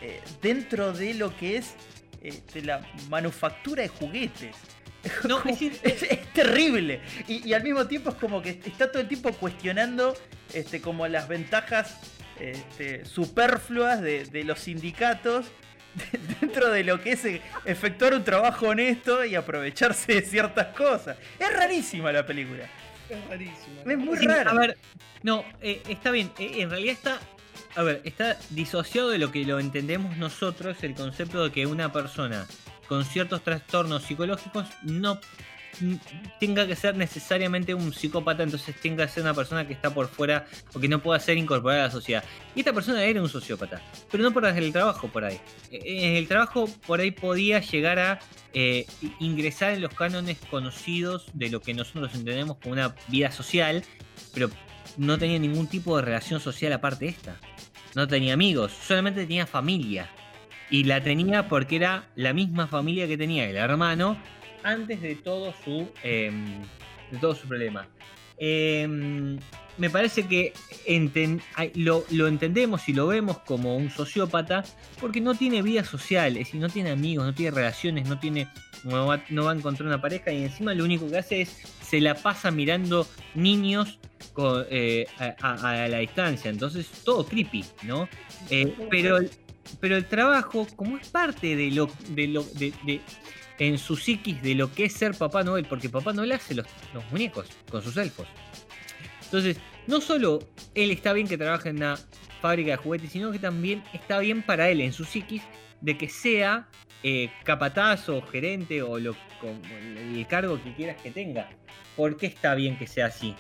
eh, 0.01 0.21
dentro 0.41 0.93
de 0.95 1.13
lo 1.13 1.37
que 1.37 1.59
es 1.59 1.75
este, 2.23 2.63
la 2.63 2.81
manufactura 3.09 3.83
de 3.83 3.89
juguetes. 3.89 4.57
No, 5.29 5.39
es 5.39 5.45
decir, 5.45 5.79
es, 5.83 6.03
es 6.05 6.33
terrible. 6.33 7.01
Y, 7.29 7.49
y 7.49 7.55
al 7.55 7.63
mismo 7.63 7.87
tiempo 7.87 8.11
es 8.11 8.17
como 8.17 8.41
que 8.41 8.51
está 8.51 8.91
todo 8.91 9.03
el 9.03 9.09
tiempo 9.09 9.33
cuestionando 9.33 10.17
este, 10.55 10.81
como 10.81 11.07
las 11.09 11.27
ventajas 11.29 11.99
este, 12.39 13.05
superfluas 13.05 14.01
de, 14.01 14.25
de 14.27 14.45
los 14.45 14.61
sindicatos 14.61 15.47
dentro 16.41 16.71
de 16.71 16.85
lo 16.85 17.01
que 17.03 17.13
es 17.13 17.23
efectuar 17.65 18.15
un 18.15 18.25
trabajo 18.25 18.69
honesto 18.69 19.25
y 19.25 19.35
aprovecharse 19.35 20.15
de 20.15 20.23
ciertas 20.23 20.69
cosas. 20.69 21.17
Es 21.39 21.53
rarísima 21.53 22.13
la 22.13 22.25
película. 22.25 22.65
Es 23.11 23.29
rarísimo. 23.29 23.83
Es 23.85 23.99
muy 23.99 24.17
Sí, 24.19 24.27
raro. 24.27 24.51
A 24.53 24.55
ver, 24.55 24.79
no, 25.23 25.45
eh, 25.61 25.83
está 25.89 26.11
bien. 26.11 26.33
eh, 26.39 26.53
en 26.59 26.71
realidad 26.71 26.95
está. 26.95 27.21
A 27.75 27.83
ver, 27.83 28.03
está 28.05 28.39
disociado 28.51 29.09
de 29.09 29.19
lo 29.19 29.33
que 29.33 29.45
lo 29.45 29.59
entendemos 29.59 30.17
nosotros, 30.19 30.77
el 30.83 30.95
concepto 30.95 31.45
de 31.45 31.53
que 31.53 31.67
una 31.67 31.91
persona 31.93 32.47
con 32.87 33.05
ciertos 33.05 33.43
trastornos 33.43 34.03
psicológicos 34.03 34.67
no 34.83 35.19
tenga 36.39 36.67
que 36.67 36.77
ser 36.77 36.97
necesariamente 36.97 37.75
un 37.75 37.93
psicópata, 37.93 38.43
entonces 38.43 38.79
tenga 38.81 39.07
que 39.07 39.13
ser 39.13 39.23
una 39.23 39.35
persona 39.35 39.67
que 39.67 39.73
está 39.73 39.93
por 39.95 40.09
fuera 40.09 40.47
o 40.75 40.81
que 40.81 40.89
no 40.89 41.03
pueda 41.03 41.19
ser 41.19 41.39
incorporada 41.39 41.85
a 41.85 41.87
la 41.87 41.91
sociedad. 41.91 42.25
Y 42.55 42.61
esta 42.61 42.73
persona 42.73 43.03
era 43.03 43.23
un 43.23 43.29
sociópata, 43.29 43.81
pero 44.11 44.23
no 44.23 44.33
por 44.33 44.45
el 44.45 44.73
trabajo 44.73 45.09
por 45.09 45.25
ahí. 45.25 45.41
Eh, 45.71 45.81
En 45.85 46.17
el 46.17 46.29
trabajo 46.29 46.69
por 46.87 47.01
ahí 47.01 47.11
podía 47.11 47.61
llegar 47.61 47.99
a 47.99 48.19
eh, 48.53 48.87
ingresar 49.19 49.73
en 49.73 49.81
los 49.81 49.95
cánones 49.95 50.39
conocidos 50.51 51.27
de 51.33 51.49
lo 51.49 51.61
que 51.61 51.73
nosotros 51.73 52.15
entendemos 52.15 52.59
como 52.59 52.75
una 52.75 52.95
vida 53.09 53.31
social, 53.33 53.83
pero 54.35 54.51
no 54.97 55.19
tenía 55.19 55.39
ningún 55.39 55.67
tipo 55.67 55.97
de 55.97 56.03
relación 56.03 56.41
social 56.41 56.73
aparte 56.73 57.07
de 57.07 57.11
esta. 57.13 57.37
No 57.95 58.07
tenía 58.07 58.35
amigos, 58.35 58.73
solamente 58.73 59.23
tenía 59.23 59.47
familia. 59.47 60.11
Y 60.71 60.85
la 60.85 61.03
tenía 61.03 61.49
porque 61.49 61.77
era 61.77 62.09
la 62.17 62.33
misma 62.33 62.67
familia 62.67 63.07
que 63.07 63.19
tenía 63.19 63.49
el 63.49 63.57
hermano 63.57 64.17
antes 64.63 65.03
de 65.03 65.17
todo 65.17 65.53
su, 65.65 65.89
em, 66.03 66.63
de 67.11 67.19
todo 67.21 67.35
su 67.35 67.47
problema. 67.47 67.87
Em, 68.39 69.39
me 69.79 69.91
parece 69.91 70.27
que 70.27 70.53
lo, 71.75 72.05
lo 72.11 72.27
entendemos 72.27 72.89
y 72.89 72.93
lo 72.93 73.07
vemos 73.07 73.39
como 73.39 73.77
un 73.77 73.91
sociópata 73.91 74.65
porque 75.01 75.21
no 75.21 75.35
tiene 75.35 75.63
vida 75.63 75.85
social, 75.85 76.37
es 76.37 76.47
decir, 76.47 76.61
no 76.61 76.69
tiene 76.69 76.91
amigos, 76.91 77.27
no 77.27 77.35
tiene 77.35 77.51
relaciones, 77.51 78.09
no 78.09 78.19
tiene 78.19 78.49
no 78.85 79.07
va, 79.07 79.23
no 79.31 79.45
va 79.45 79.53
a 79.53 79.55
encontrar 79.55 79.87
una 79.87 80.01
pareja 80.01 80.33
y 80.33 80.45
encima 80.45 80.75
lo 80.75 80.85
único 80.85 81.09
que 81.09 81.19
hace 81.19 81.43
es 81.43 81.63
se 81.93 82.01
la 82.01 82.15
pasa 82.15 82.51
mirando 82.51 83.07
niños 83.35 83.99
co- 84.33 84.65
eh, 84.71 85.07
a, 85.19 85.87
la 85.89 85.99
distancia, 85.99 86.51
entonces 86.51 86.89
todo 87.05 87.27
creepy, 87.27 87.67
¿no? 87.83 88.09
Eh, 88.49 88.75
pero, 88.91 89.19
el- 89.19 89.31
pero 89.79 89.99
el 89.99 90.07
trabajo, 90.07 90.67
como 90.75 90.97
es 90.97 91.09
parte 91.11 91.55
de 91.55 91.71
lo, 91.71 91.91
de 92.09 92.29
lo 92.29 92.45
de, 92.45 92.73
de- 92.87 93.03
en 93.59 93.77
su 93.77 93.97
psiquis 93.97 94.41
de 94.43 94.55
lo 94.55 94.73
que 94.73 94.87
es 94.87 94.95
ser 94.95 95.15
Papá 95.15 95.45
Noel, 95.45 95.67
porque 95.67 95.91
Papá 95.91 96.15
Noel 96.15 96.33
hace 96.33 96.55
los, 96.55 96.67
los 96.95 97.05
muñecos 97.11 97.47
con 97.71 97.83
sus 97.83 97.95
elfos. 97.99 98.27
Entonces, 99.25 99.59
no 99.87 100.01
solo 100.01 100.39
él 100.75 100.93
está 100.93 101.13
bien 101.13 101.29
que 101.29 101.37
trabaje 101.37 101.69
en 101.69 101.77
una 101.77 101.99
fábrica 102.41 102.71
de 102.71 102.77
juguetes, 102.79 103.13
sino 103.13 103.31
que 103.33 103.39
también 103.39 103.85
está 103.93 104.19
bien 104.19 104.41
para 104.43 104.71
él 104.71 104.81
en 104.81 104.95
su 104.95 105.05
psiquis 105.05 105.43
de 105.83 105.99
que 105.99 106.09
sea 106.09 106.69
eh, 107.03 107.31
capataz 107.45 108.09
o 108.09 108.23
gerente 108.23 108.81
o 108.83 108.99
lo, 108.99 109.15
el 109.43 110.27
cargo 110.29 110.63
que 110.63 110.73
quieras 110.75 111.03
que 111.03 111.11
tenga. 111.11 111.51
¿Por 111.97 112.17
qué 112.17 112.27
está 112.27 112.55
bien 112.55 112.79
que 112.79 112.87
sea 112.87 113.07
así? 113.07 113.35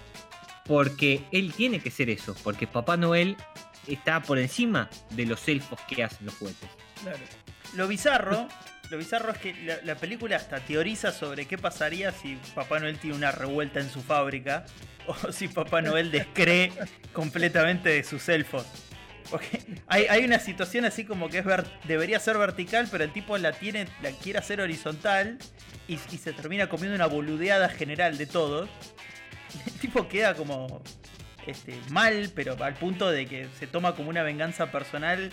Porque 0.67 1.25
él 1.33 1.53
tiene 1.55 1.81
que 1.81 1.91
ser 1.91 2.11
eso, 2.11 2.37
porque 2.43 2.67
Papá 2.67 2.97
Noel 2.97 3.37
está 3.87 4.21
por 4.21 4.39
encima 4.39 4.91
de 5.11 5.27
los 5.27 5.49
elfos 5.49 5.81
que 5.89 6.05
hacen 6.05 6.27
los 6.27 6.35
juguetes. 6.35 6.69
Claro. 7.03 7.19
Lo 7.75 7.89
bizarro, 7.89 8.49
lo 8.91 8.99
bizarro 8.99 9.33
es 9.33 9.39
que 9.39 9.81
la 9.83 9.95
película 9.95 10.37
hasta 10.37 10.61
teoriza 10.61 11.13
sobre 11.13 11.47
qué 11.47 11.57
pasaría 11.57 12.13
si 12.13 12.37
Papá 12.55 12.79
Noel 12.79 12.99
tiene 12.99 13.17
una 13.17 13.33
revuelta 13.33 13.81
en 13.81 13.89
su 13.89 14.03
fábrica 14.03 14.67
o 15.07 15.33
si 15.33 15.49
Papá 15.49 15.81
Noel 15.83 16.11
descree 16.11 16.73
completamente 17.13 17.89
de 17.89 18.05
sus 18.05 18.29
elfos. 18.29 18.67
Porque 19.31 19.63
hay, 19.87 20.07
hay 20.07 20.25
una 20.25 20.39
situación 20.39 20.85
así 20.85 21.05
como 21.05 21.29
que 21.29 21.39
es 21.39 21.45
debería 21.85 22.19
ser 22.21 22.39
vertical, 22.39 22.89
pero 22.91 23.05
el 23.05 23.13
tipo 23.13 23.37
la 23.39 23.53
tiene, 23.53 23.87
la 24.03 24.11
quiere 24.11 24.39
hacer 24.39 24.61
horizontal 24.61 25.39
y, 25.89 25.95
y 25.95 26.19
se 26.19 26.33
termina 26.33 26.69
comiendo 26.69 26.95
una 26.95 27.07
boludeada 27.07 27.69
general 27.69 28.19
de 28.19 28.27
todos. 28.27 28.69
El 29.67 29.73
tipo 29.75 30.09
queda 30.09 30.35
como 30.35 30.83
este, 31.47 31.79
mal, 31.91 32.31
pero 32.35 32.57
al 32.63 32.75
punto 32.75 33.11
de 33.11 33.27
que 33.27 33.49
se 33.59 33.67
toma 33.67 33.95
como 33.95 34.11
una 34.11 34.23
venganza 34.23 34.71
personal 34.71 35.31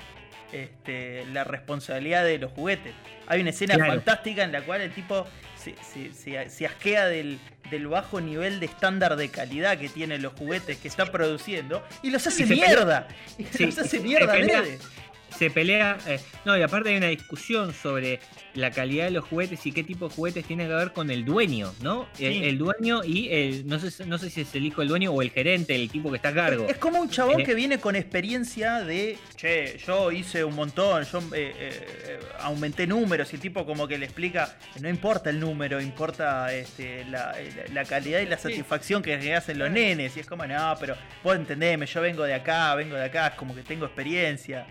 este, 0.52 1.26
la 1.28 1.44
responsabilidad 1.44 2.24
de 2.24 2.38
los 2.40 2.52
juguetes. 2.52 2.94
Hay 3.28 3.42
una 3.42 3.52
escena 3.52 3.76
Claro. 3.76 3.92
fantástica 3.94 4.44
en 4.44 4.52
la 4.52 4.62
cual 4.62 4.82
el 4.82 4.92
tipo 4.92 5.28
se, 5.56 5.76
se- 5.84 6.14
se- 6.14 6.50
se 6.50 6.66
asquea 6.66 7.08
del, 7.08 7.40
del 7.70 7.88
bajo 7.88 8.20
nivel 8.22 8.60
de 8.60 8.66
estándar 8.66 9.16
de 9.16 9.30
calidad 9.30 9.78
que 9.78 9.90
tienen 9.90 10.22
los 10.22 10.34
juguetes 10.34 10.78
que 10.78 10.88
está 10.88 11.06
produciendo 11.12 11.84
y 12.02 12.10
los 12.10 12.26
hace 12.26 12.46
mierda. 12.46 13.08
Y 13.38 13.44
Sí, 13.46 13.66
los 13.68 13.78
hace 13.78 13.90
se 13.98 14.00
mierda, 14.00 14.34
pelea-. 14.34 14.64
Se 15.38 15.50
pelea. 15.50 15.98
eh, 16.08 16.20
no, 16.46 16.58
y 16.58 16.62
aparte 16.62 16.89
hay 16.89 16.98
una 16.98 17.08
discusión 17.08 17.74
sobre 17.74 18.20
la 18.56 18.72
calidad 18.72 19.06
de 19.06 19.12
los 19.12 19.26
juguetes 19.26 19.65
y 19.65 19.72
qué 19.72 19.84
tipo 19.84 20.10
de 20.10 20.15
juguetes 20.15 20.46
tiene 20.46 20.68
que 20.68 20.74
ver 20.74 20.92
con 20.92 21.12
el 21.12 21.24
dueño, 21.24 21.74
¿no? 21.82 22.08
El, 22.20 22.34
Sí. 22.34 22.44
el 22.44 22.58
dueño 22.58 23.04
y 23.04 23.30
el. 23.30 23.68
No 23.68 23.80
sé, 23.80 24.06
no 24.06 24.18
sé 24.18 24.30
si 24.30 24.42
es 24.42 24.54
el 24.56 24.65
hijo 24.65 24.82
del 24.82 24.89
dueño 24.89 25.12
o 25.12 25.22
el 25.22 25.30
gerente, 25.32 25.76
el 25.76 25.89
tipo 25.89 26.10
que 26.10 26.18
está 26.18 26.30
a 26.30 26.34
cargo. 26.34 26.68
Es 26.68 26.78
como 26.78 27.00
un 27.00 27.10
chabón 27.10 27.42
Eh. 27.42 27.44
que 27.44 27.54
viene 27.54 27.80
con 27.80 27.96
experiencia 27.96 28.82
de, 28.82 29.18
che, 29.36 29.78
yo 29.86 30.12
hice 30.12 30.44
un 30.44 30.56
montón, 30.56 31.04
yo 31.06 31.20
eh, 31.36 31.54
eh, 31.58 32.20
aumenté 32.39 32.86
números 32.88 33.32
y 33.32 33.36
el 33.36 33.42
tipo 33.42 33.65
como 33.65 33.88
que 33.88 33.98
le 33.98 34.06
explica, 34.06 34.58
no 34.82 34.89
importa 34.89 35.30
el 35.30 35.39
número, 35.39 35.80
importa 35.80 36.54
este, 36.54 37.06
la, 37.06 37.34
calidad 37.88 38.20
y 38.20 38.26
la 38.26 38.38
satisfacción 38.38 39.02
que 39.02 39.34
hacen 39.34 39.58
los 39.60 39.70
nenes. 39.72 40.18
Y 40.18 40.20
es 40.22 40.26
como, 40.28 40.46
no, 40.46 40.76
pero 40.80 40.96
vos 41.24 41.36
entendeme, 41.36 41.86
yo 41.86 42.02
vengo 42.02 42.24
de 42.24 42.34
acá, 42.34 42.76
vengo 42.76 42.96
de 42.96 43.06
acá, 43.06 43.28
es 43.28 43.34
como 43.36 43.56
que 43.56 43.62
tengo 43.63 43.86
experiencia. 43.86 44.65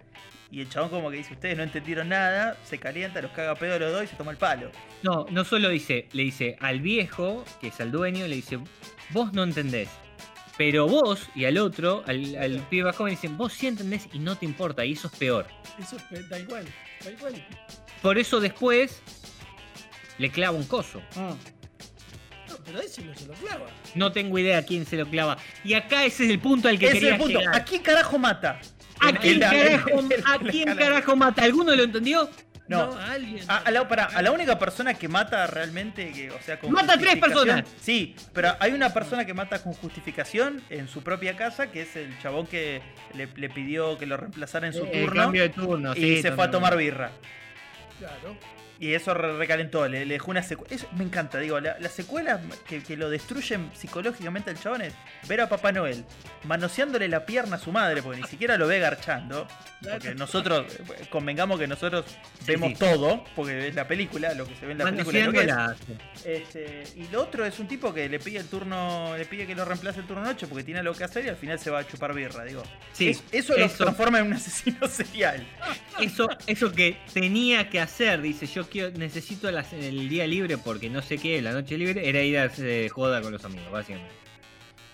Y 0.50 0.62
el 0.62 0.68
chabón 0.70 0.88
como 0.88 1.10
que 1.10 1.18
dice, 1.18 1.34
ustedes 1.34 1.56
no 1.58 1.62
entendieron 1.62 2.08
nada, 2.08 2.56
se 2.64 2.78
calienta, 2.78 3.20
los 3.20 3.32
caga 3.32 3.50
a 3.50 3.54
pedo 3.54 3.74
a 3.74 3.78
los 3.78 3.92
dos 3.92 4.04
y 4.04 4.06
se 4.06 4.16
toma 4.16 4.30
el 4.30 4.38
palo. 4.38 4.70
No, 5.02 5.26
no 5.30 5.44
solo 5.44 5.68
dice, 5.68 6.08
le 6.12 6.22
dice 6.22 6.56
al 6.60 6.80
viejo, 6.80 7.44
que 7.60 7.68
es 7.68 7.78
al 7.80 7.90
dueño, 7.92 8.26
le 8.26 8.36
dice, 8.36 8.58
vos 9.10 9.32
no 9.34 9.42
entendés. 9.42 9.90
Pero 10.56 10.88
vos 10.88 11.28
y 11.34 11.44
al 11.44 11.58
otro, 11.58 12.02
al, 12.06 12.34
al 12.36 12.60
pibe 12.68 12.84
más 12.84 12.96
joven, 12.96 13.12
dicen, 13.14 13.36
vos 13.36 13.52
sí 13.52 13.66
entendés 13.66 14.08
y 14.12 14.18
no 14.18 14.36
te 14.36 14.46
importa, 14.46 14.84
y 14.86 14.92
eso 14.92 15.08
es 15.12 15.16
peor. 15.18 15.46
Eso 15.78 15.96
es 15.96 16.02
pe- 16.04 16.22
tal 16.24 16.46
cual, 16.46 16.64
tal 17.04 17.14
cual. 17.16 17.46
Por 18.00 18.18
eso 18.18 18.40
después 18.40 19.02
le 20.16 20.30
clava 20.30 20.56
un 20.56 20.64
coso. 20.64 21.02
No, 21.14 21.36
pero 22.64 22.80
ese 22.80 23.04
no 23.04 23.14
se 23.14 23.26
lo 23.26 23.34
clava. 23.34 23.66
No 23.94 24.10
tengo 24.12 24.38
idea 24.38 24.58
a 24.58 24.62
quién 24.62 24.86
se 24.86 24.96
lo 24.96 25.06
clava. 25.06 25.36
Y 25.62 25.74
acá 25.74 26.04
ese 26.04 26.24
es 26.24 26.30
el 26.30 26.38
punto 26.40 26.68
al 26.68 26.78
que 26.78 26.86
Ese 26.86 26.94
es 26.96 27.00
quería 27.02 27.16
el 27.16 27.20
punto. 27.22 27.38
llegar. 27.38 27.54
¿A 27.54 27.64
quién 27.64 27.82
carajo 27.82 28.18
mata? 28.18 28.58
¿A 29.00 29.12
quién 29.12 29.40
carajo, 29.40 29.88
a 30.26 30.38
quién 30.38 30.76
mata? 31.16 31.42
¿Alguno 31.44 31.74
lo 31.74 31.82
entendió? 31.82 32.28
No. 32.68 32.92
a 32.92 33.12
alguien. 33.12 33.44
A, 33.48 33.58
a 33.58 33.70
la, 33.70 33.88
pará, 33.88 34.04
a 34.14 34.22
la 34.22 34.30
única 34.30 34.58
persona 34.58 34.94
que 34.94 35.08
mata 35.08 35.46
realmente, 35.46 36.12
que, 36.12 36.30
o 36.30 36.40
sea, 36.42 36.60
con 36.60 36.70
Mata 36.70 36.94
a 36.94 36.98
tres 36.98 37.16
personas. 37.16 37.64
Sí, 37.80 38.14
pero 38.34 38.54
hay 38.60 38.72
una 38.72 38.92
persona 38.92 39.24
que 39.24 39.32
mata 39.32 39.62
con 39.62 39.72
justificación 39.72 40.62
en 40.68 40.86
su 40.86 41.02
propia 41.02 41.36
casa, 41.36 41.68
que 41.70 41.82
es 41.82 41.96
el 41.96 42.18
chabón 42.20 42.46
que 42.46 42.82
le, 43.14 43.26
le 43.36 43.48
pidió 43.48 43.96
que 43.96 44.06
lo 44.06 44.16
reemplazara 44.18 44.66
en 44.66 44.74
su 44.74 44.84
El 44.84 45.06
turno 45.06 45.22
cambio 45.22 45.42
de 45.42 45.48
turno, 45.48 45.92
y 45.96 46.16
sí, 46.16 46.22
se 46.22 46.32
fue 46.32 46.44
a 46.44 46.50
tomar 46.50 46.76
birra. 46.76 47.10
Claro. 47.98 48.36
Y 48.80 48.94
eso 48.94 49.12
re- 49.12 49.36
recalentó, 49.36 49.88
le, 49.88 50.06
le 50.06 50.14
dejó 50.14 50.30
una 50.30 50.42
secuela. 50.42 50.76
Me 50.96 51.02
encanta, 51.04 51.38
digo, 51.38 51.58
la, 51.60 51.76
la 51.80 51.88
secuela 51.88 52.40
que, 52.68 52.82
que 52.82 52.96
lo 52.96 53.10
destruyen 53.10 53.70
psicológicamente 53.74 54.50
al 54.50 54.60
chabón 54.60 54.82
es 54.82 54.94
ver 55.28 55.40
a 55.40 55.48
Papá 55.48 55.72
Noel 55.72 56.04
manoseándole 56.44 57.08
la 57.08 57.26
pierna 57.26 57.56
a 57.56 57.58
su 57.58 57.72
madre, 57.72 58.02
porque 58.02 58.20
ni 58.22 58.28
siquiera 58.28 58.56
lo 58.56 58.66
ve 58.68 58.78
garchando. 58.78 59.48
Porque 59.82 60.14
nosotros, 60.14 60.66
convengamos 61.10 61.58
que 61.58 61.66
nosotros 61.66 62.04
vemos 62.46 62.68
sí. 62.70 62.74
todo, 62.76 63.24
porque 63.34 63.68
es 63.68 63.74
la 63.74 63.86
película, 63.88 64.32
lo 64.34 64.46
que 64.46 64.54
se 64.54 64.66
ve 64.66 64.72
en 64.72 64.78
la 64.78 64.84
película. 64.84 65.18
es 65.18 65.26
lo 65.26 65.32
que 65.32 65.44
es. 66.22 66.24
Este, 66.24 66.84
y 66.96 67.08
lo 67.08 67.22
otro 67.22 67.44
es 67.44 67.58
un 67.58 67.68
tipo 67.68 67.92
que 67.92 68.08
le 68.08 68.18
pide 68.18 68.38
el 68.38 68.46
turno, 68.46 69.16
le 69.16 69.24
pide 69.24 69.46
que 69.46 69.54
lo 69.54 69.64
reemplace 69.64 70.00
el 70.00 70.06
turno 70.06 70.22
noche 70.22 70.46
porque 70.46 70.64
tiene 70.64 70.80
algo 70.80 70.94
que 70.94 71.04
hacer 71.04 71.24
y 71.24 71.28
al 71.28 71.36
final 71.36 71.58
se 71.58 71.70
va 71.70 71.80
a 71.80 71.86
chupar 71.86 72.14
birra, 72.14 72.44
digo. 72.44 72.62
Sí, 72.92 73.10
Es- 73.10 73.22
eso, 73.32 73.56
lo 73.56 73.64
eso. 73.64 73.84
transforma 73.84 74.18
en 74.20 74.26
un 74.28 74.32
asesino 74.34 74.86
serial. 74.88 75.46
Eso, 76.00 76.28
eso 76.46 76.72
que 76.72 76.98
tenía 77.12 77.68
que 77.70 77.80
hacer, 77.80 78.20
dice, 78.22 78.46
yo 78.46 78.67
quiero, 78.68 78.96
necesito 78.98 79.48
el 79.48 80.08
día 80.08 80.26
libre 80.26 80.58
porque 80.58 80.88
no 80.90 81.02
sé 81.02 81.18
qué, 81.18 81.40
la 81.42 81.52
noche 81.52 81.76
libre, 81.76 82.08
era 82.08 82.22
ir 82.22 82.38
a 82.38 82.50
eh, 82.58 82.88
joda 82.88 83.20
con 83.20 83.32
los 83.32 83.44
amigos, 83.44 83.70
básicamente. 83.70 84.12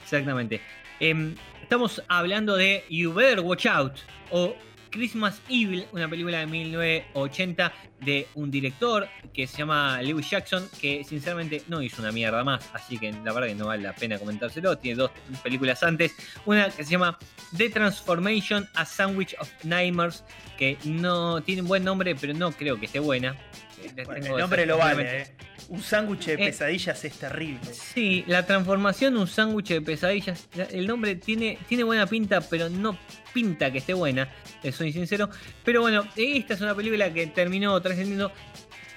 Exactamente. 0.02 0.60
Em, 1.00 1.34
estamos 1.62 2.02
hablando 2.08 2.56
de 2.56 2.84
You 2.88 3.12
Better 3.12 3.40
Watch 3.40 3.66
Out 3.66 3.94
o 4.30 4.54
Christmas 4.94 5.42
Evil, 5.48 5.87
una 5.90 6.09
película 6.09 6.38
de 6.38 6.46
1980 6.46 7.72
de 8.00 8.28
un 8.37 8.48
director 8.48 9.09
que 9.33 9.48
se 9.48 9.59
llama 9.59 10.00
Lewis 10.00 10.30
Jackson, 10.30 10.68
que 10.80 11.02
sinceramente 11.02 11.62
no 11.66 11.83
hizo 11.83 12.00
una 12.00 12.12
mierda 12.12 12.44
más, 12.44 12.70
así 12.72 12.96
que 12.96 13.11
la 13.11 13.33
verdad 13.33 13.48
que 13.48 13.57
no 13.57 13.66
vale 13.66 13.83
la 13.83 13.92
pena 13.92 14.20
comentárselo. 14.20 14.78
Tiene 14.78 14.98
dos 14.98 15.11
películas 15.42 15.83
antes, 15.83 16.14
una 16.46 16.70
que 16.70 16.85
se 16.85 16.92
llama 16.92 17.18
The 17.57 17.70
Transformation, 17.70 18.68
A 18.74 18.85
Sandwich 18.85 19.35
of 19.40 19.50
Nightmares, 19.64 20.22
que 20.57 20.78
no 20.85 21.42
tiene 21.42 21.62
un 21.62 21.68
buen 21.68 21.83
nombre, 21.83 22.14
pero 22.14 22.33
no 22.33 22.52
creo 22.52 22.78
que 22.78 22.87
esté 22.87 23.00
buena. 23.00 23.37
Eh, 23.82 24.04
Bueno, 24.04 24.26
el 24.26 24.40
nombre 24.40 24.66
lo 24.66 24.78
vale, 24.78 25.22
eh. 25.22 25.26
Un 25.68 25.82
sándwich 25.82 26.26
de 26.26 26.34
Eh. 26.34 26.38
pesadillas 26.38 27.04
es 27.04 27.18
terrible. 27.18 27.60
Sí, 27.72 28.24
la 28.26 28.44
transformación, 28.46 29.16
un 29.16 29.26
sándwich 29.26 29.68
de 29.68 29.80
pesadillas. 29.80 30.48
la- 30.54 30.64
El 30.64 30.87
nombre 30.87 31.16
tiene, 31.16 31.58
tiene 31.68 31.84
buena 31.84 32.06
pinta, 32.06 32.40
pero 32.40 32.68
no 32.68 32.98
pinta 33.32 33.70
que 33.72 33.78
esté 33.78 33.94
buena, 33.94 34.28
soy 34.72 34.92
sincero. 34.92 35.28
Pero 35.64 35.80
bueno, 35.80 36.04
esta 36.16 36.54
es 36.54 36.60
una 36.60 36.74
película 36.74 37.12
que 37.12 37.26
terminó 37.28 37.80
trascendiendo. 37.80 38.30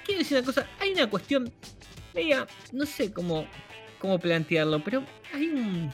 Quiero 0.04 0.20
decir 0.20 0.36
una 0.38 0.46
cosa, 0.46 0.66
hay 0.80 0.92
una 0.92 1.08
cuestión, 1.10 1.50
media, 2.14 2.46
no 2.72 2.86
sé 2.86 3.12
cómo, 3.12 3.46
cómo 3.98 4.18
plantearlo, 4.18 4.82
pero 4.84 5.04
hay 5.34 5.46
un 5.48 5.90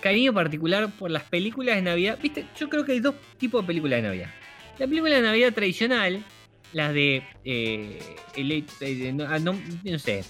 cariño 0.00 0.32
particular 0.34 0.90
por 0.98 1.10
las 1.10 1.22
películas 1.24 1.76
de 1.76 1.82
Navidad. 1.82 2.18
Viste, 2.22 2.46
yo 2.58 2.68
creo 2.68 2.84
que 2.84 2.92
hay 2.92 3.00
dos 3.00 3.14
tipos 3.38 3.62
de 3.62 3.66
películas 3.66 3.98
de 3.98 4.02
Navidad. 4.08 4.30
La 4.78 4.86
película 4.86 5.14
de 5.16 5.22
Navidad 5.22 5.52
tradicional, 5.52 6.24
las 6.72 6.92
de, 6.94 7.22
eh, 7.44 9.12
no, 9.14 9.24
ah, 9.24 9.38
no- 9.38 9.60
no 9.84 9.98
sé, 9.98 10.24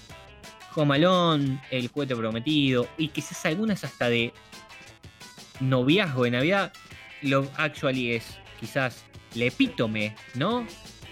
Home 0.75 0.95
Alone, 0.95 1.61
El 1.71 1.87
juguete 1.89 2.15
prometido 2.15 2.87
y 2.97 3.09
quizás 3.09 3.45
algunas 3.45 3.83
hasta 3.83 4.09
de 4.09 4.33
noviazgo 5.59 6.23
de 6.23 6.31
Navidad. 6.31 6.73
Love 7.21 7.49
Actually 7.57 8.13
es 8.13 8.37
quizás 8.59 9.03
el 9.35 9.43
epítome, 9.43 10.15
¿no? 10.35 10.65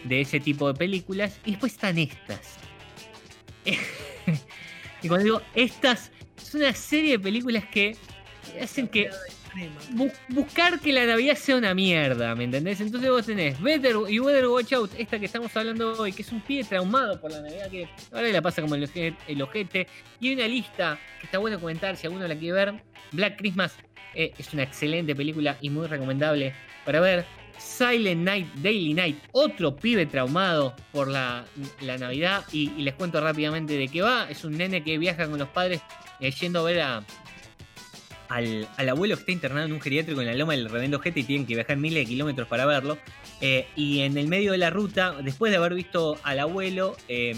De 0.04 0.22
ese 0.22 0.40
tipo 0.40 0.72
de 0.72 0.78
películas. 0.78 1.40
Y 1.46 1.52
después 1.52 1.74
están 1.74 1.98
estas. 1.98 2.56
y 5.02 5.08
cuando 5.08 5.24
digo 5.26 5.42
estas, 5.54 6.12
es 6.38 6.56
una 6.56 6.74
serie 6.74 7.12
de 7.12 7.20
películas 7.20 7.66
que 7.66 7.98
hacen 8.62 8.88
que 8.88 9.10
Buscar 10.30 10.80
que 10.80 10.94
la 10.94 11.06
Navidad 11.06 11.36
sea 11.36 11.58
una 11.58 11.74
mierda, 11.74 12.36
¿me 12.36 12.44
entendés? 12.46 12.80
Entonces 12.82 13.10
vos 13.10 13.26
tenés 13.26 13.60
Better 13.62 13.96
y 14.08 14.20
Better 14.20 14.48
Watch 14.48 14.74
Out, 14.74 14.92
esta 14.98 15.20
que 15.20 15.26
estamos 15.26 15.56
hablando 15.56 15.94
hoy, 15.94 16.12
que 16.14 16.22
es 16.22 16.32
un 16.32 16.42
pie 16.42 16.64
traumado 16.64 17.20
por 17.20 17.32
la 17.32 17.42
Navidad, 17.42 17.70
que 17.70 17.88
ahora 18.12 18.28
la 18.30 18.42
pasa 18.42 18.62
como 18.62 18.76
el, 18.76 18.84
oje- 18.84 19.16
el 19.28 19.42
ojete. 19.42 19.88
Y 20.20 20.28
hay 20.30 20.34
una 20.36 20.48
lista 20.48 21.00
que 21.20 21.26
está 21.26 21.38
bueno 21.38 21.60
comentar 21.60 21.96
si 21.98 22.08
alguno 22.08 22.28
la 22.28 22.36
quiere 22.36 22.54
ver. 22.54 22.84
Black 23.12 23.38
Christmas 23.38 23.76
eh, 24.14 24.34
es 24.38 24.54
una 24.54 24.64
excelente 24.64 25.16
película 25.16 25.58
y 25.62 25.70
muy 25.70 25.88
recomendable 25.88 26.54
para 26.86 27.00
ver. 27.00 27.26
Silent 27.58 28.22
Night, 28.24 28.48
Daily 28.58 28.94
Night, 28.94 29.18
otro 29.32 29.76
pibe 29.76 30.06
traumado 30.06 30.76
por 30.92 31.08
la, 31.08 31.44
la 31.82 31.98
Navidad. 31.98 32.44
Y, 32.52 32.72
y 32.78 32.84
les 32.84 32.94
cuento 32.94 33.20
rápidamente 33.20 33.74
de 33.76 33.88
qué 33.88 34.04
va. 34.04 34.28
Es 34.30 34.44
un 34.46 34.56
nene 34.58 34.84
que 34.84 34.98
viaja 35.00 35.28
con 35.28 35.40
los 35.40 35.48
padres 35.50 35.82
eh, 36.20 36.30
yendo 36.32 36.60
a 36.60 36.64
ver 36.64 36.82
a, 36.82 37.04
al, 38.30 38.68
al 38.78 38.90
abuelo 38.90 39.16
que 39.16 39.22
está 39.22 39.32
internado 39.32 39.66
en 39.66 39.74
un 39.74 39.82
geriátrico 39.82 40.22
en 40.22 40.28
la 40.28 40.34
loma 40.36 40.54
del 40.54 40.70
Revendo 40.70 40.98
Ojete 40.98 41.22
y 41.22 41.24
tienen 41.24 41.46
que 41.48 41.56
viajar 41.56 41.78
miles 41.78 42.04
de 42.04 42.06
kilómetros 42.06 42.48
para 42.48 42.66
verlo. 42.66 42.98
Eh, 43.42 43.68
y 43.76 44.02
en 44.02 44.18
el 44.18 44.28
medio 44.28 44.52
de 44.52 44.58
la 44.58 44.70
ruta, 44.70 45.16
después 45.22 45.52
de 45.52 45.58
haber 45.58 45.74
visto 45.74 46.18
al 46.24 46.40
abuelo, 46.40 46.96
eh, 47.08 47.36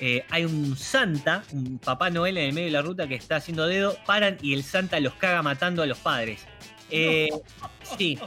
eh, 0.00 0.24
hay 0.30 0.44
un 0.44 0.76
Santa, 0.76 1.44
un 1.52 1.78
Papá 1.78 2.10
Noel 2.10 2.36
en 2.38 2.48
el 2.48 2.52
medio 2.52 2.66
de 2.66 2.72
la 2.72 2.82
ruta 2.82 3.06
que 3.06 3.14
está 3.14 3.36
haciendo 3.36 3.66
dedo, 3.66 3.96
paran 4.06 4.38
y 4.42 4.54
el 4.54 4.62
Santa 4.62 5.00
los 5.00 5.14
caga 5.14 5.42
matando 5.42 5.82
a 5.82 5.86
los 5.86 5.98
padres. 5.98 6.44
Eh, 6.90 7.28
Sí. 7.96 8.18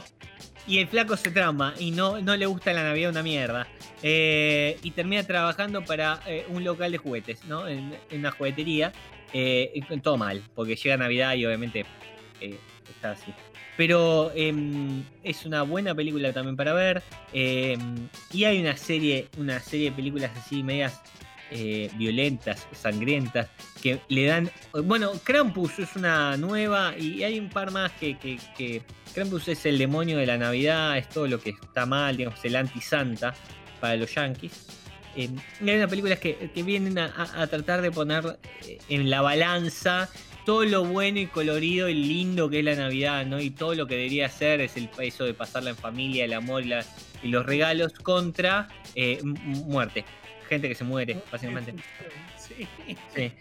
Y 0.66 0.78
el 0.78 0.88
flaco 0.88 1.16
se 1.16 1.30
trauma 1.30 1.72
y 1.78 1.92
no, 1.92 2.20
no 2.20 2.36
le 2.36 2.44
gusta 2.44 2.74
la 2.74 2.82
Navidad 2.82 3.10
una 3.10 3.22
mierda. 3.22 3.66
Y 4.02 4.90
termina 4.90 5.22
trabajando 5.22 5.82
para 5.82 6.20
un 6.50 6.62
local 6.62 6.92
de 6.92 6.98
juguetes, 6.98 7.44
¿no? 7.46 7.66
En, 7.66 7.96
en 8.10 8.18
una 8.20 8.32
juguetería. 8.32 8.92
Eh, 9.32 9.80
todo 10.02 10.16
mal, 10.16 10.42
porque 10.54 10.76
llega 10.76 10.96
Navidad 10.96 11.34
y 11.34 11.46
obviamente 11.46 11.84
eh, 12.40 12.58
está 12.88 13.12
así. 13.12 13.32
Pero 13.76 14.32
em, 14.34 15.04
es 15.22 15.46
una 15.46 15.62
buena 15.62 15.94
película 15.94 16.32
también 16.32 16.56
para 16.56 16.72
ver. 16.72 17.02
em, 17.32 18.08
y 18.32 18.44
hay 18.44 18.60
una 18.60 18.76
serie, 18.76 19.28
una 19.38 19.60
serie 19.60 19.90
de 19.90 19.96
películas 19.96 20.32
así 20.36 20.62
medias 20.62 21.00
eh, 21.50 21.90
violentas, 21.94 22.66
sangrientas, 22.72 23.48
que 23.82 24.00
le 24.08 24.26
dan. 24.26 24.50
Bueno, 24.84 25.12
Krampus 25.22 25.78
es 25.78 25.96
una 25.96 26.36
nueva 26.36 26.94
y 26.98 27.22
hay 27.22 27.38
un 27.38 27.48
par 27.48 27.70
más 27.70 27.92
que, 27.92 28.16
que 28.18 28.82
Krampus 29.14 29.48
es 29.48 29.64
el 29.66 29.78
demonio 29.78 30.18
de 30.18 30.26
la 30.26 30.36
Navidad, 30.36 30.98
es 30.98 31.08
todo 31.08 31.26
lo 31.26 31.40
que 31.40 31.50
está 31.50 31.86
mal, 31.86 32.16
digamos, 32.16 32.44
el 32.44 32.56
anti-santa 32.56 33.34
para 33.80 33.96
los 33.96 34.14
yankees. 34.14 34.77
Eh, 35.18 35.28
hay 35.60 35.74
unas 35.76 35.90
películas 35.90 36.18
que, 36.20 36.50
que 36.54 36.62
vienen 36.62 36.96
a, 36.98 37.46
tratar 37.48 37.82
de 37.82 37.90
poner 37.90 38.38
eh, 38.66 38.78
en 38.88 39.10
la 39.10 39.20
balanza 39.20 40.08
todo 40.46 40.64
lo 40.64 40.84
bueno 40.84 41.18
y 41.18 41.26
colorido 41.26 41.88
y 41.88 41.94
lindo 41.94 42.48
que 42.48 42.60
es 42.60 42.64
la 42.64 42.74
Navidad, 42.74 43.26
¿no? 43.26 43.40
Y 43.40 43.50
todo 43.50 43.74
lo 43.74 43.86
que 43.86 43.96
debería 43.96 44.28
ser 44.28 44.60
es 44.60 44.76
el 44.76 44.88
eso 45.00 45.24
de 45.24 45.34
pasarla 45.34 45.70
en 45.70 45.76
familia, 45.76 46.24
el 46.24 46.32
amor 46.32 46.62
y, 46.64 46.68
la- 46.68 46.86
y 47.22 47.28
los 47.28 47.44
regalos 47.44 47.92
contra 47.92 48.68
eh, 48.94 49.18
muerte. 49.24 50.04
Gente 50.48 50.68
que 50.68 50.74
se 50.74 50.84
muere, 50.84 51.18
básicamente. 51.30 51.74
Sí. 52.38 52.66
Sí. 53.14 53.32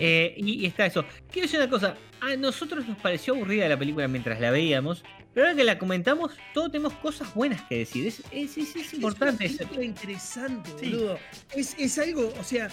Eh, 0.00 0.34
y, 0.36 0.64
y 0.64 0.66
está 0.66 0.86
eso. 0.86 1.04
Quiero 1.30 1.46
decir 1.46 1.60
una 1.60 1.70
cosa. 1.70 1.94
A 2.20 2.34
nosotros 2.34 2.88
nos 2.88 2.98
pareció 2.98 3.34
aburrida 3.34 3.68
la 3.68 3.78
película 3.78 4.08
mientras 4.08 4.40
la 4.40 4.50
veíamos. 4.50 5.04
Pero 5.38 5.46
ahora 5.50 5.56
que 5.56 5.62
la 5.64 5.78
comentamos, 5.78 6.32
todos 6.52 6.72
tenemos 6.72 6.94
cosas 6.94 7.32
buenas 7.32 7.62
que 7.68 7.78
decir. 7.78 8.08
Es, 8.08 8.22
es, 8.32 8.58
es- 8.58 8.74
es 8.74 8.94
importante 8.94 9.46
Es 9.46 9.60
eso. 9.60 9.80
interesante, 9.80 10.68
boludo. 10.72 11.16
Es, 11.54 11.76
es 11.78 11.96
algo, 12.00 12.34
o 12.40 12.42
sea, 12.42 12.68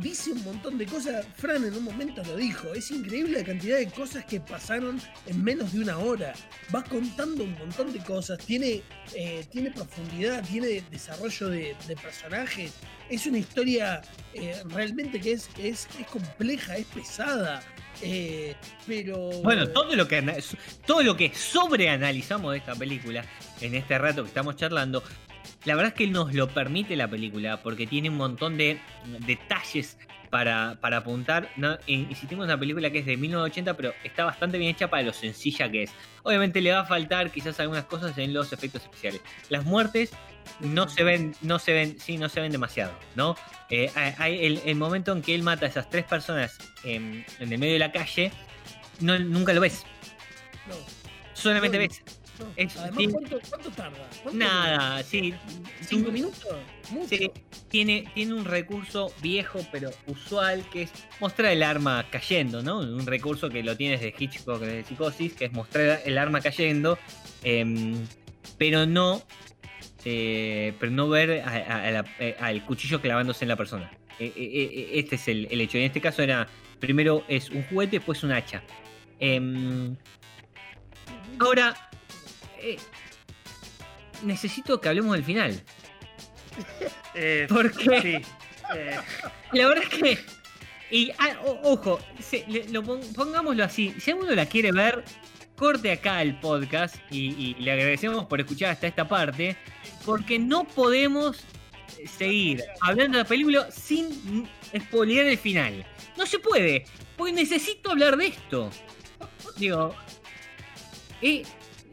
dice 0.00 0.32
un 0.32 0.44
montón 0.44 0.76
de 0.76 0.84
cosas. 0.84 1.24
Fran 1.38 1.64
en 1.64 1.74
un 1.74 1.82
momento 1.82 2.22
lo 2.22 2.36
dijo. 2.36 2.74
Es 2.74 2.90
increíble 2.90 3.38
la 3.38 3.44
cantidad 3.46 3.78
de 3.78 3.86
cosas 3.86 4.26
que 4.26 4.38
pasaron 4.38 5.00
en 5.28 5.42
menos 5.42 5.72
de 5.72 5.80
una 5.80 5.96
hora. 5.96 6.34
Va 6.74 6.84
contando 6.84 7.42
un 7.44 7.54
montón 7.58 7.90
de 7.90 8.00
cosas. 8.00 8.36
Tiene, 8.36 8.82
eh, 9.14 9.46
tiene 9.50 9.70
profundidad, 9.70 10.46
tiene 10.46 10.82
desarrollo 10.90 11.48
de, 11.48 11.74
de 11.88 11.96
personajes. 11.96 12.74
Es 13.08 13.24
una 13.24 13.38
historia 13.38 14.02
eh, 14.34 14.56
realmente 14.66 15.18
que 15.22 15.32
es, 15.32 15.48
es, 15.58 15.88
es 15.98 16.06
compleja, 16.08 16.76
es 16.76 16.84
pesada. 16.88 17.62
Eh, 18.02 18.54
pero. 18.86 19.30
Bueno, 19.42 19.68
todo 19.68 19.94
lo 19.94 20.06
que 20.08 20.42
todo 20.86 21.02
lo 21.02 21.16
que 21.16 21.32
sobreanalizamos 21.34 22.52
de 22.52 22.58
esta 22.58 22.74
película 22.74 23.24
en 23.60 23.74
este 23.74 23.98
rato 23.98 24.22
que 24.22 24.28
estamos 24.28 24.56
charlando, 24.56 25.02
la 25.64 25.74
verdad 25.76 25.92
es 25.92 25.94
que 25.98 26.06
nos 26.06 26.32
lo 26.34 26.48
permite 26.48 26.96
la 26.96 27.08
película 27.08 27.62
porque 27.62 27.86
tiene 27.86 28.08
un 28.08 28.16
montón 28.16 28.56
de 28.56 28.80
detalles 29.26 29.98
para, 30.30 30.78
para 30.80 30.98
apuntar. 30.98 31.50
¿no? 31.56 31.76
Si 31.86 32.26
tengo 32.28 32.44
una 32.44 32.58
película 32.58 32.90
que 32.90 33.00
es 33.00 33.06
de 33.06 33.16
1980, 33.16 33.74
pero 33.76 33.92
está 34.04 34.24
bastante 34.24 34.58
bien 34.58 34.70
hecha 34.70 34.88
para 34.88 35.02
lo 35.02 35.12
sencilla 35.12 35.70
que 35.70 35.84
es. 35.84 35.90
Obviamente 36.22 36.60
le 36.60 36.72
va 36.72 36.80
a 36.80 36.84
faltar 36.84 37.30
quizás 37.30 37.58
algunas 37.60 37.84
cosas 37.84 38.16
en 38.18 38.32
los 38.32 38.52
efectos 38.52 38.82
especiales. 38.82 39.20
Las 39.48 39.64
muertes 39.64 40.12
no 40.60 40.88
se 40.88 41.04
ven, 41.04 41.34
no 41.42 41.58
se 41.58 41.72
ven, 41.72 41.98
sí, 42.00 42.16
no 42.16 42.28
se 42.28 42.40
ven 42.40 42.52
demasiado, 42.52 42.92
¿no? 43.14 43.36
Eh, 43.68 43.90
hay- 43.94 44.14
hay 44.18 44.46
el, 44.46 44.60
el 44.64 44.76
momento 44.76 45.12
en 45.12 45.20
que 45.22 45.34
él 45.34 45.42
mata 45.42 45.66
a 45.66 45.68
esas 45.68 45.90
tres 45.90 46.04
personas 46.04 46.56
en, 46.84 47.24
en 47.38 47.52
el 47.52 47.58
medio 47.58 47.74
de 47.74 47.78
la 47.78 47.92
calle, 47.92 48.32
no, 49.00 49.18
nunca 49.18 49.52
lo 49.52 49.60
ves. 49.60 49.84
No, 50.68 50.74
Solamente 51.34 51.78
No, 51.78 51.84
ves 51.88 52.02
Es- 52.56 52.76
Además, 52.76 53.06
¿cuánto, 53.12 53.38
cuánto 53.48 53.70
tarda? 53.70 54.08
¿Cuánto 54.22 54.38
nada, 54.38 55.02
sí. 55.02 55.34
¿Cinco 55.80 56.10
minutos? 56.12 56.44
Mucho. 56.90 57.08
Sí, 57.08 57.30
tiene, 57.68 58.10
tiene 58.14 58.34
un 58.34 58.44
recurso 58.44 59.12
viejo 59.22 59.60
pero 59.70 59.90
usual 60.06 60.64
que 60.72 60.82
es 60.82 60.90
mostrar 61.20 61.52
el 61.52 61.62
arma 61.62 62.06
cayendo, 62.10 62.62
¿no? 62.62 62.78
Un 62.80 63.06
recurso 63.06 63.48
que 63.48 63.62
lo 63.62 63.76
tienes 63.76 64.00
de 64.00 64.14
Hitchcock 64.18 64.60
de 64.60 64.82
Psicosis, 64.84 65.34
que 65.34 65.46
es 65.46 65.52
mostrar 65.52 66.00
el 66.04 66.18
arma 66.18 66.40
cayendo, 66.40 66.98
em, 67.44 67.94
pero 68.58 68.86
no 68.86 69.22
eh, 70.04 70.72
pero 70.80 70.90
no 70.92 71.08
ver 71.10 71.42
a- 71.42 71.48
a- 71.50 71.84
a 71.86 71.90
la- 71.90 72.04
eh, 72.18 72.34
al 72.40 72.64
cuchillo 72.64 73.00
clavándose 73.02 73.44
en 73.44 73.48
la 73.50 73.56
persona. 73.56 73.90
Eh, 74.18 74.32
eh, 74.34 74.70
eh, 74.72 74.90
Este 74.94 75.16
es 75.16 75.28
el, 75.28 75.46
el 75.50 75.60
hecho. 75.60 75.76
En 75.76 75.84
este 75.84 76.00
caso 76.00 76.22
era, 76.22 76.46
primero 76.78 77.22
es 77.28 77.50
un 77.50 77.62
juguete, 77.64 77.98
después 77.98 78.22
un 78.22 78.32
hacha. 78.32 78.62
Em, 79.18 79.94
ahora, 81.38 81.89
eh, 82.62 82.76
necesito 84.22 84.80
que 84.80 84.88
hablemos 84.88 85.14
del 85.14 85.24
final. 85.24 85.60
Eh, 87.14 87.46
¿Por 87.48 87.72
qué? 87.76 88.00
Sí. 88.22 88.32
Eh, 88.76 88.96
La 89.52 89.66
verdad 89.66 89.84
es 89.90 89.98
que. 89.98 90.18
Y 90.92 91.10
ah, 91.18 91.40
o- 91.44 91.72
ojo, 91.72 91.98
se- 92.20 92.44
le- 92.46 92.68
lo 92.68 92.82
pon- 92.84 93.00
pongámoslo 93.16 93.64
así. 93.64 93.94
Si 94.00 94.10
alguno 94.12 94.32
la 94.32 94.46
quiere 94.46 94.70
ver, 94.70 95.04
corte 95.56 95.90
acá 95.90 96.22
el 96.22 96.38
podcast 96.38 96.96
y, 97.10 97.30
y 97.34 97.54
le 97.54 97.72
agradecemos 97.72 98.26
por 98.26 98.40
escuchar 98.40 98.70
hasta 98.70 98.86
esta 98.86 99.08
parte. 99.08 99.56
Porque 100.04 100.38
no 100.38 100.64
podemos 100.64 101.44
seguir 102.16 102.62
hablando 102.80 103.18
de 103.18 103.24
la 103.24 103.28
película 103.28 103.70
sin 103.72 104.48
spoilear 104.78 105.26
el 105.26 105.38
final. 105.38 105.84
No 106.16 106.24
se 106.26 106.38
puede, 106.38 106.84
porque 107.16 107.32
necesito 107.32 107.90
hablar 107.90 108.16
de 108.16 108.28
esto. 108.28 108.70
Digo. 109.56 109.94
eh, 111.22 111.42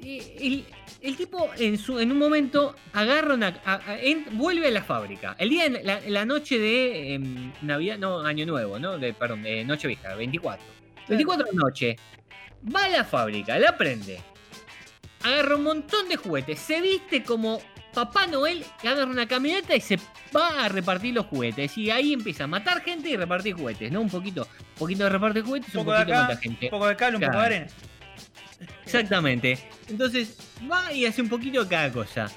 el, 0.03 0.65
el 1.01 1.15
tipo 1.17 1.49
en, 1.57 1.77
su, 1.77 1.99
en 1.99 2.12
un 2.12 2.17
momento 2.19 2.75
agarra 2.93 3.33
una. 3.33 3.60
a- 3.65 3.81
a- 3.86 3.99
en- 3.99 4.25
vuelve 4.38 4.67
a 4.67 4.71
la 4.71 4.83
fábrica. 4.83 5.36
El 5.39 5.49
día, 5.49 5.69
la, 5.83 5.99
la 6.07 6.25
noche 6.25 6.57
de 6.60 7.15
em, 7.15 7.51
Navidad, 7.62 7.97
no, 7.97 8.19
Año 8.21 8.45
Nuevo, 8.45 8.79
¿no? 8.79 8.97
De, 8.97 9.13
perdón, 9.13 9.43
de 9.43 9.63
Nochevieja, 9.63 10.15
24. 10.15 10.65
24 11.10 11.45
de 11.45 11.53
noche. 11.53 11.95
Va 12.75 12.86
a 12.86 12.89
la 12.89 13.03
fábrica, 13.03 13.57
la 13.60 13.77
prende. 13.77 14.19
Agarra 15.23 15.55
un 15.55 15.63
montón 15.63 16.07
de 16.10 16.15
juguetes. 16.15 16.60
Se 16.60 16.79
viste 16.81 17.23
como 17.23 17.62
Papá 17.93 18.27
Noel, 18.27 18.63
agarra 18.83 19.05
una 19.05 19.27
camioneta 19.27 19.75
y 19.75 19.81
se 19.81 19.97
va 20.36 20.65
a 20.65 20.69
repartir 20.69 21.13
los 21.15 21.25
juguetes. 21.25 21.77
Y 21.77 21.89
ahí 21.89 22.13
empieza 22.13 22.43
a 22.43 22.47
matar 22.47 22.81
gente 22.83 23.10
y 23.10 23.17
repartir 23.17 23.55
juguetes, 23.55 23.91
¿no? 23.91 24.01
Un 24.01 24.10
poquito, 24.10 24.43
un 24.43 24.75
poquito 24.77 25.03
de 25.05 25.10
repartir 25.10 25.43
juguetes, 25.43 25.73
un 25.73 25.79
un 25.81 25.86
poco 25.86 25.97
de 25.97 26.05
poquito 26.05 26.17
de 26.19 26.23
acá, 26.33 26.38
gente. 26.38 26.65
un 26.65 26.69
poco 26.71 26.88
de 26.88 26.95
cal, 26.95 27.15
un 27.15 27.21
poco 27.21 27.38
de 27.39 27.45
arena. 27.45 27.67
Exactamente. 28.83 29.57
Entonces 29.87 30.37
va 30.69 30.91
y 30.91 31.05
hace 31.05 31.21
un 31.21 31.29
poquito 31.29 31.63
de 31.63 31.69
cada 31.69 31.91
cosa. 31.91 32.31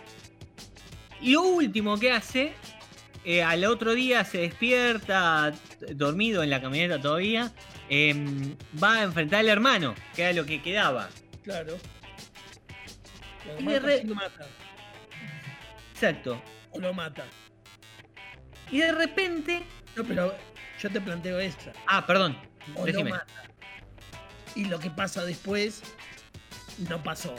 Y 1.21 1.33
lo 1.33 1.43
último 1.43 1.99
que 1.99 2.13
hace, 2.13 2.53
eh, 3.25 3.43
al 3.43 3.65
otro 3.65 3.95
día 3.95 4.25
se 4.25 4.39
despierta, 4.39 5.53
t- 5.79 5.95
dormido 5.95 6.43
en 6.43 6.51
la 6.51 6.61
camioneta 6.61 7.01
todavía, 7.01 7.53
em, 7.89 8.57
va 8.83 8.97
a 8.97 9.03
enfrentar 9.03 9.41
al 9.41 9.49
hermano, 9.49 9.95
que 10.15 10.23
era 10.23 10.33
lo 10.33 10.45
que 10.47 10.63
quedaba. 10.63 11.09
Claro. 11.43 11.77
Y 13.59 13.63
mata, 13.63 13.79
re- 13.81 14.01
sí 14.01 14.07
lo 14.07 14.15
mata. 14.15 14.47
Exacto. 15.93 16.43
O 16.71 16.79
lo 16.81 16.95
mata. 16.95 17.25
Y 18.71 18.79
de 18.79 18.93
repente... 18.93 19.63
No, 19.97 20.05
pero 20.05 20.35
yo 20.81 20.91
te 20.91 21.01
planteo 21.01 21.41
esta. 21.41 21.73
Ah, 21.87 22.07
perdón. 22.07 22.37
O 22.77 22.87
lo 22.87 23.05
mata. 23.05 23.27
Y 24.55 24.65
lo 24.67 24.79
que 24.79 24.91
pasa 24.91 25.25
después 25.25 25.83
no 26.89 27.03
pasó. 27.03 27.35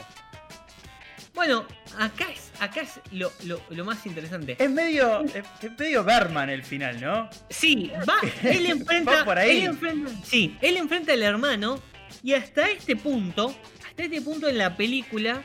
Bueno, 1.34 1.66
acá 1.98 2.26
es, 2.30 2.52
acá 2.60 2.82
es 2.82 3.00
lo, 3.10 3.32
lo- 3.44 3.62
lo 3.70 3.84
más 3.86 4.04
interesante. 4.06 4.54
Es 4.58 4.70
medio, 4.70 5.22
es, 5.24 5.34
es 5.62 5.78
medio 5.78 6.04
Berman 6.04 6.50
el 6.50 6.62
final, 6.62 7.00
¿no? 7.00 7.30
Sí, 7.48 7.90
va, 8.08 8.16
él 8.42 8.66
enfrenta, 8.66 9.12
Va 9.20 9.24
por 9.24 9.38
ahí. 9.38 9.62
él 9.62 9.70
enfrenta- 9.70 10.10
sí, 10.24 10.56
él 10.60 10.76
enfrenta 10.76 11.14
al 11.14 11.22
hermano 11.22 11.80
y 12.22 12.34
hasta 12.34 12.68
este 12.70 12.96
punto, 12.96 13.56
hasta 13.88 14.02
este 14.02 14.20
punto 14.20 14.46
en 14.46 14.58
la 14.58 14.76
película, 14.76 15.42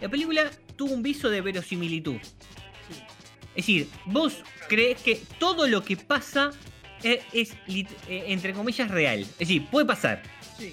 la 0.00 0.08
película 0.08 0.50
tuvo 0.76 0.94
un 0.94 1.02
viso 1.02 1.30
de 1.30 1.40
verosimilitud. 1.42 2.16
Es 3.54 3.66
decir, 3.66 3.88
vos 4.06 4.42
crees 4.68 5.00
que 5.00 5.22
todo 5.38 5.68
lo 5.68 5.84
que 5.84 5.96
pasa 5.96 6.50
es, 7.04 7.20
es 7.32 7.52
eh, 7.68 7.84
entre 8.28 8.52
comillas 8.52 8.90
real. 8.90 9.20
Es 9.20 9.38
decir, 9.38 9.66
puede 9.66 9.86
pasar. 9.86 10.22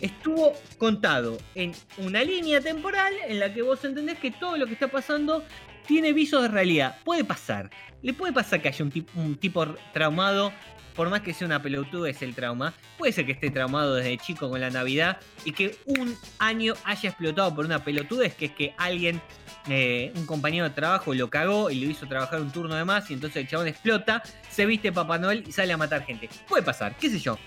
Estuvo 0.02 0.54
contado 0.78 1.38
en 1.56 1.74
una 1.98 2.24
línea 2.24 2.62
temporal 2.62 3.14
en 3.28 3.40
la 3.40 3.54
que 3.54 3.62
vos 3.62 3.84
entendés 3.86 4.20
que 4.20 4.32
todo 4.32 4.58
lo 4.58 4.66
que 4.68 4.74
está 4.74 4.88
pasando 4.88 5.44
tiene 5.86 6.14
visos 6.14 6.42
de 6.42 6.50
realidad. 6.50 6.98
Puede 7.04 7.24
pasar. 7.24 7.70
Le 8.02 8.14
puede 8.14 8.34
pasar 8.34 8.62
que 8.62 8.68
haya 8.68 8.84
un, 8.84 9.08
un 9.16 9.36
tipo 9.38 9.66
traumado, 9.94 10.52
por 10.96 11.10
más 11.10 11.22
que 11.22 11.34
sea 11.34 11.48
una 11.48 11.62
pelotudez 11.62 12.22
el 12.22 12.36
trauma. 12.36 12.74
Puede 12.98 13.14
ser 13.14 13.26
que 13.26 13.32
esté 13.32 13.50
traumado 13.50 13.96
desde 13.96 14.18
chico 14.18 14.50
con 14.50 14.60
la 14.60 14.70
Navidad 14.70 15.20
y 15.46 15.54
que 15.54 15.78
un 15.86 16.16
año 16.40 16.74
haya 16.84 17.10
explotado 17.10 17.56
por 17.56 17.66
una 17.66 17.84
pelotudez, 17.84 18.36
que 18.36 18.46
es 18.46 18.52
que 18.52 18.74
alguien, 18.78 19.22
eh, 19.70 20.12
un 20.16 20.26
compañero 20.26 20.66
de 20.66 20.72
trabajo, 20.72 21.14
lo 21.14 21.30
cagó 21.30 21.70
y 21.70 21.76
le 21.76 21.88
hizo 21.88 22.08
trabajar 22.08 22.42
un 22.42 22.52
turno 22.52 22.76
de 22.76 22.86
más 22.86 23.10
y 23.10 23.14
entonces 23.14 23.44
el 23.44 23.48
chabón 23.48 23.68
explota, 23.68 24.24
se 24.50 24.66
viste 24.66 24.92
Papá 24.92 25.18
Noel 25.18 25.44
y 25.48 25.52
sale 25.52 25.74
a 25.74 25.78
matar 25.78 26.06
gente. 26.06 26.30
Puede 26.48 26.64
pasar, 26.64 26.96
qué 26.98 27.10
sé 27.10 27.20
yo. 27.20 27.38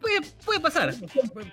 puede, 0.00 0.20
puede 0.44 0.60
pasar 0.60 0.94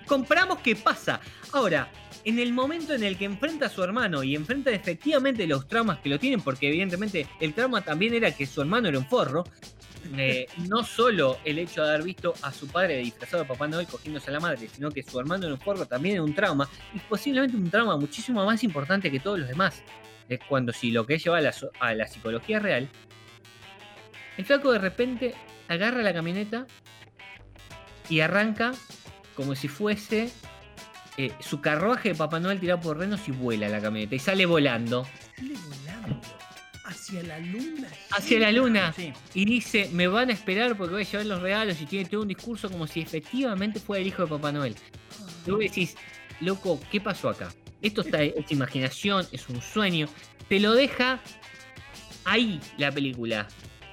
compramos 0.06 0.58
que 0.58 0.76
pasa. 0.76 1.20
Ahora, 1.52 1.88
en 2.24 2.38
el 2.38 2.52
momento 2.52 2.94
en 2.94 3.02
el 3.02 3.16
que 3.16 3.24
enfrenta 3.24 3.66
a 3.66 3.68
su 3.68 3.82
hermano 3.82 4.22
y 4.22 4.34
enfrenta 4.34 4.70
efectivamente 4.70 5.46
los 5.46 5.66
traumas 5.66 5.98
que 5.98 6.08
lo 6.08 6.18
tienen, 6.18 6.40
porque 6.40 6.68
evidentemente 6.68 7.26
el 7.40 7.54
trauma 7.54 7.82
también 7.82 8.14
era 8.14 8.30
que 8.30 8.46
su 8.46 8.60
hermano 8.60 8.88
era 8.88 8.98
un 8.98 9.06
forro, 9.06 9.44
eh, 10.16 10.46
no 10.68 10.84
solo 10.84 11.38
el 11.44 11.58
hecho 11.58 11.82
de 11.82 11.90
haber 11.90 12.02
visto 12.02 12.34
a 12.42 12.52
su 12.52 12.66
padre 12.68 12.98
disfrazado 12.98 13.42
de 13.42 13.48
Papá 13.48 13.68
Noel 13.68 13.86
cogiéndose 13.86 14.30
a 14.30 14.34
la 14.34 14.40
madre, 14.40 14.68
sino 14.68 14.90
que 14.90 15.02
su 15.02 15.18
hermano 15.18 15.46
en 15.46 15.52
un 15.52 15.58
forro 15.58 15.86
también 15.86 16.16
es 16.16 16.20
un 16.20 16.34
trauma, 16.34 16.68
y 16.94 16.98
posiblemente 17.00 17.56
un 17.56 17.70
trauma 17.70 17.96
muchísimo 17.96 18.44
más 18.44 18.62
importante 18.64 19.10
que 19.10 19.20
todos 19.20 19.38
los 19.38 19.48
demás. 19.48 19.82
Es 20.28 20.40
cuando 20.48 20.72
si 20.72 20.90
lo 20.90 21.06
que 21.06 21.18
lleva 21.18 21.38
a 21.38 21.40
la, 21.40 21.54
a 21.80 21.94
la 21.94 22.06
psicología 22.06 22.58
real, 22.58 22.88
el 24.36 24.44
flaco 24.44 24.72
de 24.72 24.78
repente 24.78 25.34
agarra 25.68 26.02
la 26.02 26.12
camioneta 26.12 26.66
y 28.08 28.20
arranca 28.20 28.72
como 29.34 29.54
si 29.54 29.68
fuese 29.68 30.30
eh, 31.16 31.32
su 31.40 31.60
carruaje 31.60 32.10
de 32.10 32.14
Papá 32.14 32.40
Noel 32.40 32.60
tirado 32.60 32.80
por 32.80 32.98
renos 32.98 33.28
y 33.28 33.32
vuela 33.32 33.68
la 33.68 33.80
camioneta 33.80 34.14
y 34.14 34.18
sale 34.18 34.46
volando 34.46 35.06
Sale 35.36 35.54
volando 35.68 36.41
hacia 37.02 37.22
la 37.24 37.38
luna. 37.40 37.88
hacia 38.10 38.38
la 38.38 38.52
luna 38.52 38.92
Sí. 38.94 39.12
y 39.34 39.44
dice, 39.44 39.90
me 39.92 40.06
van 40.06 40.30
a 40.30 40.32
esperar 40.32 40.76
porque 40.76 40.92
voy 40.94 41.02
a 41.02 41.06
llevar 41.06 41.26
los 41.26 41.42
regalos 41.42 41.80
y 41.80 41.86
tiene 41.86 42.08
todo 42.08 42.22
un 42.22 42.28
discurso 42.28 42.70
como 42.70 42.86
si 42.86 43.00
efectivamente 43.00 43.80
fuera 43.80 44.00
el 44.02 44.06
hijo 44.08 44.22
de 44.22 44.28
Papá 44.28 44.52
Noel. 44.52 44.74
Y 45.46 45.50
vos 45.50 45.60
decís, 45.60 45.96
loco, 46.40 46.78
¿qué 46.90 47.00
pasó 47.00 47.28
acá? 47.28 47.52
Esto 47.80 48.02
está, 48.02 48.22
es 48.22 48.50
imaginación, 48.52 49.26
es 49.32 49.48
un 49.48 49.60
sueño. 49.60 50.08
Te 50.48 50.60
lo 50.60 50.72
deja 50.74 51.20
ahí 52.24 52.60
la 52.78 52.92
película. 52.92 53.48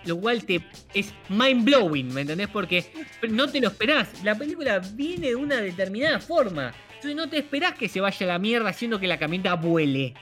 Lo 0.05 0.17
cual 0.17 0.45
te 0.45 0.63
es 0.93 1.13
mind 1.27 1.65
blowing, 1.65 2.13
¿me 2.13 2.21
entendés? 2.21 2.47
Porque 2.47 2.85
no 3.29 3.49
te 3.49 3.59
lo 3.59 3.67
esperás. 3.69 4.23
La 4.23 4.35
película 4.35 4.79
viene 4.79 5.27
de 5.29 5.35
una 5.35 5.57
determinada 5.57 6.19
forma. 6.19 6.73
Entonces 6.95 7.15
no 7.15 7.27
te 7.29 7.37
esperás 7.39 7.73
que 7.75 7.89
se 7.89 7.99
vaya 7.99 8.25
a 8.25 8.27
la 8.27 8.39
mierda 8.39 8.69
haciendo 8.69 8.99
que 8.99 9.07
la 9.07 9.17
camioneta 9.17 9.55
vuele. 9.55 10.13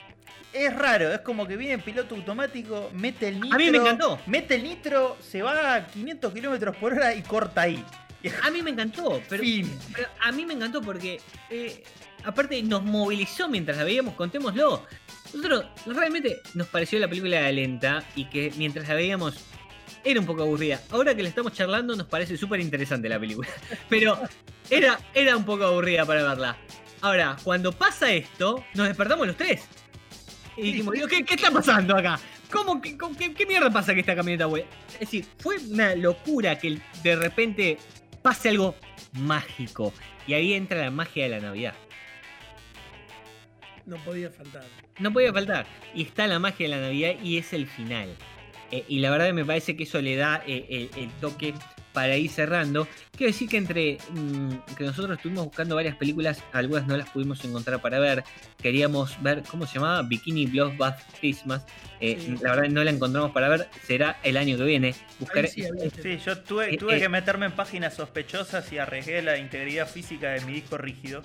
Es 0.52 0.74
raro, 0.74 1.12
es 1.12 1.20
como 1.20 1.46
que 1.46 1.56
viene 1.56 1.74
en 1.74 1.82
piloto 1.82 2.14
automático, 2.14 2.90
mete 2.94 3.28
el 3.28 3.40
nitro. 3.40 3.54
A 3.54 3.58
mí 3.58 3.70
me 3.70 3.78
encantó. 3.78 4.18
Mete 4.26 4.54
el 4.54 4.62
nitro, 4.62 5.16
se 5.20 5.42
va 5.42 5.74
a 5.74 5.86
500 5.86 6.32
kilómetros 6.32 6.76
por 6.76 6.94
hora 6.94 7.14
y 7.14 7.22
corta 7.22 7.62
ahí. 7.62 7.84
A 8.42 8.50
mí 8.50 8.62
me 8.62 8.70
encantó, 8.70 9.22
pero 9.28 9.44
a 10.20 10.32
mí 10.32 10.44
me 10.44 10.54
encantó 10.54 10.82
porque 10.82 11.20
eh, 11.50 11.84
aparte 12.24 12.60
nos 12.62 12.82
movilizó 12.82 13.48
mientras 13.48 13.76
la 13.76 13.84
veíamos, 13.84 14.14
contémoslo. 14.14 14.84
Nosotros 15.34 15.66
realmente 15.86 16.40
nos 16.54 16.66
pareció 16.68 16.98
la 16.98 17.08
película 17.08 17.50
lenta 17.52 18.02
y 18.16 18.24
que 18.24 18.52
mientras 18.56 18.88
la 18.88 18.94
veíamos 18.94 19.36
era 20.02 20.18
un 20.18 20.26
poco 20.26 20.42
aburrida. 20.42 20.80
Ahora 20.90 21.14
que 21.14 21.22
la 21.22 21.28
estamos 21.28 21.52
charlando 21.52 21.94
nos 21.94 22.06
parece 22.06 22.36
súper 22.36 22.60
interesante 22.60 23.08
la 23.08 23.20
película. 23.20 23.48
Pero 23.88 24.18
era, 24.70 24.98
era 25.14 25.36
un 25.36 25.44
poco 25.44 25.64
aburrida 25.64 26.04
para 26.04 26.22
verla. 26.22 26.56
Ahora, 27.00 27.36
cuando 27.44 27.72
pasa 27.72 28.10
esto, 28.12 28.64
nos 28.74 28.88
despertamos 28.88 29.26
los 29.26 29.36
tres. 29.36 29.62
Y 30.58 30.62
dijimos, 30.62 30.94
digo, 30.94 31.06
¿qué, 31.06 31.24
qué 31.24 31.34
está 31.34 31.50
pasando 31.50 31.96
acá? 31.96 32.18
¿Cómo, 32.50 32.80
qué, 32.80 32.96
qué 33.34 33.46
mierda 33.46 33.70
pasa 33.70 33.94
que 33.94 34.00
esta 34.00 34.16
camioneta 34.16 34.46
vuela? 34.46 34.66
Es 34.94 35.00
decir, 35.00 35.24
fue 35.38 35.56
una 35.70 35.94
locura 35.94 36.58
que 36.58 36.80
de 37.02 37.16
repente 37.16 37.78
pase 38.22 38.48
algo 38.48 38.74
mágico. 39.12 39.92
Y 40.26 40.34
ahí 40.34 40.54
entra 40.54 40.82
la 40.82 40.90
magia 40.90 41.24
de 41.24 41.30
la 41.30 41.40
Navidad. 41.40 41.74
No 43.86 43.96
podía 43.98 44.30
faltar. 44.30 44.64
No 44.98 45.12
podía 45.12 45.32
faltar. 45.32 45.66
Y 45.94 46.02
está 46.02 46.26
la 46.26 46.38
magia 46.38 46.68
de 46.68 46.76
la 46.76 46.80
Navidad 46.80 47.14
y 47.22 47.38
es 47.38 47.52
el 47.52 47.66
final. 47.66 48.08
Eh, 48.70 48.84
y 48.88 48.98
la 48.98 49.10
verdad 49.10 49.32
me 49.32 49.44
parece 49.44 49.76
que 49.76 49.84
eso 49.84 50.00
le 50.02 50.16
da 50.16 50.42
eh, 50.46 50.66
el, 50.68 51.02
el 51.02 51.10
toque 51.20 51.54
para 51.98 52.16
ir 52.16 52.30
cerrando. 52.30 52.86
Quiero 53.16 53.32
decir 53.32 53.48
que 53.48 53.56
entre 53.56 53.98
mm, 54.10 54.74
que 54.76 54.84
nosotros 54.84 55.16
estuvimos 55.16 55.46
buscando 55.46 55.74
varias 55.74 55.96
películas, 55.96 56.44
algunas 56.52 56.86
no 56.86 56.96
las 56.96 57.10
pudimos 57.10 57.44
encontrar 57.44 57.80
para 57.82 57.98
ver. 57.98 58.22
Queríamos 58.62 59.20
ver, 59.20 59.42
¿cómo 59.50 59.66
se 59.66 59.74
llamaba? 59.74 60.02
Bikini 60.02 60.46
Bloodbath 60.46 61.00
Christmas. 61.18 61.66
Eh, 62.00 62.16
Sí. 62.20 62.36
La 62.40 62.54
verdad 62.54 62.68
no 62.70 62.84
la 62.84 62.92
encontramos 62.92 63.32
para 63.32 63.48
ver. 63.48 63.68
Será 63.84 64.20
el 64.22 64.36
año 64.36 64.56
que 64.56 64.62
viene. 64.62 64.94
Buscaré. 65.18 65.48
Sí 65.48 65.64
yo 66.24 66.38
tuve, 66.38 66.72
Eh, 66.74 66.76
tuve 66.76 66.98
eh. 66.98 67.00
que 67.00 67.08
meterme 67.08 67.46
en 67.46 67.52
páginas 67.52 67.94
sospechosas 67.94 68.70
y 68.72 68.78
arriesgué 68.78 69.20
la 69.20 69.36
integridad 69.36 69.88
física 69.88 70.30
de 70.30 70.40
mi 70.42 70.52
disco 70.52 70.78
rígido. 70.78 71.22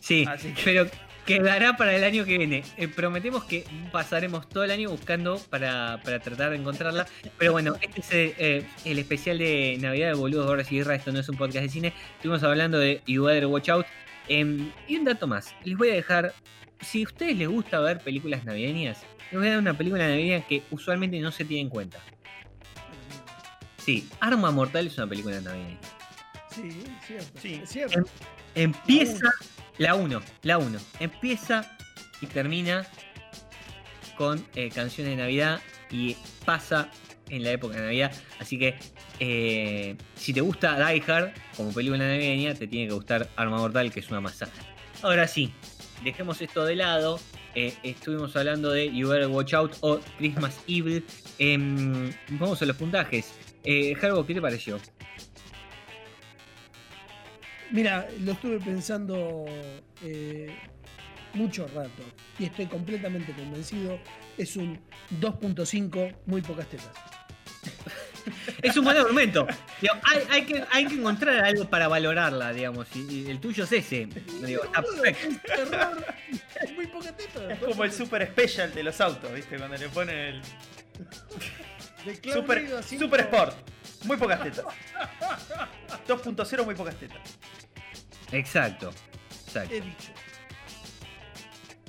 Sí, 0.00 0.24
Así 0.28 0.52
que- 0.54 0.62
pero 0.64 0.86
quedará 1.24 1.76
para 1.76 1.94
el 1.96 2.04
año 2.04 2.24
que 2.24 2.38
viene. 2.38 2.64
Eh, 2.76 2.88
prometemos 2.88 3.44
que 3.44 3.64
pasaremos 3.90 4.48
todo 4.48 4.64
el 4.64 4.70
año 4.70 4.90
buscando 4.90 5.38
para, 5.50 6.00
para 6.04 6.20
tratar 6.20 6.50
de 6.50 6.56
encontrarla. 6.56 7.06
Pero 7.38 7.52
bueno, 7.52 7.74
este 7.80 8.00
es 8.00 8.12
eh, 8.12 8.34
eh, 8.38 8.66
el 8.84 8.98
especial 8.98 9.38
de 9.38 9.78
Navidad 9.80 10.08
de 10.08 10.14
Boludos, 10.14 10.46
Gordas 10.46 10.70
y 10.70 10.76
Guerra. 10.76 10.94
Esto 10.94 11.12
no 11.12 11.20
es 11.20 11.28
un 11.28 11.36
podcast 11.36 11.64
de 11.64 11.70
cine. 11.70 11.92
Estuvimos 12.16 12.42
hablando 12.42 12.78
de 12.78 13.02
You 13.06 13.24
Better 13.24 13.46
Watch 13.46 13.68
Out. 13.68 13.86
Em, 14.28 14.70
y 14.88 14.96
un 14.96 15.04
dato 15.04 15.26
más. 15.26 15.54
Les 15.64 15.76
voy 15.76 15.90
a 15.90 15.94
dejar. 15.94 16.32
Si 16.80 17.02
a 17.02 17.06
ustedes 17.06 17.36
les 17.36 17.48
gusta 17.48 17.80
ver 17.80 17.98
películas 18.00 18.44
navideñas, 18.44 19.02
les 19.30 19.38
voy 19.40 19.48
a 19.48 19.50
dar 19.52 19.58
una 19.60 19.76
película 19.76 20.06
navideña 20.06 20.46
que 20.46 20.62
usualmente 20.70 21.18
no 21.20 21.30
se 21.32 21.44
tiene 21.44 21.62
en 21.62 21.68
cuenta. 21.70 21.98
Sí, 23.78 24.08
Arma 24.20 24.50
Mortal 24.50 24.86
es 24.86 24.96
una 24.98 25.06
película 25.06 25.40
navideña. 25.40 25.78
Sí, 26.50 26.82
cierto. 27.06 27.40
Sí. 27.40 27.60
Es 27.62 27.70
cierto. 27.70 27.98
Em- 27.98 28.04
Empieza 28.54 29.30
la 29.78 29.94
1, 29.94 30.20
la 30.42 30.58
1. 30.58 30.78
Empieza 31.00 31.76
y 32.20 32.26
termina 32.26 32.86
con 34.16 34.44
eh, 34.54 34.70
canciones 34.70 35.16
de 35.16 35.22
Navidad 35.22 35.60
y 35.90 36.16
pasa 36.44 36.88
en 37.28 37.42
la 37.42 37.50
época 37.50 37.76
de 37.76 37.82
Navidad. 37.82 38.12
Así 38.38 38.58
que 38.58 38.76
eh, 39.20 39.96
si 40.14 40.32
te 40.32 40.40
gusta 40.40 40.76
Die 40.76 41.02
Hard 41.06 41.32
como 41.56 41.72
película 41.72 42.06
navideña, 42.06 42.54
te 42.54 42.66
tiene 42.66 42.88
que 42.88 42.94
gustar 42.94 43.28
Arma 43.36 43.58
Mortal, 43.58 43.90
que 43.92 44.00
es 44.00 44.10
una 44.10 44.20
masa. 44.20 44.48
Ahora 45.02 45.26
sí, 45.26 45.52
dejemos 46.02 46.40
esto 46.40 46.64
de 46.64 46.76
lado. 46.76 47.18
Eh, 47.54 47.74
estuvimos 47.82 48.34
hablando 48.36 48.70
de 48.70 48.92
You 48.92 49.08
Better 49.08 49.28
Watch 49.28 49.54
Out 49.54 49.76
o 49.80 50.00
Christmas 50.18 50.60
Evil. 50.66 51.04
Em, 51.38 52.12
vamos 52.30 52.60
a 52.62 52.66
los 52.66 52.76
puntajes. 52.76 53.32
Jarbo, 53.98 54.26
¿qué 54.26 54.34
te 54.34 54.42
pareció? 54.42 54.78
Mira, 57.74 58.06
lo 58.20 58.32
estuve 58.32 58.60
pensando 58.60 59.44
eh, 60.00 60.56
mucho 61.32 61.66
rato 61.74 62.04
y 62.38 62.44
estoy 62.44 62.66
completamente 62.66 63.32
convencido. 63.32 63.98
Es 64.38 64.54
un 64.54 64.78
2.5, 65.20 66.14
muy 66.26 66.40
pocas 66.40 66.68
tetas. 66.68 66.90
Es 68.62 68.74
un 68.78 68.84
buen 68.84 68.96
argumento. 68.96 69.46
Digo, 69.82 69.92
hay, 70.02 70.22
hay 70.30 70.46
que, 70.46 70.64
hay 70.70 70.86
que 70.86 70.94
encontrar 70.94 71.44
algo 71.44 71.68
para 71.68 71.88
valorarla, 71.88 72.54
digamos. 72.54 72.86
Y, 72.94 73.24
y 73.24 73.30
el 73.30 73.38
tuyo 73.38 73.64
es 73.64 73.72
ese. 73.72 74.06
Digo, 74.46 74.64
está 74.64 74.80
perfecto. 74.80 75.28
es 75.28 75.42
terror. 75.42 76.06
Es 76.62 76.72
muy 76.74 76.86
poca 76.86 77.14
teta. 77.14 77.52
Es 77.52 77.58
como 77.58 77.84
el 77.84 77.92
super 77.92 78.26
special 78.26 78.72
de 78.72 78.82
los 78.82 78.98
autos, 79.02 79.30
¿viste? 79.34 79.58
Cuando 79.58 79.76
le 79.76 79.88
ponen 79.90 80.18
el 80.18 80.42
super 82.98 83.20
sport. 83.20 83.56
Muy 84.04 84.16
pocas 84.16 84.42
tetas. 84.42 84.64
2.0 86.06 86.64
muy 86.64 86.74
pocas 86.74 86.96
tetas. 86.96 87.20
Exacto. 88.34 88.92
Exacto. 89.46 89.74
He 89.74 89.80
dicho. 89.80 90.12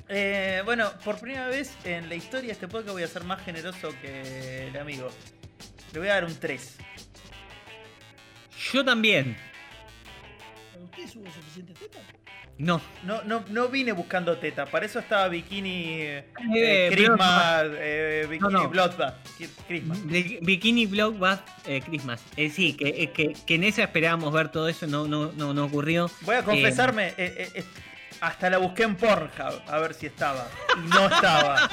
Eh, 0.07 0.61
bueno, 0.65 0.91
por 1.03 1.19
primera 1.19 1.47
vez 1.47 1.75
en 1.83 2.07
la 2.09 2.15
historia 2.15 2.47
de 2.47 2.53
este 2.53 2.67
podcast 2.67 2.91
voy 2.93 3.03
a 3.03 3.07
ser 3.07 3.23
más 3.23 3.43
generoso 3.43 3.89
que 4.01 4.67
el 4.67 4.77
amigo. 4.77 5.09
Le 5.93 5.99
voy 5.99 6.07
a 6.09 6.13
dar 6.13 6.25
un 6.25 6.35
3. 6.35 6.77
Yo 8.71 8.85
también. 8.85 9.35
¿Para 10.85 11.03
ustedes 11.03 11.15
hubo 11.15 11.31
suficiente 11.33 11.73
teta? 11.73 11.99
No. 12.57 12.79
No, 13.03 13.21
no, 13.23 13.43
no 13.49 13.67
vine 13.67 13.91
buscando 13.91 14.37
teta, 14.37 14.65
para 14.65 14.85
eso 14.85 14.99
estaba 14.99 15.27
Bikini 15.27 15.83
eh, 16.01 16.25
Eh, 16.55 16.89
Christmas, 16.91 17.63
eh, 17.73 18.27
Bikini 18.29 18.53
No, 18.53 18.63
no. 18.63 18.69
Bloodbath 18.69 19.15
Christmas. 19.67 20.05
Bi- 20.05 20.39
Bikini 20.41 20.83
eh, 21.65 21.81
Christmas. 21.85 22.21
Sí, 22.53 22.73
que, 22.73 23.11
que, 23.11 23.33
que 23.33 23.55
en 23.55 23.63
esa 23.65 23.83
esperábamos 23.83 24.31
ver 24.31 24.49
todo 24.49 24.69
eso, 24.69 24.87
no, 24.87 25.07
no, 25.07 25.31
no, 25.33 25.53
no 25.53 25.65
ocurrió. 25.65 26.09
Voy 26.21 26.35
a 26.35 26.43
confesarme, 26.43 27.13
hasta 28.21 28.49
la 28.49 28.57
busqué 28.57 28.83
en 28.83 28.95
Pornhub 28.95 29.61
a 29.67 29.79
ver 29.79 29.93
si 29.93 30.05
estaba. 30.05 30.47
Y 30.77 30.87
no 30.87 31.07
estaba. 31.07 31.69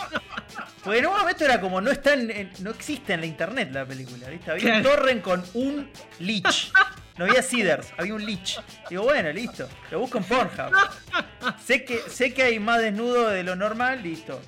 Porque 0.82 0.98
en 0.98 1.06
un 1.06 1.16
momento 1.16 1.44
era 1.44 1.60
como, 1.60 1.80
no 1.80 1.92
está 1.92 2.14
en- 2.14 2.30
en- 2.30 2.50
no 2.60 2.70
existe 2.70 3.12
en 3.12 3.20
la 3.20 3.26
internet 3.26 3.68
la 3.72 3.86
película, 3.86 4.28
¿viste? 4.28 4.50
Había 4.50 4.78
un 4.78 4.82
torrent 4.82 5.22
con 5.22 5.44
un 5.54 5.88
leech. 6.18 6.72
No 7.22 7.28
había 7.30 7.42
Seeders, 7.42 7.92
había 7.96 8.14
un 8.14 8.24
leech. 8.24 8.58
Digo, 8.90 9.04
bueno, 9.04 9.30
listo. 9.32 9.68
Lo 9.90 10.00
busco 10.00 10.18
en 10.18 10.24
Pornhub. 10.24 10.72
Sé 11.64 11.84
que, 11.84 11.98
sé 12.08 12.34
que 12.34 12.42
hay 12.42 12.58
más 12.58 12.80
desnudo 12.80 13.28
de 13.28 13.42
lo 13.44 13.54
normal, 13.54 14.02
listo. 14.02 14.40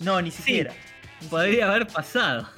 No, 0.00 0.20
ni 0.22 0.30
siquiera. 0.30 0.72
Podría 1.28 1.68
haber 1.70 1.86
pasado. 1.86 2.48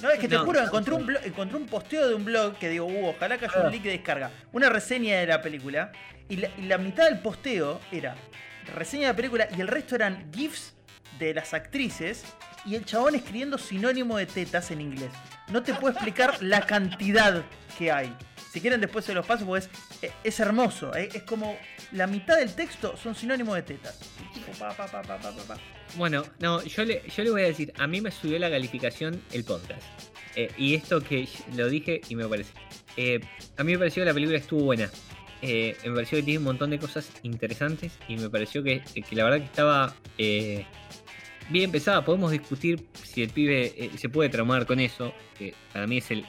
No, 0.00 0.10
es 0.10 0.18
que 0.18 0.28
te 0.28 0.36
No. 0.36 0.44
juro, 0.44 0.60
encontré 0.62 0.94
un, 0.94 1.16
encontré 1.24 1.56
un 1.56 1.66
posteo 1.66 2.08
de 2.08 2.14
un 2.14 2.24
blog 2.24 2.56
que 2.58 2.68
digo, 2.68 2.86
uh, 2.86 3.08
ojalá 3.08 3.36
que 3.38 3.46
haya 3.46 3.54
Ah. 3.58 3.66
un 3.66 3.72
link 3.72 3.82
de 3.82 3.90
descarga. 3.90 4.30
Una 4.52 4.68
reseña 4.68 5.18
de 5.18 5.26
la 5.26 5.42
película. 5.42 5.92
Y 6.28 6.36
la, 6.36 6.48
y 6.56 6.62
la 6.62 6.78
mitad 6.78 7.04
del 7.04 7.18
posteo 7.18 7.80
era 7.92 8.14
reseña 8.74 9.08
de 9.08 9.12
la 9.12 9.16
película 9.16 9.48
y 9.56 9.60
el 9.60 9.68
resto 9.68 9.94
eran 9.94 10.30
GIFs 10.32 10.72
de 11.18 11.34
las 11.34 11.52
actrices 11.52 12.24
y 12.64 12.76
el 12.76 12.84
chabón 12.86 13.14
escribiendo 13.14 13.58
sinónimo 13.58 14.16
de 14.16 14.26
tetas 14.26 14.70
en 14.70 14.80
inglés. 14.80 15.10
No 15.48 15.62
te 15.62 15.74
puedo 15.74 15.92
explicar 15.92 16.42
la 16.42 16.62
cantidad 16.62 17.42
que 17.78 17.92
hay. 17.92 18.14
Si 18.54 18.60
quieren 18.60 18.80
después 18.80 19.04
se 19.04 19.14
los 19.14 19.26
paso, 19.26 19.44
pues 19.44 19.68
es, 20.22 20.38
hermoso. 20.38 20.94
¿eh? 20.94 21.08
Es 21.12 21.24
como 21.24 21.58
la 21.90 22.06
mitad 22.06 22.36
del 22.38 22.54
texto 22.54 22.96
son 22.96 23.16
sinónimos 23.16 23.56
de 23.56 23.62
tetas. 23.62 23.98
Bueno, 25.96 26.22
no, 26.38 26.62
yo 26.62 26.84
le, 26.84 27.02
yo 27.08 27.24
le 27.24 27.32
voy 27.32 27.42
a 27.42 27.46
decir, 27.46 27.72
a 27.76 27.88
mí 27.88 28.00
me 28.00 28.12
subió 28.12 28.38
la 28.38 28.48
calificación 28.48 29.20
el 29.32 29.42
podcast. 29.42 29.82
Eh, 30.36 30.52
y 30.56 30.76
esto 30.76 31.00
que 31.00 31.28
lo 31.56 31.68
dije 31.68 32.00
y 32.08 32.14
me 32.14 32.28
parece. 32.28 32.52
A 33.56 33.64
mí 33.64 33.72
me 33.72 33.78
pareció 33.78 34.02
que 34.02 34.06
la 34.06 34.14
película 34.14 34.38
estuvo 34.38 34.62
buena. 34.62 34.88
Me 35.42 35.74
pareció 35.92 36.18
que 36.18 36.22
tiene 36.22 36.38
un 36.38 36.44
montón 36.44 36.70
de 36.70 36.78
cosas 36.78 37.10
interesantes 37.24 37.98
y 38.06 38.18
me 38.18 38.30
pareció 38.30 38.62
que, 38.62 38.84
que 38.84 39.16
la 39.16 39.24
verdad 39.24 39.38
que 39.38 39.46
estaba 39.46 39.96
bien 41.50 41.66
empezada. 41.66 42.04
Podemos 42.04 42.30
discutir 42.30 42.84
si 43.02 43.22
el 43.22 43.30
pibe 43.30 43.74
eh, 43.76 43.90
se 43.96 44.08
puede 44.08 44.28
traumar 44.30 44.66
con 44.66 44.80
eso, 44.80 45.12
que 45.38 45.54
para 45.72 45.86
mí 45.86 45.98
es 45.98 46.10
el- 46.10 46.24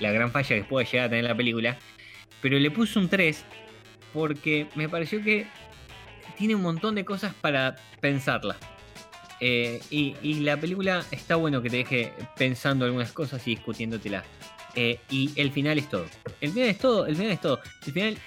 la 0.00 0.10
gran 0.12 0.30
falla 0.32 0.56
que 0.56 0.64
puede 0.64 0.86
llegar 0.86 1.06
a 1.06 1.10
tener 1.10 1.24
la 1.24 1.36
película. 1.36 1.76
Pero 2.40 2.58
le 2.58 2.70
puse 2.70 2.98
un 2.98 3.08
3 3.08 3.44
porque 4.12 4.66
me 4.74 4.88
pareció 4.88 5.22
que 5.22 5.46
tiene 6.36 6.54
un 6.54 6.62
montón 6.62 6.94
de 6.94 7.04
cosas 7.04 7.34
para 7.34 7.76
pensarla. 8.00 8.56
Eh, 9.40 9.80
y, 9.90 10.14
y 10.22 10.34
la 10.40 10.56
película 10.56 11.04
está 11.10 11.36
bueno 11.36 11.62
que 11.62 11.70
te 11.70 11.76
deje 11.78 12.12
pensando 12.36 12.84
algunas 12.84 13.12
cosas 13.12 13.46
y 13.46 13.50
discutiéndotelas. 13.56 14.24
Eh, 14.74 15.00
y 15.10 15.30
el 15.40 15.50
final 15.52 15.78
es 15.78 15.88
todo. 15.88 16.06
El 16.40 16.50
final 16.52 16.68
es 16.68 16.78
todo, 16.78 17.06
el 17.06 17.16
final 17.16 17.32
es 17.32 17.40
todo. 17.40 17.60
El 17.86 17.92
final 17.92 18.18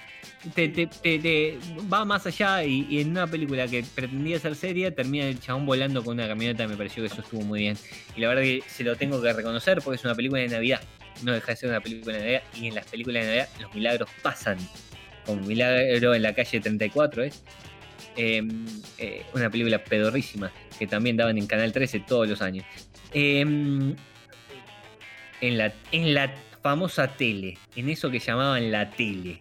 te, 0.55 0.69
te- 0.69 1.59
va 1.91 2.03
más 2.05 2.25
allá 2.25 2.63
y, 2.63 2.99
en 2.99 3.11
una 3.11 3.27
película 3.27 3.67
que 3.67 3.83
pretendía 3.95 4.39
ser 4.39 4.55
seria 4.55 4.93
termina 4.93 5.25
el 5.25 5.39
chabón 5.39 5.65
volando 5.65 6.03
con 6.03 6.13
una 6.15 6.27
camioneta. 6.27 6.67
Me 6.67 6.75
pareció 6.75 7.03
que 7.03 7.07
eso 7.07 7.21
estuvo 7.21 7.41
muy 7.41 7.61
bien. 7.61 7.77
Y 8.15 8.21
la 8.21 8.29
verdad 8.29 8.43
que 8.43 8.63
se 8.67 8.83
lo 8.83 8.95
tengo 8.95 9.21
que 9.21 9.31
reconocer 9.33 9.81
porque 9.83 9.97
es 9.97 10.03
una 10.05 10.15
película 10.15 10.41
de 10.41 10.47
Navidad. 10.49 10.81
No 11.23 11.33
deja 11.33 11.51
de 11.51 11.55
ser 11.55 11.69
una 11.69 11.81
película 11.81 12.17
de 12.17 12.21
Navidad. 12.23 12.43
Y 12.55 12.67
en 12.67 12.75
las 12.75 12.85
películas 12.85 13.23
de 13.23 13.27
Navidad 13.29 13.49
los 13.61 13.75
milagros 13.75 14.09
pasan. 14.21 14.57
Como 15.25 15.41
Milagro 15.43 16.15
en 16.15 16.21
la 16.23 16.33
calle 16.33 16.59
34 16.59 17.23
es. 17.23 17.43
Eh, 18.17 18.41
eh, 18.97 19.23
una 19.33 19.49
película 19.49 19.81
pedorrísima 19.83 20.51
que 20.77 20.85
también 20.85 21.15
daban 21.15 21.37
en 21.37 21.47
Canal 21.47 21.71
13 21.71 22.01
todos 22.01 22.27
los 22.27 22.41
años. 22.41 22.65
Eh, 23.13 23.41
en, 23.41 23.97
la, 25.57 25.73
en 25.91 26.13
la 26.13 26.33
famosa 26.61 27.07
tele, 27.07 27.57
en 27.75 27.89
eso 27.89 28.09
que 28.11 28.19
llamaban 28.19 28.71
la 28.71 28.89
tele. 28.91 29.39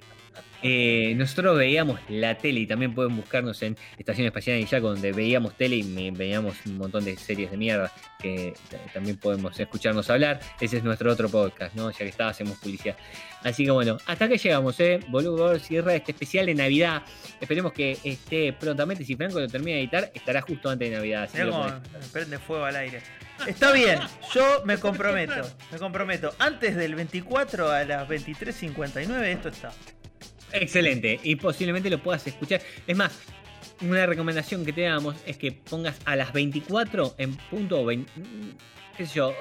Eh, 0.62 1.14
nosotros 1.16 1.56
veíamos 1.56 2.00
la 2.08 2.36
tele 2.36 2.60
y 2.60 2.66
también 2.66 2.94
pueden 2.94 3.16
buscarnos 3.16 3.62
en 3.62 3.76
Estación 3.98 4.26
Espacial 4.26 4.58
en 4.58 4.66
Yaco, 4.66 4.90
donde 4.90 5.12
veíamos 5.12 5.54
tele 5.56 5.76
y 5.76 6.10
veíamos 6.10 6.54
un 6.66 6.76
montón 6.76 7.04
de 7.04 7.16
series 7.16 7.50
de 7.50 7.56
mierda 7.56 7.92
que 8.20 8.52
también 8.92 9.16
podemos 9.16 9.58
escucharnos 9.58 10.10
hablar. 10.10 10.40
Ese 10.60 10.78
es 10.78 10.84
nuestro 10.84 11.10
otro 11.12 11.28
podcast, 11.28 11.74
¿no? 11.74 11.90
Ya 11.90 11.98
que 11.98 12.08
está, 12.08 12.28
hacemos 12.28 12.58
publicidad. 12.58 12.96
Así 13.42 13.64
que 13.64 13.70
bueno, 13.70 13.96
hasta 14.06 14.28
que 14.28 14.36
llegamos, 14.36 14.78
¿eh? 14.80 15.00
Boludo 15.08 15.58
cierra 15.58 15.94
este 15.94 16.12
especial 16.12 16.46
de 16.46 16.54
Navidad. 16.54 17.02
Esperemos 17.40 17.72
que 17.72 17.98
esté 18.04 18.52
prontamente. 18.52 19.04
Si 19.04 19.16
Franco 19.16 19.40
lo 19.40 19.48
termina 19.48 19.76
de 19.76 19.82
editar, 19.82 20.10
estará 20.14 20.42
justo 20.42 20.68
antes 20.68 20.90
de 20.90 20.96
Navidad. 20.96 21.22
así 21.24 21.38
lo 21.38 21.80
prende 22.12 22.38
fuego 22.38 22.64
al 22.64 22.76
aire. 22.76 23.00
Está 23.46 23.72
bien, 23.72 23.98
yo 24.34 24.62
me 24.66 24.76
comprometo, 24.76 25.42
me 25.72 25.78
comprometo. 25.78 26.34
Antes 26.38 26.76
del 26.76 26.94
24 26.94 27.70
a 27.70 27.84
las 27.84 28.06
23.59 28.06 29.22
esto 29.22 29.48
está. 29.48 29.72
Excelente. 30.52 31.18
Y 31.22 31.36
posiblemente 31.36 31.90
lo 31.90 32.02
puedas 32.02 32.26
escuchar. 32.26 32.60
Es 32.86 32.96
más, 32.96 33.18
una 33.82 34.06
recomendación 34.06 34.64
que 34.64 34.72
te 34.72 34.82
damos 34.82 35.16
es 35.26 35.36
que 35.36 35.52
pongas 35.52 35.98
a 36.04 36.16
las 36.16 36.32
24 36.32 37.14
en 37.18 37.36
punto, 37.36 37.84
vein- 37.84 38.06
qué 38.96 39.06
sé 39.06 39.14
yo, 39.16 39.34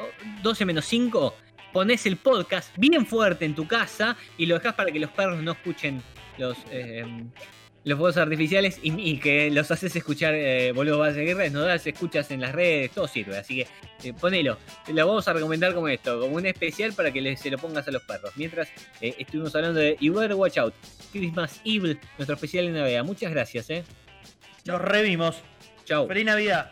12 0.44 0.66
menos 0.66 0.86
5, 0.86 1.36
pones 1.74 2.06
el 2.06 2.18
podcast 2.18 2.76
bien 2.78 3.06
fuerte 3.06 3.46
en 3.46 3.56
tu 3.56 3.68
casa 3.68 4.16
y 4.38 4.46
lo 4.46 4.56
dejas 4.56 4.76
para 4.76 4.92
que 4.92 5.00
los 5.00 5.12
perros 5.12 5.42
no 5.44 5.52
escuchen 5.52 6.02
los, 6.38 6.58
eh, 6.72 7.04
los 7.86 7.98
fuegos 7.98 8.18
artificiales 8.18 8.80
y, 8.84 8.92
y 9.00 9.20
que 9.20 9.50
los 9.52 9.72
haces 9.72 9.96
escuchar, 9.96 10.34
eh, 10.36 10.72
boludo, 10.74 11.00
vas 11.00 11.12
a 11.12 11.16
seguir, 11.16 11.38
nos 11.52 11.66
das 11.66 11.86
escuchas 11.88 12.30
en 12.32 12.42
las 12.42 12.52
redes, 12.54 12.92
todo 12.92 13.08
sirve. 13.08 13.38
Así 13.38 13.56
que 13.58 13.68
eh, 14.10 14.14
ponelo. 14.14 14.58
Lo 14.94 15.08
vamos 15.08 15.28
a 15.28 15.34
recomendar 15.34 15.74
como 15.74 15.88
esto, 15.88 16.20
como 16.20 16.36
un 16.36 16.46
especial 16.46 16.94
para 16.94 17.12
que 17.12 17.22
le- 17.22 17.38
se 17.38 17.50
lo 17.50 17.58
pongas 17.58 17.88
a 17.88 17.92
los 17.92 18.04
perros. 18.04 18.32
Mientras 18.36 18.68
eh, 19.02 19.16
estuvimos 19.18 19.56
hablando 19.56 19.80
de 19.80 19.98
You 20.00 20.14
Better 20.14 20.36
Watch 20.36 20.58
Out, 20.58 20.74
Christmas 21.12 21.62
Evil, 21.66 22.00
nuestro 22.18 22.36
especial 22.36 22.66
de 22.68 22.72
Navidad. 22.74 23.04
Muchas 23.04 23.32
gracias, 23.32 23.70
eh. 23.70 23.84
Nos 24.66 24.82
revimos. 24.82 25.38
Chau. 25.86 26.08
Feliz 26.08 26.26
Navidad. 26.26 26.72